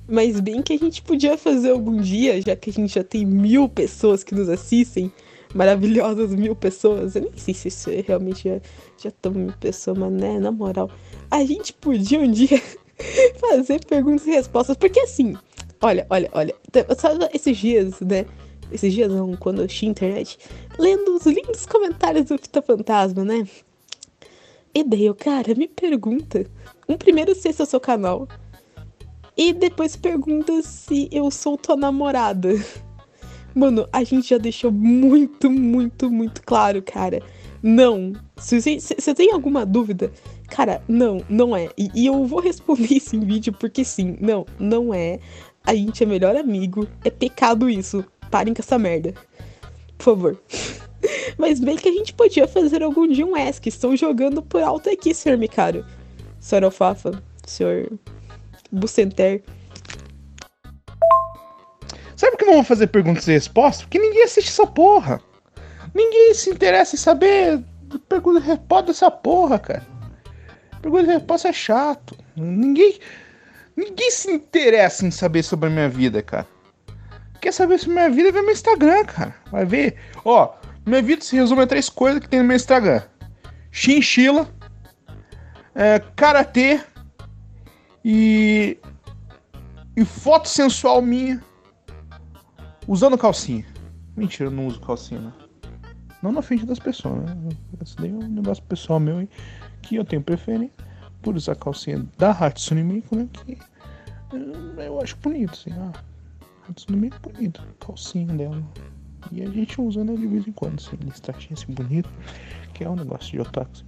Mas 0.07 0.39
bem 0.39 0.61
que 0.61 0.73
a 0.73 0.77
gente 0.77 1.01
podia 1.01 1.37
fazer 1.37 1.71
algum 1.71 1.97
dia, 1.97 2.41
já 2.41 2.55
que 2.55 2.69
a 2.69 2.73
gente 2.73 2.95
já 2.95 3.03
tem 3.03 3.25
mil 3.25 3.67
pessoas 3.67 4.23
que 4.23 4.33
nos 4.33 4.47
assistem. 4.47 5.11
Maravilhosas 5.53 6.33
mil 6.33 6.55
pessoas. 6.55 7.15
Eu 7.15 7.23
nem 7.23 7.37
sei 7.37 7.53
se 7.53 7.67
isso 7.67 7.89
é 7.89 8.03
realmente 8.05 8.47
já, 8.47 8.61
já 9.03 9.11
tão 9.11 9.33
mil 9.33 9.53
pessoas, 9.59 9.97
mas 9.97 10.11
né, 10.13 10.39
na 10.39 10.51
moral. 10.51 10.89
A 11.29 11.43
gente 11.43 11.73
podia 11.73 12.19
um 12.19 12.31
dia 12.31 12.61
fazer 13.39 13.83
perguntas 13.85 14.25
e 14.27 14.31
respostas. 14.31 14.77
Porque 14.77 14.99
assim, 15.01 15.35
olha, 15.81 16.07
olha, 16.09 16.29
olha. 16.33 16.55
Sabe 16.97 17.29
esses 17.33 17.57
dias, 17.57 17.99
né? 17.99 18.25
Esses 18.71 18.93
dias 18.93 19.11
não, 19.11 19.35
quando 19.35 19.61
eu 19.61 19.67
tinha 19.67 19.91
internet, 19.91 20.37
lendo 20.77 21.15
os 21.15 21.25
lindos 21.25 21.65
comentários 21.65 22.25
do 22.25 22.37
Fita 22.37 22.61
Fantasma, 22.61 23.23
né? 23.23 23.47
E 24.73 24.83
daí 24.83 25.05
eu, 25.05 25.15
cara, 25.15 25.55
me 25.55 25.67
pergunta. 25.67 26.45
Um 26.87 26.97
primeiro 26.97 27.33
se 27.33 27.49
esse 27.49 27.61
é 27.61 27.63
o 27.63 27.67
seu 27.67 27.79
canal. 27.79 28.27
E 29.37 29.53
depois 29.53 29.95
pergunta 29.95 30.61
se 30.63 31.07
eu 31.11 31.29
sou 31.29 31.55
tua 31.57 31.75
namorada. 31.75 32.49
Mano, 33.53 33.87
a 33.93 34.03
gente 34.03 34.29
já 34.29 34.37
deixou 34.37 34.71
muito, 34.71 35.49
muito, 35.49 36.09
muito 36.09 36.41
claro, 36.43 36.81
cara. 36.81 37.21
Não. 37.61 38.13
Se 38.37 38.59
você, 38.59 38.79
se 38.79 38.95
você 38.99 39.13
tem 39.13 39.31
alguma 39.31 39.65
dúvida, 39.65 40.11
cara, 40.47 40.81
não, 40.87 41.21
não 41.29 41.55
é. 41.55 41.69
E, 41.77 41.89
e, 41.93 42.05
eu 42.07 42.25
vou 42.25 42.39
responder 42.39 42.95
isso 42.95 43.15
em 43.15 43.19
vídeo 43.19 43.53
porque 43.53 43.83
sim, 43.83 44.17
não, 44.19 44.45
não 44.59 44.93
é. 44.93 45.19
A 45.63 45.75
gente 45.75 46.03
é 46.03 46.05
melhor 46.05 46.35
amigo. 46.35 46.87
É 47.03 47.09
pecado 47.09 47.69
isso. 47.69 48.03
Parem 48.31 48.53
com 48.53 48.61
essa 48.61 48.79
merda. 48.79 49.13
Por 49.97 50.03
favor. 50.03 50.41
Mas 51.37 51.59
bem 51.59 51.77
que 51.77 51.89
a 51.89 51.91
gente 51.91 52.13
podia 52.13 52.47
fazer 52.47 52.81
algum 52.81 53.07
dia 53.07 53.25
um 53.25 53.37
ESC. 53.37 53.69
Estão 53.69 53.95
jogando 53.95 54.41
por 54.41 54.63
alto 54.63 54.89
aqui, 54.89 55.13
senhor 55.13 55.37
Micaro. 55.37 55.85
Senhor 56.39 56.63
Alfafa, 56.63 57.21
senhor 57.45 57.91
Bucenter. 58.71 59.43
Sabe 62.15 62.31
por 62.31 62.37
que 62.39 62.45
vamos 62.45 62.67
fazer 62.67 62.87
perguntas 62.87 63.27
e 63.27 63.31
respostas? 63.33 63.83
Porque 63.83 63.99
ninguém 63.99 64.23
assiste 64.23 64.49
essa 64.49 64.65
porra. 64.65 65.21
Ninguém 65.93 66.33
se 66.33 66.49
interessa 66.49 66.95
em 66.95 66.99
saber 66.99 67.63
pergunta 68.09 68.39
e 68.39 68.43
resposta 68.43 68.87
dessa 68.87 69.11
porra, 69.11 69.59
cara. 69.59 69.83
Pergunta 70.81 71.03
e 71.03 71.13
resposta 71.13 71.49
é 71.49 71.53
chato. 71.53 72.17
Ninguém. 72.35 72.99
Ninguém 73.75 74.09
se 74.09 74.31
interessa 74.31 75.05
em 75.05 75.11
saber 75.11 75.43
sobre 75.43 75.67
a 75.67 75.71
minha 75.71 75.87
vida, 75.87 76.21
cara. 76.23 76.47
Quer 77.39 77.53
saber 77.53 77.77
sobre 77.77 77.99
a 77.99 78.09
minha 78.09 78.15
vida? 78.15 78.31
Vê 78.31 78.41
meu 78.41 78.51
Instagram, 78.51 79.05
cara. 79.05 79.35
Vai 79.51 79.65
ver. 79.65 79.95
Ó, 80.25 80.53
minha 80.85 81.01
vida 81.01 81.23
se 81.23 81.35
resume 81.35 81.61
a 81.61 81.67
três 81.67 81.89
coisas 81.89 82.19
que 82.19 82.27
tem 82.27 82.39
no 82.39 82.45
meu 82.45 82.55
Instagram: 82.55 83.01
chinchila, 83.71 84.49
é, 85.75 86.01
karatê 86.15 86.81
e. 88.07 88.77
e 89.97 90.05
foto 90.05 90.47
sensual 90.47 91.01
minha 91.01 91.43
usando 92.87 93.17
calcinha. 93.17 93.65
Mentira, 94.15 94.45
eu 94.45 94.53
não 94.53 94.65
uso 94.67 94.79
calcinha, 94.79 95.19
né? 95.19 95.33
Não 96.23 96.31
na 96.31 96.41
frente 96.41 96.65
das 96.65 96.79
pessoas, 96.79 97.25
né? 97.25 97.35
Esse 97.81 97.97
daí 97.97 98.11
é 98.11 98.13
um 98.13 98.29
negócio 98.29 98.63
pessoal 98.63 98.97
meu 98.97 99.19
hein? 99.19 99.29
que 99.81 99.97
eu 99.97 100.05
tenho 100.05 100.23
preferência 100.23 100.71
por 101.21 101.35
usar 101.35 101.55
calcinha 101.55 102.07
da 102.17 102.31
Hatsune 102.31 102.81
Miku, 102.81 103.13
né? 103.17 103.27
Que 103.33 103.57
eu 104.77 105.01
acho 105.01 105.17
bonito, 105.17 105.51
assim. 105.51 105.71
Ah, 105.73 105.91
Hatsune 106.69 106.97
Miku 106.97 107.17
é 107.17 107.33
bonito, 107.33 107.61
calcinha 107.77 108.33
dela. 108.33 108.63
E 109.33 109.43
a 109.43 109.49
gente 109.49 109.81
usa, 109.81 110.05
né, 110.05 110.15
de 110.15 110.27
vez 110.27 110.47
em 110.47 110.53
quando, 110.53 110.79
assim, 110.79 110.95
listatinha 111.03 111.53
assim 111.53 111.73
bonito, 111.73 112.09
que 112.73 112.85
é 112.85 112.89
um 112.89 112.95
negócio 112.95 113.31
de 113.33 113.41
otaku, 113.41 113.69
assim, 113.69 113.83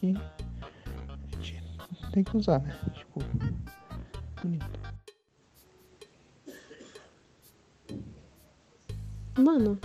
que 0.00 0.43
tem 2.12 2.24
que 2.24 2.36
usar, 2.36 2.60
né? 2.60 2.74
Tipo, 2.94 3.20
bonito. 4.42 4.84
Mano, 9.36 9.78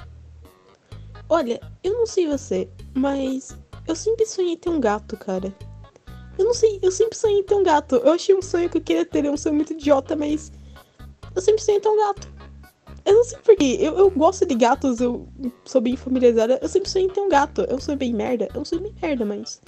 olha, 1.28 1.60
eu 1.84 1.94
não 1.94 2.06
sei 2.06 2.28
você, 2.28 2.70
mas 2.94 3.58
eu 3.88 3.96
sempre 3.96 4.26
sonhei 4.26 4.56
ter 4.56 4.70
um 4.70 4.80
gato, 4.80 5.18
cara. 5.18 5.54
Eu 6.38 6.46
não 6.46 6.54
sei, 6.54 6.80
eu 6.82 6.92
sempre 6.92 7.18
sonhei 7.18 7.44
ter 7.44 7.56
um 7.56 7.64
gato. 7.64 7.96
Eu 7.96 8.14
achei 8.14 8.36
um 8.36 8.42
sonho 8.42 8.70
que 8.70 8.78
eu 8.78 8.82
queria 8.82 9.06
ter, 9.06 9.26
é 9.26 9.32
um 9.32 9.36
sonho 9.36 9.56
muito 9.56 9.74
idiota, 9.74 10.16
mas 10.16 10.52
eu 11.36 11.42
sempre 11.42 11.62
sonhei 11.62 11.82
ter 11.82 11.90
um 11.90 11.98
gato. 11.98 12.28
Eu 13.06 13.16
não 13.16 13.24
sei 13.24 13.40
porquê, 13.40 13.78
eu, 13.80 13.98
eu 13.98 14.12
gosto 14.12 14.46
de 14.46 14.54
gatos, 14.54 15.02
eu 15.02 15.28
sou 15.66 15.82
bem 15.82 15.96
familiarizada. 15.96 16.60
Eu 16.62 16.70
sempre 16.70 16.90
sonhei 16.90 17.10
ter 17.10 17.22
um 17.22 17.30
gato. 17.30 17.62
Eu 17.62 17.80
sou 17.80 17.96
bem 17.96 18.14
merda, 18.14 18.48
eu 18.54 18.64
sou 18.64 18.80
bem 18.80 18.94
merda, 19.02 19.26
mas. 19.26 19.62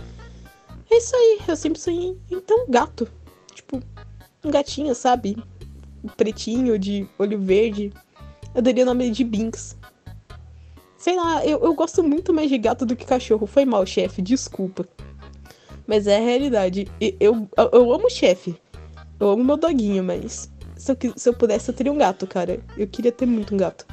É 0.91 0.97
isso 0.97 1.15
aí, 1.15 1.39
eu 1.47 1.55
sempre 1.55 1.79
sonhei 1.79 2.17
em 2.29 2.35
um 2.35 2.69
gato. 2.69 3.07
Tipo, 3.53 3.81
um 4.43 4.51
gatinho, 4.51 4.93
sabe? 4.93 5.41
Pretinho, 6.17 6.77
de 6.77 7.07
olho 7.17 7.39
verde. 7.39 7.93
Eu 8.53 8.61
daria 8.61 8.83
o 8.83 8.85
nome 8.85 9.09
de 9.09 9.23
Binks. 9.23 9.77
Sei 10.97 11.15
lá, 11.15 11.45
eu, 11.45 11.59
eu 11.63 11.73
gosto 11.73 12.03
muito 12.03 12.33
mais 12.33 12.49
de 12.49 12.57
gato 12.57 12.85
do 12.85 12.95
que 12.95 13.05
cachorro. 13.05 13.47
Foi 13.47 13.63
mal, 13.63 13.85
chefe, 13.85 14.21
desculpa. 14.21 14.85
Mas 15.87 16.07
é 16.07 16.17
a 16.17 16.19
realidade. 16.19 16.87
Eu, 16.99 17.47
eu, 17.57 17.69
eu 17.71 17.93
amo 17.93 18.07
o 18.07 18.09
chefe. 18.09 18.59
Eu 19.17 19.29
amo 19.29 19.45
meu 19.45 19.55
doguinho, 19.55 20.03
mas 20.03 20.51
se 20.75 20.91
eu, 20.91 20.97
se 21.15 21.29
eu 21.29 21.33
pudesse, 21.33 21.69
eu 21.69 21.73
teria 21.73 21.93
um 21.93 21.97
gato, 21.97 22.27
cara. 22.27 22.59
Eu 22.75 22.87
queria 22.87 23.13
ter 23.13 23.25
muito 23.25 23.53
um 23.53 23.57
gato. 23.57 23.85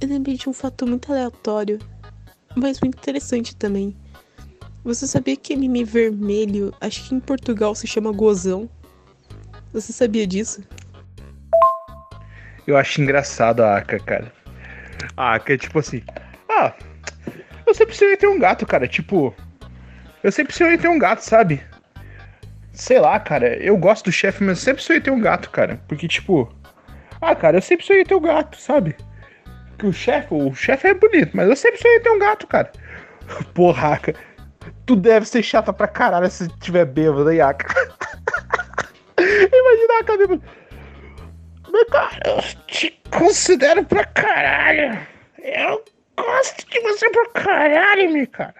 Eu 0.00 0.08
lembrei 0.08 0.36
de 0.36 0.48
um 0.48 0.52
fato 0.52 0.86
muito 0.86 1.12
aleatório, 1.12 1.78
mas 2.56 2.80
muito 2.80 2.98
interessante 2.98 3.54
também. 3.54 3.96
Você 4.82 5.06
sabia 5.06 5.36
que 5.36 5.52
anime 5.52 5.84
vermelho, 5.84 6.74
acho 6.80 7.08
que 7.08 7.14
em 7.14 7.20
Portugal 7.20 7.74
se 7.74 7.86
chama 7.86 8.12
gozão? 8.12 8.68
Você 9.72 9.92
sabia 9.92 10.26
disso? 10.26 10.62
Eu 12.66 12.76
acho 12.76 13.00
engraçado 13.00 13.62
a 13.62 13.78
Aka, 13.78 13.98
cara. 13.98 14.32
A 15.16 15.34
Aka 15.34 15.54
é 15.54 15.58
tipo 15.58 15.78
assim. 15.78 16.02
Ah, 16.48 16.72
eu 17.66 17.74
sempre 17.74 17.94
sonhei 17.94 18.16
ter 18.16 18.28
um 18.28 18.38
gato, 18.38 18.64
cara. 18.64 18.88
Tipo. 18.88 19.34
Eu 20.22 20.32
sempre 20.32 20.54
sonhei 20.54 20.78
ter 20.78 20.88
um 20.88 20.98
gato, 20.98 21.20
sabe? 21.20 21.62
Sei 22.72 22.98
lá, 22.98 23.18
cara. 23.20 23.56
Eu 23.56 23.76
gosto 23.76 24.06
do 24.06 24.12
chefe, 24.12 24.42
mas 24.42 24.58
eu 24.58 24.64
sempre 24.64 24.82
sonhei 24.82 25.00
ter 25.00 25.10
um 25.10 25.20
gato, 25.20 25.50
cara. 25.50 25.80
Porque, 25.86 26.08
tipo. 26.08 26.52
Ah, 27.20 27.34
cara, 27.34 27.58
eu 27.58 27.62
sempre 27.62 27.84
sonhei 27.84 28.04
ter 28.04 28.14
um 28.14 28.20
gato, 28.20 28.60
sabe? 28.60 28.96
Que 29.78 29.86
o 29.86 29.92
chefe, 29.92 30.28
o 30.32 30.54
chefe 30.54 30.88
é 30.88 30.94
bonito, 30.94 31.36
mas 31.36 31.48
eu 31.48 31.56
sempre 31.56 31.80
sonhei 31.80 32.00
ter 32.00 32.10
um 32.10 32.18
gato, 32.18 32.46
cara. 32.46 32.70
Porra. 33.54 34.00
Tu 34.84 34.96
deve 34.96 35.26
ser 35.26 35.42
chata 35.42 35.72
pra 35.72 35.86
caralho 35.86 36.30
se 36.30 36.48
tiver 36.58 36.84
bêbado 36.84 37.28
aí, 37.28 37.40
Aka. 37.40 37.66
Imagina 39.18 39.98
a 40.00 40.16
bêbada. 40.16 40.42
Mas, 41.70 41.84
cara, 41.90 42.20
eu 42.24 42.42
te 42.66 43.00
considero 43.10 43.84
pra 43.84 44.04
caralho. 44.04 44.98
Eu 45.38 45.84
gosto 46.16 46.68
de 46.70 46.80
você 46.80 47.10
pra 47.10 47.28
caralho, 47.42 48.12
meu 48.12 48.26
cara. 48.28 48.54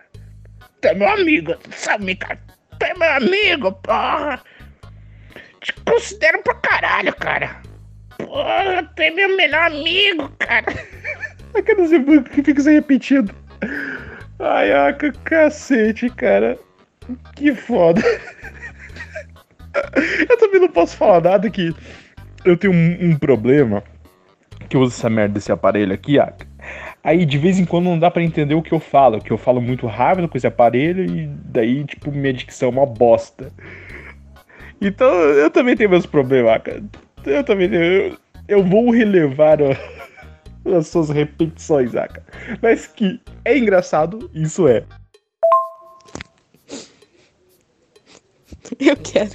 Tu 0.81 0.89
é 0.89 0.95
meu 0.95 1.09
amigo, 1.09 1.55
sabe, 1.71 2.17
cara? 2.17 2.39
Tu 2.79 2.85
é 2.85 2.95
meu 2.95 3.13
amigo, 3.13 3.73
porra. 3.73 4.43
Te 5.61 5.73
considero 5.85 6.43
pra 6.43 6.55
caralho, 6.55 7.15
cara. 7.17 7.63
Porra, 8.19 8.91
tu 8.95 9.03
é 9.03 9.11
meu 9.11 9.37
melhor 9.37 9.67
amigo, 9.67 10.31
cara. 10.39 10.67
Aqueles 11.55 11.91
que 12.31 12.43
fica 12.43 12.61
se 12.61 12.73
repetindo. 12.73 13.35
Ai, 14.39 14.73
aca, 14.73 15.13
cacete, 15.25 16.11
cara. 16.11 16.59
Que 17.35 17.55
foda. 17.55 18.03
Eu 20.29 20.39
também 20.39 20.61
não 20.61 20.69
posso 20.69 20.97
falar 20.97 21.21
nada 21.21 21.51
que 21.51 21.75
eu 22.47 22.57
tenho 22.57 22.73
um, 22.73 23.11
um 23.11 23.19
problema 23.19 23.83
que 24.69 24.77
eu 24.77 24.81
uso 24.81 24.97
essa 24.97 25.11
merda 25.11 25.35
desse 25.35 25.53
aparelho 25.53 25.93
aqui, 25.93 26.19
ah. 26.19 26.33
Aí 27.05 27.25
de 27.25 27.39
vez 27.39 27.59
em 27.59 27.65
quando 27.65 27.85
não 27.85 27.99
dá 27.99 28.11
pra 28.11 28.23
entender 28.23 28.55
o 28.55 28.63
que 28.63 28.73
eu 28.73 28.81
falo, 28.81 29.21
que 29.21 29.31
eu 29.31 29.39
falo 29.39 29.61
muito 29.61 29.87
rápido 29.87 30.29
com 30.29 30.37
esse 30.37 30.47
aparelho 30.47 31.05
e 31.05 31.27
daí, 31.27 31.85
tipo, 31.85 32.11
minha 32.11 32.33
dicção 32.33 32.69
é 32.69 32.73
uma 32.73 32.87
bosta. 32.87 33.53
Então 34.81 35.09
eu 35.09 35.51
também 35.51 35.77
tenho 35.77 35.91
meus 35.91 36.07
problemas, 36.07 36.61
cara. 36.63 36.83
Eu 37.27 37.45
também. 37.45 37.73
Eu, 37.75 38.17
eu 38.49 38.65
vou 38.65 38.91
relevar 38.91 39.59
ó, 39.61 39.73
as 40.77 40.89
suas 40.89 41.11
repetições, 41.11 41.95
Aka. 41.95 42.23
Mas 42.63 42.87
que 42.87 43.21
é 43.45 43.59
engraçado, 43.59 44.31
isso 44.33 44.69
é. 44.69 44.85
Eu 48.81 48.97
quero. 48.97 49.31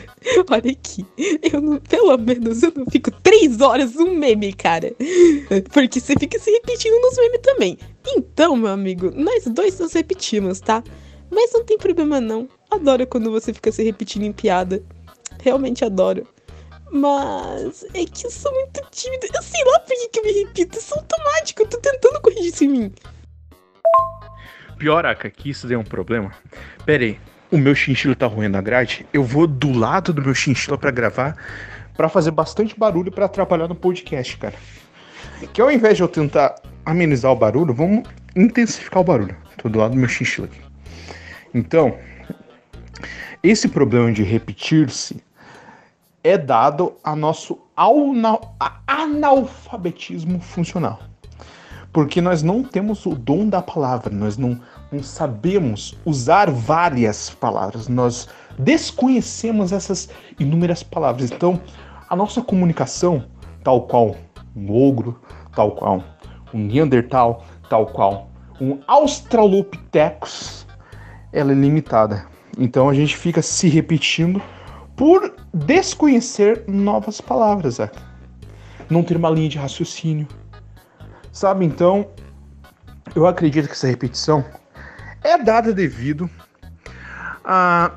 Olha 0.50 0.72
aqui. 0.72 1.06
Eu 1.54 1.62
não, 1.62 1.78
pelo 1.78 2.18
menos 2.18 2.64
eu 2.64 2.74
não 2.76 2.86
fico 2.86 3.12
três 3.12 3.62
horas 3.62 3.96
um 3.96 4.14
meme, 4.14 4.54
cara. 4.54 4.94
Porque 5.74 6.00
você 6.00 6.16
fica 6.20 6.38
se 6.38 6.52
repetindo 6.52 7.00
nos 7.02 7.18
memes 7.18 7.40
também. 7.42 7.78
Então, 8.08 8.56
meu 8.56 8.70
amigo, 8.70 9.12
nós 9.16 9.46
dois 9.46 9.80
nos 9.80 9.94
repetimos, 9.94 10.60
tá? 10.60 10.84
Mas 11.30 11.54
não 11.54 11.64
tem 11.64 11.78
problema 11.78 12.20
não. 12.20 12.48
Adoro 12.70 13.08
quando 13.08 13.32
você 13.32 13.54
fica 13.54 13.72
se 13.72 13.84
repetindo 13.84 14.24
em 14.24 14.34
piada. 14.34 14.84
Realmente 15.42 15.86
adoro. 15.86 16.28
Mas 16.92 17.86
é 17.94 18.06
que 18.06 18.26
eu 18.26 18.32
sou 18.32 18.52
muito 18.54 18.82
tímida. 18.92 19.28
Eu 19.34 19.42
sei 19.42 19.64
lá 19.64 19.80
por 19.80 19.88
que, 19.88 20.10
que 20.10 20.20
eu 20.20 20.24
me 20.24 20.32
repito. 20.44 20.78
Isso 20.78 20.94
é 20.94 20.98
automático. 20.98 21.62
Eu 21.62 21.68
tô 21.68 21.78
tentando 21.78 22.22
corrigir 22.22 22.54
isso 22.54 22.64
em 22.66 22.68
mim. 22.68 22.94
Pior, 24.78 25.06
Aka, 25.06 25.30
que 25.30 25.50
isso 25.50 25.68
deu 25.68 25.80
um 25.80 25.84
problema. 25.84 26.34
Pera 26.86 27.04
aí, 27.04 27.20
o 27.52 27.58
meu 27.58 27.74
chinchilo 27.74 28.16
tá 28.16 28.26
roendo 28.26 28.58
a 28.58 28.62
grade. 28.62 29.06
Eu 29.14 29.24
vou 29.24 29.48
do 29.48 29.72
lado 29.72 30.12
do 30.12 30.22
meu 30.22 30.34
chinchilo 30.34 30.78
pra 30.78 30.92
gravar, 30.92 31.38
pra 31.96 32.10
fazer 32.10 32.32
bastante 32.32 32.78
barulho 32.78 33.12
pra 33.12 33.26
atrapalhar 33.26 33.68
no 33.68 33.76
podcast, 33.76 34.38
cara. 34.38 34.56
Que 35.54 35.62
ao 35.62 35.72
invés 35.72 35.98
de 35.98 36.04
eu 36.04 36.08
tentar 36.08 36.56
amenizar 36.86 37.32
o 37.32 37.36
barulho, 37.36 37.74
vamos 37.74 38.10
intensificar 38.36 39.02
o 39.02 39.06
barulho. 39.06 39.38
Tô 39.58 39.70
do 39.70 39.80
lado 39.80 39.92
do 39.92 39.98
meu 39.98 40.10
chinchilo 40.10 40.48
aqui. 40.48 40.60
Então, 41.54 41.98
esse 43.44 43.68
problema 43.68 44.12
de 44.12 44.24
repetir-se 44.24 45.22
é 46.24 46.38
dado 46.38 46.94
a 47.04 47.16
nosso 47.16 47.60
analfabetismo 48.88 50.40
funcional. 50.40 51.00
Porque 51.92 52.22
nós 52.22 52.42
não 52.42 52.64
temos 52.64 53.06
o 53.06 53.16
dom 53.16 53.50
da 53.50 53.62
palavra, 53.62 54.14
nós 54.14 54.38
não, 54.38 54.60
não 54.92 55.04
sabemos 55.04 55.98
usar 56.06 56.50
várias 56.50 57.30
palavras, 57.30 57.90
nós 57.90 58.30
desconhecemos 58.58 59.74
essas 59.74 60.10
inúmeras 60.40 60.84
palavras. 60.84 61.32
Então, 61.32 61.60
a 62.10 62.16
nossa 62.16 62.42
comunicação, 62.42 63.26
tal 63.64 63.82
qual 63.88 64.16
um 64.56 64.72
ogro, 64.72 65.20
tal 65.54 65.72
qual 65.72 66.04
um 66.54 66.60
Neandertal, 66.60 67.44
tal 67.70 67.86
qual 67.88 68.30
um 68.60 68.80
Australopithecus, 68.88 70.66
ela 71.34 71.52
é 71.52 71.56
limitada. 71.56 72.26
Então 72.58 72.90
a 72.90 72.94
gente 72.94 73.18
fica 73.18 73.42
se 73.42 73.68
repetindo 73.70 74.42
por 75.02 75.34
desconhecer 75.52 76.64
novas 76.68 77.20
palavras, 77.20 77.78
Zeca. 77.78 78.00
Não 78.88 79.02
ter 79.02 79.18
uma 79.18 79.32
linha 79.32 79.50
de 79.50 79.58
raciocínio. 79.58 80.28
Sabe, 81.32 81.66
então, 81.66 82.08
eu 83.16 83.26
acredito 83.26 83.66
que 83.66 83.72
essa 83.72 83.88
repetição 83.88 84.46
é 85.24 85.40
dada 85.40 85.74
devido 85.74 86.30
à 87.44 87.94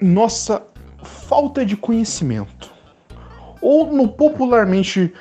nossa 0.00 0.66
falta 1.04 1.62
de 1.62 1.76
conhecimento. 1.76 2.72
Ou 3.60 3.92
no 3.92 4.08
popularmente 4.08 5.12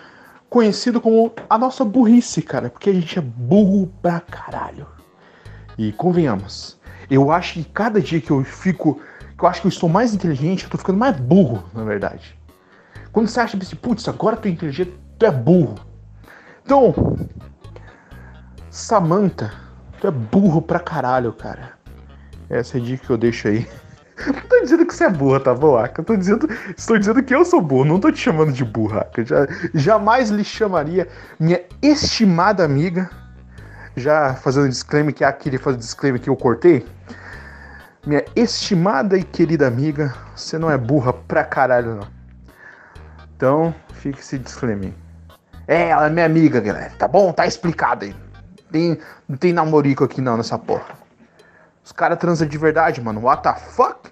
conhecido 0.49 1.01
como 1.01 1.33
a 1.49 1.57
nossa 1.57 1.83
burrice, 1.83 2.41
cara, 2.41 2.69
porque 2.69 2.91
a 2.91 2.93
gente 2.93 3.19
é 3.19 3.21
burro 3.21 3.91
pra 4.01 4.21
caralho. 4.21 4.87
E 5.77 5.91
convenhamos, 5.91 6.79
eu 7.09 7.29
acho 7.29 7.55
que 7.55 7.65
cada 7.65 7.99
dia 7.99 8.21
que 8.21 8.31
eu 8.31 8.41
fico, 8.45 9.01
que 9.37 9.43
eu 9.43 9.49
acho 9.49 9.61
que 9.61 9.67
eu 9.67 9.69
estou 9.69 9.89
mais 9.89 10.13
inteligente, 10.13 10.63
eu 10.63 10.69
tô 10.69 10.77
ficando 10.77 10.97
mais 10.97 11.17
burro, 11.19 11.63
na 11.73 11.83
verdade. 11.83 12.37
Quando 13.11 13.27
você 13.27 13.39
acha 13.39 13.57
assim, 13.57 13.75
putz, 13.75 14.07
agora 14.07 14.35
tu 14.35 14.47
é 14.47 14.51
inteligente, 14.51 14.93
tu 15.17 15.25
é 15.25 15.31
burro. 15.31 15.75
Então, 16.63 16.93
Samantha, 18.69 19.53
tu 19.99 20.07
é 20.07 20.11
burro 20.11 20.61
pra 20.61 20.79
caralho, 20.79 21.31
cara. 21.31 21.73
Essa 22.49 22.77
é 22.77 22.81
a 22.81 22.83
dica 22.83 23.05
que 23.05 23.11
eu 23.11 23.17
deixo 23.17 23.47
aí. 23.47 23.67
Não 24.25 24.33
tô 24.33 24.61
dizendo 24.61 24.85
que 24.85 24.95
você 24.95 25.05
é 25.05 25.09
burra, 25.09 25.39
tá 25.39 25.53
bom, 25.53 25.77
Aka? 25.77 26.01
Eu 26.01 26.05
tô 26.05 26.15
dizendo, 26.15 26.47
estou 26.77 26.97
dizendo 26.97 27.21
que 27.21 27.35
eu 27.35 27.43
sou 27.43 27.61
burro, 27.61 27.83
não 27.83 27.99
tô 27.99 28.09
te 28.11 28.19
chamando 28.19 28.53
de 28.53 28.63
burra, 28.63 29.01
Aka. 29.01 29.25
Já, 29.25 29.47
jamais 29.73 30.29
lhe 30.29 30.43
chamaria 30.43 31.07
minha 31.37 31.61
estimada 31.81 32.63
amiga. 32.63 33.09
Já 33.95 34.33
fazendo 34.35 34.69
disclaimer 34.69 35.13
que 35.13 35.23
a 35.23 35.33
queria 35.33 35.59
fazer 35.59 35.77
disclaimer 35.77 36.21
que 36.21 36.29
eu 36.29 36.35
cortei. 36.35 36.85
Minha 38.05 38.23
estimada 38.35 39.17
e 39.17 39.23
querida 39.23 39.67
amiga, 39.67 40.13
você 40.35 40.59
não 40.59 40.69
é 40.69 40.77
burra 40.77 41.11
pra 41.11 41.43
caralho, 41.43 41.95
não. 41.95 42.07
Então, 43.35 43.73
fica 43.93 44.19
esse 44.19 44.37
disclaimer. 44.37 44.93
É, 45.67 45.89
ela 45.89 46.05
é 46.05 46.09
minha 46.11 46.25
amiga, 46.25 46.59
galera. 46.61 46.91
Tá 46.99 47.07
bom? 47.07 47.33
Tá 47.33 47.47
explicado 47.47 48.05
aí. 48.05 48.15
Tem, 48.71 48.99
não 49.27 49.35
tem 49.35 49.51
namorico 49.51 50.03
aqui 50.03 50.21
não 50.21 50.37
nessa 50.37 50.57
porra. 50.57 50.93
Os 51.83 51.91
caras 51.91 52.19
transam 52.19 52.47
de 52.47 52.57
verdade, 52.59 53.01
mano. 53.01 53.21
What 53.21 53.41
the 53.41 53.55
fuck? 53.55 54.11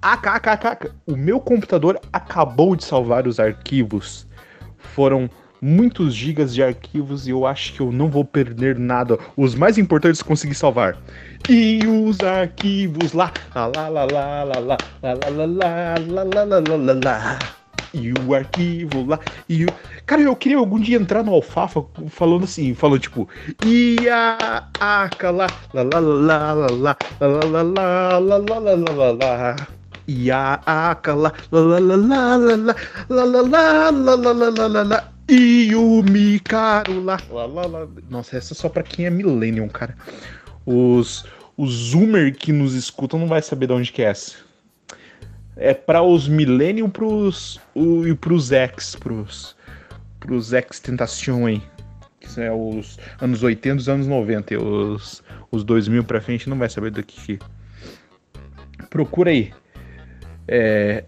Ah, 0.00 0.16
cá, 0.16 0.38
cá. 0.38 0.78
O 1.06 1.16
meu 1.16 1.40
computador 1.40 1.98
acabou 2.12 2.76
de 2.76 2.84
salvar 2.84 3.26
os 3.26 3.40
arquivos. 3.40 4.28
Foram 4.78 5.28
muitos 5.60 6.14
gigas 6.14 6.54
de 6.54 6.62
arquivos 6.62 7.26
e 7.26 7.30
eu 7.30 7.46
acho 7.46 7.74
que 7.74 7.80
eu 7.80 7.92
não 7.92 8.08
vou 8.08 8.24
perder 8.24 8.78
nada. 8.78 9.18
Os 9.36 9.54
mais 9.54 9.78
importantes 9.78 10.22
consegui 10.22 10.54
salvar. 10.54 10.96
E 11.48 11.80
os 11.86 12.20
arquivos 12.20 13.12
lá. 13.12 13.32
Lá, 13.54 13.66
lá, 13.66 13.88
lá, 13.88 14.04
lá, 14.04 14.44
lá, 14.44 14.54
lá, 14.54 14.78
lá, 15.02 15.16
lá, 15.36 16.24
lá, 16.24 16.44
lá, 16.44 16.76
lá, 16.76 17.00
lá. 17.04 17.38
E 17.94 18.12
o 18.12 18.34
arquivo 18.34 19.06
lá. 19.06 19.18
E 19.48 19.64
o... 19.64 19.68
Cara, 20.04 20.20
eu 20.20 20.36
queria 20.36 20.58
algum 20.58 20.78
dia 20.78 20.98
entrar 20.98 21.22
no 21.22 21.32
Alfafa 21.32 21.84
falando 22.08 22.44
assim, 22.44 22.74
falando 22.74 22.98
tipo. 22.98 23.28
E 23.64 23.96
a 24.08 24.64
aca 24.78 25.30
lá. 25.30 25.46
Lá, 25.72 25.82
lá, 25.82 26.00
lá, 26.00 26.52
lá, 26.52 26.66
lá, 26.70 26.96
lá, 27.20 27.62
lá, 27.62 28.18
lá, 28.18 28.38
lá, 28.38 28.58
lá, 28.58 28.92
lá, 28.92 29.12
lá. 29.12 29.56
E 30.08 30.30
a 30.30 30.60
aca 30.64 31.14
lá, 31.14 31.32
lá, 31.50 31.60
lá, 31.60 31.78
lá, 31.80 31.96
lá, 31.96 32.56
lá, 32.56 32.74
lá, 33.08 33.32
lá, 33.32 33.90
lá, 33.90 34.32
lá, 34.32 34.50
lá, 34.50 34.66
lá, 34.66 34.82
lá. 34.82 35.15
E 35.28 35.74
o 35.74 36.02
Micaro 36.02 37.02
lá. 37.02 37.18
Lá, 37.30 37.46
lá, 37.46 37.66
lá. 37.66 37.88
Nossa, 38.08 38.36
essa 38.36 38.52
é 38.52 38.56
só 38.56 38.68
pra 38.68 38.82
quem 38.82 39.06
é 39.06 39.10
Millennium, 39.10 39.68
cara. 39.68 39.96
Os, 40.64 41.24
os 41.56 41.90
Zoomer 41.90 42.34
que 42.34 42.52
nos 42.52 42.74
escutam 42.74 43.18
não 43.18 43.26
vai 43.26 43.42
saber 43.42 43.66
de 43.66 43.72
onde 43.72 43.92
que 43.92 44.02
é 44.02 44.06
essa. 44.06 44.36
é 45.56 45.74
para 45.74 46.02
os 46.02 46.28
Millennium 46.28 46.88
pros, 46.88 47.60
o, 47.74 48.06
e 48.06 48.14
pros 48.14 48.52
X, 48.52 48.94
pros, 48.94 49.56
pros 50.20 50.52
X 50.52 50.78
Tentacion 50.78 51.46
aí. 51.46 51.62
Que 52.20 52.40
é 52.40 52.52
os 52.52 52.98
anos 53.20 53.42
80 53.42 53.76
os 53.80 53.88
anos 53.88 54.06
90. 54.06 54.54
E 54.54 54.56
os, 54.56 55.24
os 55.50 55.64
2000 55.64 56.04
pra 56.04 56.20
frente 56.20 56.48
não 56.48 56.58
vai 56.58 56.68
saber 56.68 56.90
do 56.90 57.02
que. 57.02 57.38
Procura 58.90 59.30
aí. 59.30 59.52
É, 60.46 61.04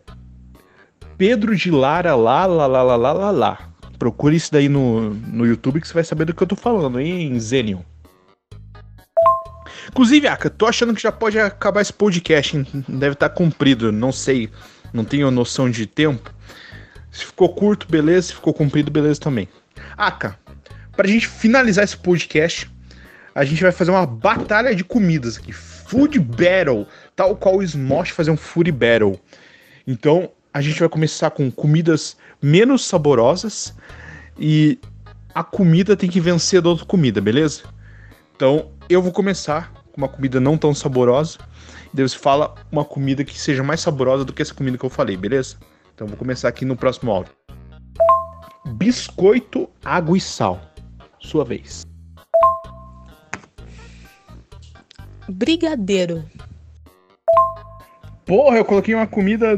Pedro 1.17 1.55
de 1.55 1.71
Lara 1.71 2.17
lá, 2.17 2.47
lá, 2.47 2.67
lá, 2.67 2.83
lá, 2.83 3.13
lá, 3.13 3.31
lá. 3.31 3.68
Procure 3.99 4.37
isso 4.37 4.53
daí 4.53 4.69
no, 4.69 5.11
no 5.11 5.45
YouTube 5.45 5.81
que 5.81 5.89
você 5.89 5.95
vai 5.95 6.05
saber 6.05 6.25
do 6.25 6.35
que 6.35 6.43
eu 6.43 6.47
tô 6.47 6.57
falando, 6.57 7.01
hein, 7.01 7.39
Zenion. 7.41 7.81
Inclusive, 9.89 10.29
Aka, 10.29 10.51
tô 10.51 10.67
achando 10.67 10.95
que 10.95 11.03
já 11.03 11.11
pode 11.11 11.39
acabar 11.39 11.81
esse 11.81 11.93
podcast. 11.93 12.57
hein? 12.57 12.67
Deve 12.89 13.15
estar 13.15 13.31
cumprido, 13.31 13.91
não 13.91 14.13
sei. 14.13 14.51
Não 14.93 15.05
tenho 15.05 15.31
noção 15.31 15.71
de 15.71 15.87
tempo. 15.87 16.33
Se 17.11 17.25
ficou 17.25 17.55
curto, 17.55 17.89
beleza. 17.89 18.29
Se 18.29 18.35
ficou 18.35 18.55
comprido, 18.55 18.91
beleza 18.91 19.21
também. 19.21 19.49
Aka, 19.97 20.39
pra 20.97 21.09
gente 21.09 21.27
finalizar 21.27 21.85
esse 21.85 21.97
podcast, 21.97 22.71
a 23.35 23.45
gente 23.45 23.63
vai 23.63 23.73
fazer 23.73 23.91
uma 23.91 24.07
batalha 24.07 24.75
de 24.75 24.85
comidas 24.85 25.39
aqui. 25.39 25.53
Food 25.53 26.19
Battle. 26.21 26.87
Tal 27.17 27.35
qual 27.37 27.57
o 27.57 27.63
Smosh 27.63 28.11
fazer 28.11 28.31
um 28.31 28.37
Food 28.37 28.71
Battle. 28.71 29.19
Então, 29.87 30.31
a 30.59 30.61
gente 30.61 30.81
vai 30.81 30.89
começar 30.89 31.31
com 31.31 31.53
comidas 31.53 32.17
menos 32.43 32.85
saborosas. 32.85 33.73
E 34.37 34.77
a 35.33 35.45
comida 35.45 35.97
tem 35.97 36.11
que 36.11 36.21
vencer 36.21 36.61
da 36.61 36.71
outra 36.71 36.85
comida, 36.85 37.21
beleza? 37.21 37.63
Então, 38.35 38.73
eu 38.89 39.01
vou 39.01 39.13
começar 39.13 39.73
com 39.93 39.99
uma 39.99 40.09
comida 40.09 40.41
não 40.41 40.59
tão 40.59 40.75
saborosa. 40.75 41.39
E 41.93 41.97
daí 41.97 42.09
você 42.09 42.19
fala 42.19 42.57
uma 42.73 42.85
comida 42.85 43.23
que 43.23 43.39
seja 43.39 43.63
mais 43.63 43.81
saborosa 43.81 44.25
do 44.25 44.33
que 44.33 44.43
essa 44.43 44.53
comida 44.53 44.77
que 44.77 44.85
eu 44.85 44.91
falei, 44.91 45.17
beleza? 45.17 45.55
Então, 45.95 46.09
vou 46.09 46.17
começar 46.17 46.49
aqui 46.49 46.65
no 46.65 46.75
próximo 46.75 47.13
áudio. 47.13 47.33
Biscoito, 48.67 49.71
água 49.85 50.19
e 50.19 50.21
sal. 50.21 50.61
Sua 51.21 51.45
vez. 51.45 51.87
Brigadeiro. 55.29 56.25
Porra, 58.27 58.57
eu 58.57 58.65
coloquei 58.65 58.93
uma 58.93 59.07
comida. 59.07 59.57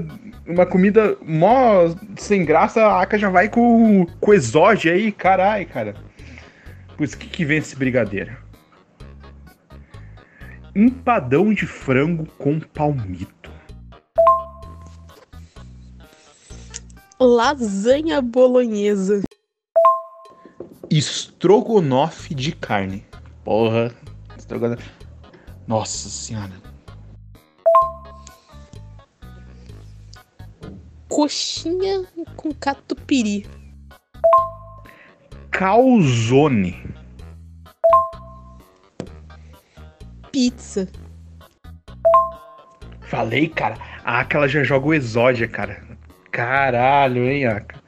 Uma 0.51 0.67
comida 0.67 1.17
mó 1.23 1.95
sem 2.17 2.45
graça, 2.45 2.83
a 2.83 3.03
Aka 3.03 3.17
já 3.17 3.31
vai 3.31 3.49
com, 3.49 4.05
com 4.21 4.35
exódio 4.35 4.93
aí, 4.93 5.13
carai, 5.13 5.65
cara. 5.65 5.95
Pois 6.97 7.15
que, 7.15 7.29
que 7.29 7.45
vem 7.45 7.59
esse 7.59 7.77
brigadeiro? 7.77 8.37
Empadão 10.75 11.55
de 11.55 11.67
frango 11.67 12.27
com 12.37 12.59
palmito. 12.59 13.53
Lasanha 17.21 18.21
bolonhesa. 18.21 19.23
Estrogonofe 20.91 22.35
de 22.35 22.51
carne. 22.51 23.07
Porra, 23.45 23.95
estrogonofe. 24.37 24.91
Nossa 25.69 26.09
senhora. 26.09 26.70
Coxinha 31.11 32.07
com 32.37 32.55
catupiry. 32.55 33.45
Calzone. 35.51 36.81
Pizza. 40.31 40.89
Falei, 43.01 43.49
cara. 43.49 43.77
A 44.05 44.21
Aka 44.21 44.39
ela 44.39 44.49
já 44.49 44.63
joga 44.63 44.87
o 44.87 44.95
exódia, 44.95 45.49
cara. 45.49 45.83
Caralho, 46.31 47.29
hein, 47.29 47.45
Aka. 47.45 47.81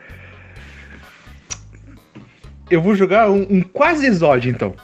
Eu 2.68 2.82
vou 2.82 2.96
jogar 2.96 3.30
um, 3.30 3.46
um 3.48 3.62
quase 3.62 4.04
exódio, 4.04 4.50
então. 4.50 4.74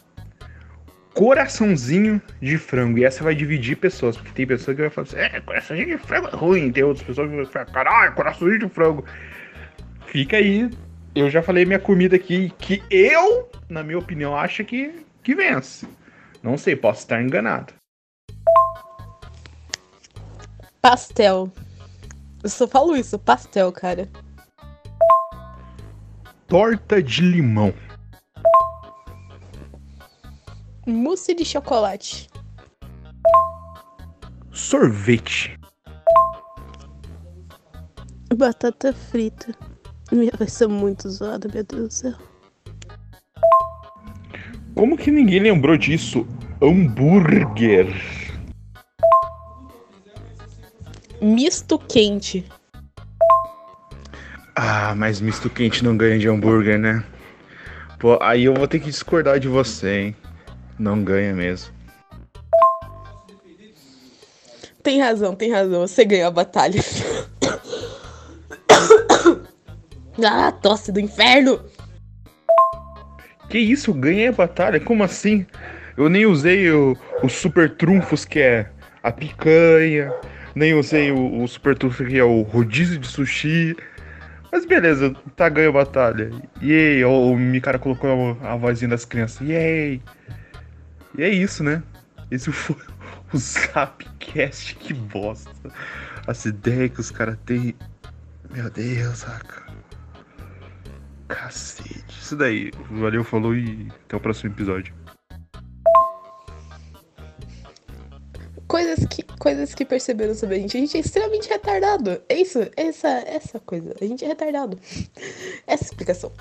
Coraçãozinho 1.18 2.22
de 2.40 2.56
frango. 2.56 2.96
E 2.96 3.04
essa 3.04 3.24
vai 3.24 3.34
dividir 3.34 3.76
pessoas. 3.76 4.16
Porque 4.16 4.30
tem 4.30 4.46
pessoa 4.46 4.72
que 4.72 4.82
vai 4.82 4.88
falar 4.88 5.08
assim: 5.08 5.16
é, 5.16 5.40
coraçãozinho 5.40 5.88
de 5.88 5.98
frango 5.98 6.28
é 6.28 6.36
ruim. 6.36 6.70
Tem 6.70 6.84
outras 6.84 7.04
pessoas 7.04 7.28
que 7.28 7.34
vão 7.34 7.44
falar: 7.44 7.66
caralho, 7.66 8.14
coraçãozinho 8.14 8.60
de 8.60 8.68
frango. 8.68 9.04
Fica 10.06 10.36
aí. 10.36 10.70
Eu 11.16 11.28
já 11.28 11.42
falei 11.42 11.64
minha 11.64 11.80
comida 11.80 12.14
aqui. 12.14 12.52
Que 12.56 12.80
eu, 12.88 13.50
na 13.68 13.82
minha 13.82 13.98
opinião, 13.98 14.36
acho 14.36 14.64
que, 14.64 15.04
que 15.24 15.34
vence. 15.34 15.88
Não 16.40 16.56
sei, 16.56 16.76
posso 16.76 17.00
estar 17.00 17.20
enganado. 17.20 17.74
Pastel. 20.80 21.52
Eu 22.44 22.48
só 22.48 22.68
falo 22.68 22.96
isso, 22.96 23.18
pastel, 23.18 23.72
cara. 23.72 24.08
Torta 26.46 27.02
de 27.02 27.22
limão. 27.22 27.74
Mousse 30.88 31.34
de 31.34 31.44
chocolate. 31.44 32.30
Sorvete. 34.50 35.54
Batata 38.34 38.94
frita. 38.94 39.54
Minha 40.10 40.32
vai 40.38 40.48
ser 40.48 40.66
muito 40.66 41.10
zoada, 41.10 41.46
meu 41.52 41.62
Deus 41.62 41.88
do 41.88 41.92
céu. 41.92 42.14
Como 44.74 44.96
que 44.96 45.10
ninguém 45.10 45.40
lembrou 45.40 45.76
disso? 45.76 46.26
Hambúrguer. 46.62 47.94
Misto 51.20 51.78
quente. 51.78 52.46
Ah, 54.56 54.94
mas 54.96 55.20
misto 55.20 55.50
quente 55.50 55.84
não 55.84 55.98
ganha 55.98 56.18
de 56.18 56.28
hambúrguer, 56.30 56.78
né? 56.78 57.04
Pô, 57.98 58.18
aí 58.22 58.44
eu 58.44 58.54
vou 58.54 58.66
ter 58.66 58.80
que 58.80 58.86
discordar 58.86 59.38
de 59.38 59.48
você, 59.48 60.00
hein? 60.00 60.16
Não 60.78 61.02
ganha 61.02 61.34
mesmo. 61.34 61.72
Tem 64.82 65.00
razão, 65.00 65.34
tem 65.34 65.50
razão. 65.50 65.86
Você 65.86 66.04
ganhou 66.04 66.28
a 66.28 66.30
batalha. 66.30 66.80
ah, 70.24 70.52
tosse 70.52 70.92
do 70.92 71.00
inferno. 71.00 71.60
Que 73.48 73.58
isso? 73.58 73.92
Ganhei 73.92 74.28
a 74.28 74.32
batalha? 74.32 74.78
Como 74.78 75.02
assim? 75.02 75.46
Eu 75.96 76.08
nem 76.08 76.26
usei 76.26 76.70
o, 76.70 76.96
o 77.22 77.28
super 77.28 77.74
trunfos 77.76 78.24
que 78.24 78.38
é 78.38 78.70
a 79.02 79.10
picanha, 79.10 80.12
nem 80.54 80.74
usei 80.74 81.10
o, 81.10 81.42
o 81.42 81.48
super 81.48 81.76
trunfo 81.76 82.04
que 82.04 82.18
é 82.18 82.24
o 82.24 82.42
rodízio 82.42 82.98
de 82.98 83.06
sushi. 83.06 83.76
Mas 84.52 84.64
beleza, 84.64 85.14
tá 85.34 85.48
ganho 85.48 85.70
a 85.70 85.72
batalha. 85.72 86.30
Yay! 86.62 87.04
O, 87.04 87.34
o 87.34 87.60
cara 87.60 87.78
colocou 87.78 88.36
a, 88.42 88.52
a 88.52 88.56
vozinha 88.56 88.90
das 88.90 89.04
crianças. 89.04 89.46
Yay! 89.46 90.00
E 91.18 91.24
é 91.24 91.28
isso, 91.28 91.64
né? 91.64 91.82
Esse 92.30 92.52
foi 92.52 92.76
o 93.34 93.36
Zapcast, 93.36 94.76
que 94.76 94.94
bosta. 94.94 95.50
As 96.28 96.44
ideias 96.44 96.92
que 96.92 97.00
os 97.00 97.10
caras 97.10 97.36
têm. 97.44 97.74
Meu 98.50 98.70
Deus, 98.70 99.18
saca. 99.18 99.66
Cacete. 101.26 102.04
Isso 102.08 102.36
daí. 102.36 102.70
Valeu, 102.88 103.24
falou 103.24 103.56
e 103.56 103.88
até 104.04 104.16
o 104.16 104.20
próximo 104.20 104.52
episódio. 104.52 104.94
Coisas 108.68 109.04
que, 109.06 109.24
coisas 109.40 109.74
que 109.74 109.84
perceberam 109.84 110.36
sobre 110.36 110.54
a 110.54 110.58
gente. 110.60 110.76
A 110.76 110.80
gente 110.80 110.96
é 110.98 111.00
extremamente 111.00 111.48
retardado. 111.48 112.22
É 112.28 112.40
isso, 112.40 112.60
essa, 112.76 113.08
essa 113.08 113.58
coisa. 113.58 113.92
A 114.00 114.04
gente 114.04 114.24
é 114.24 114.28
retardado. 114.28 114.78
Essa 115.66 115.84
explicação. 115.84 116.32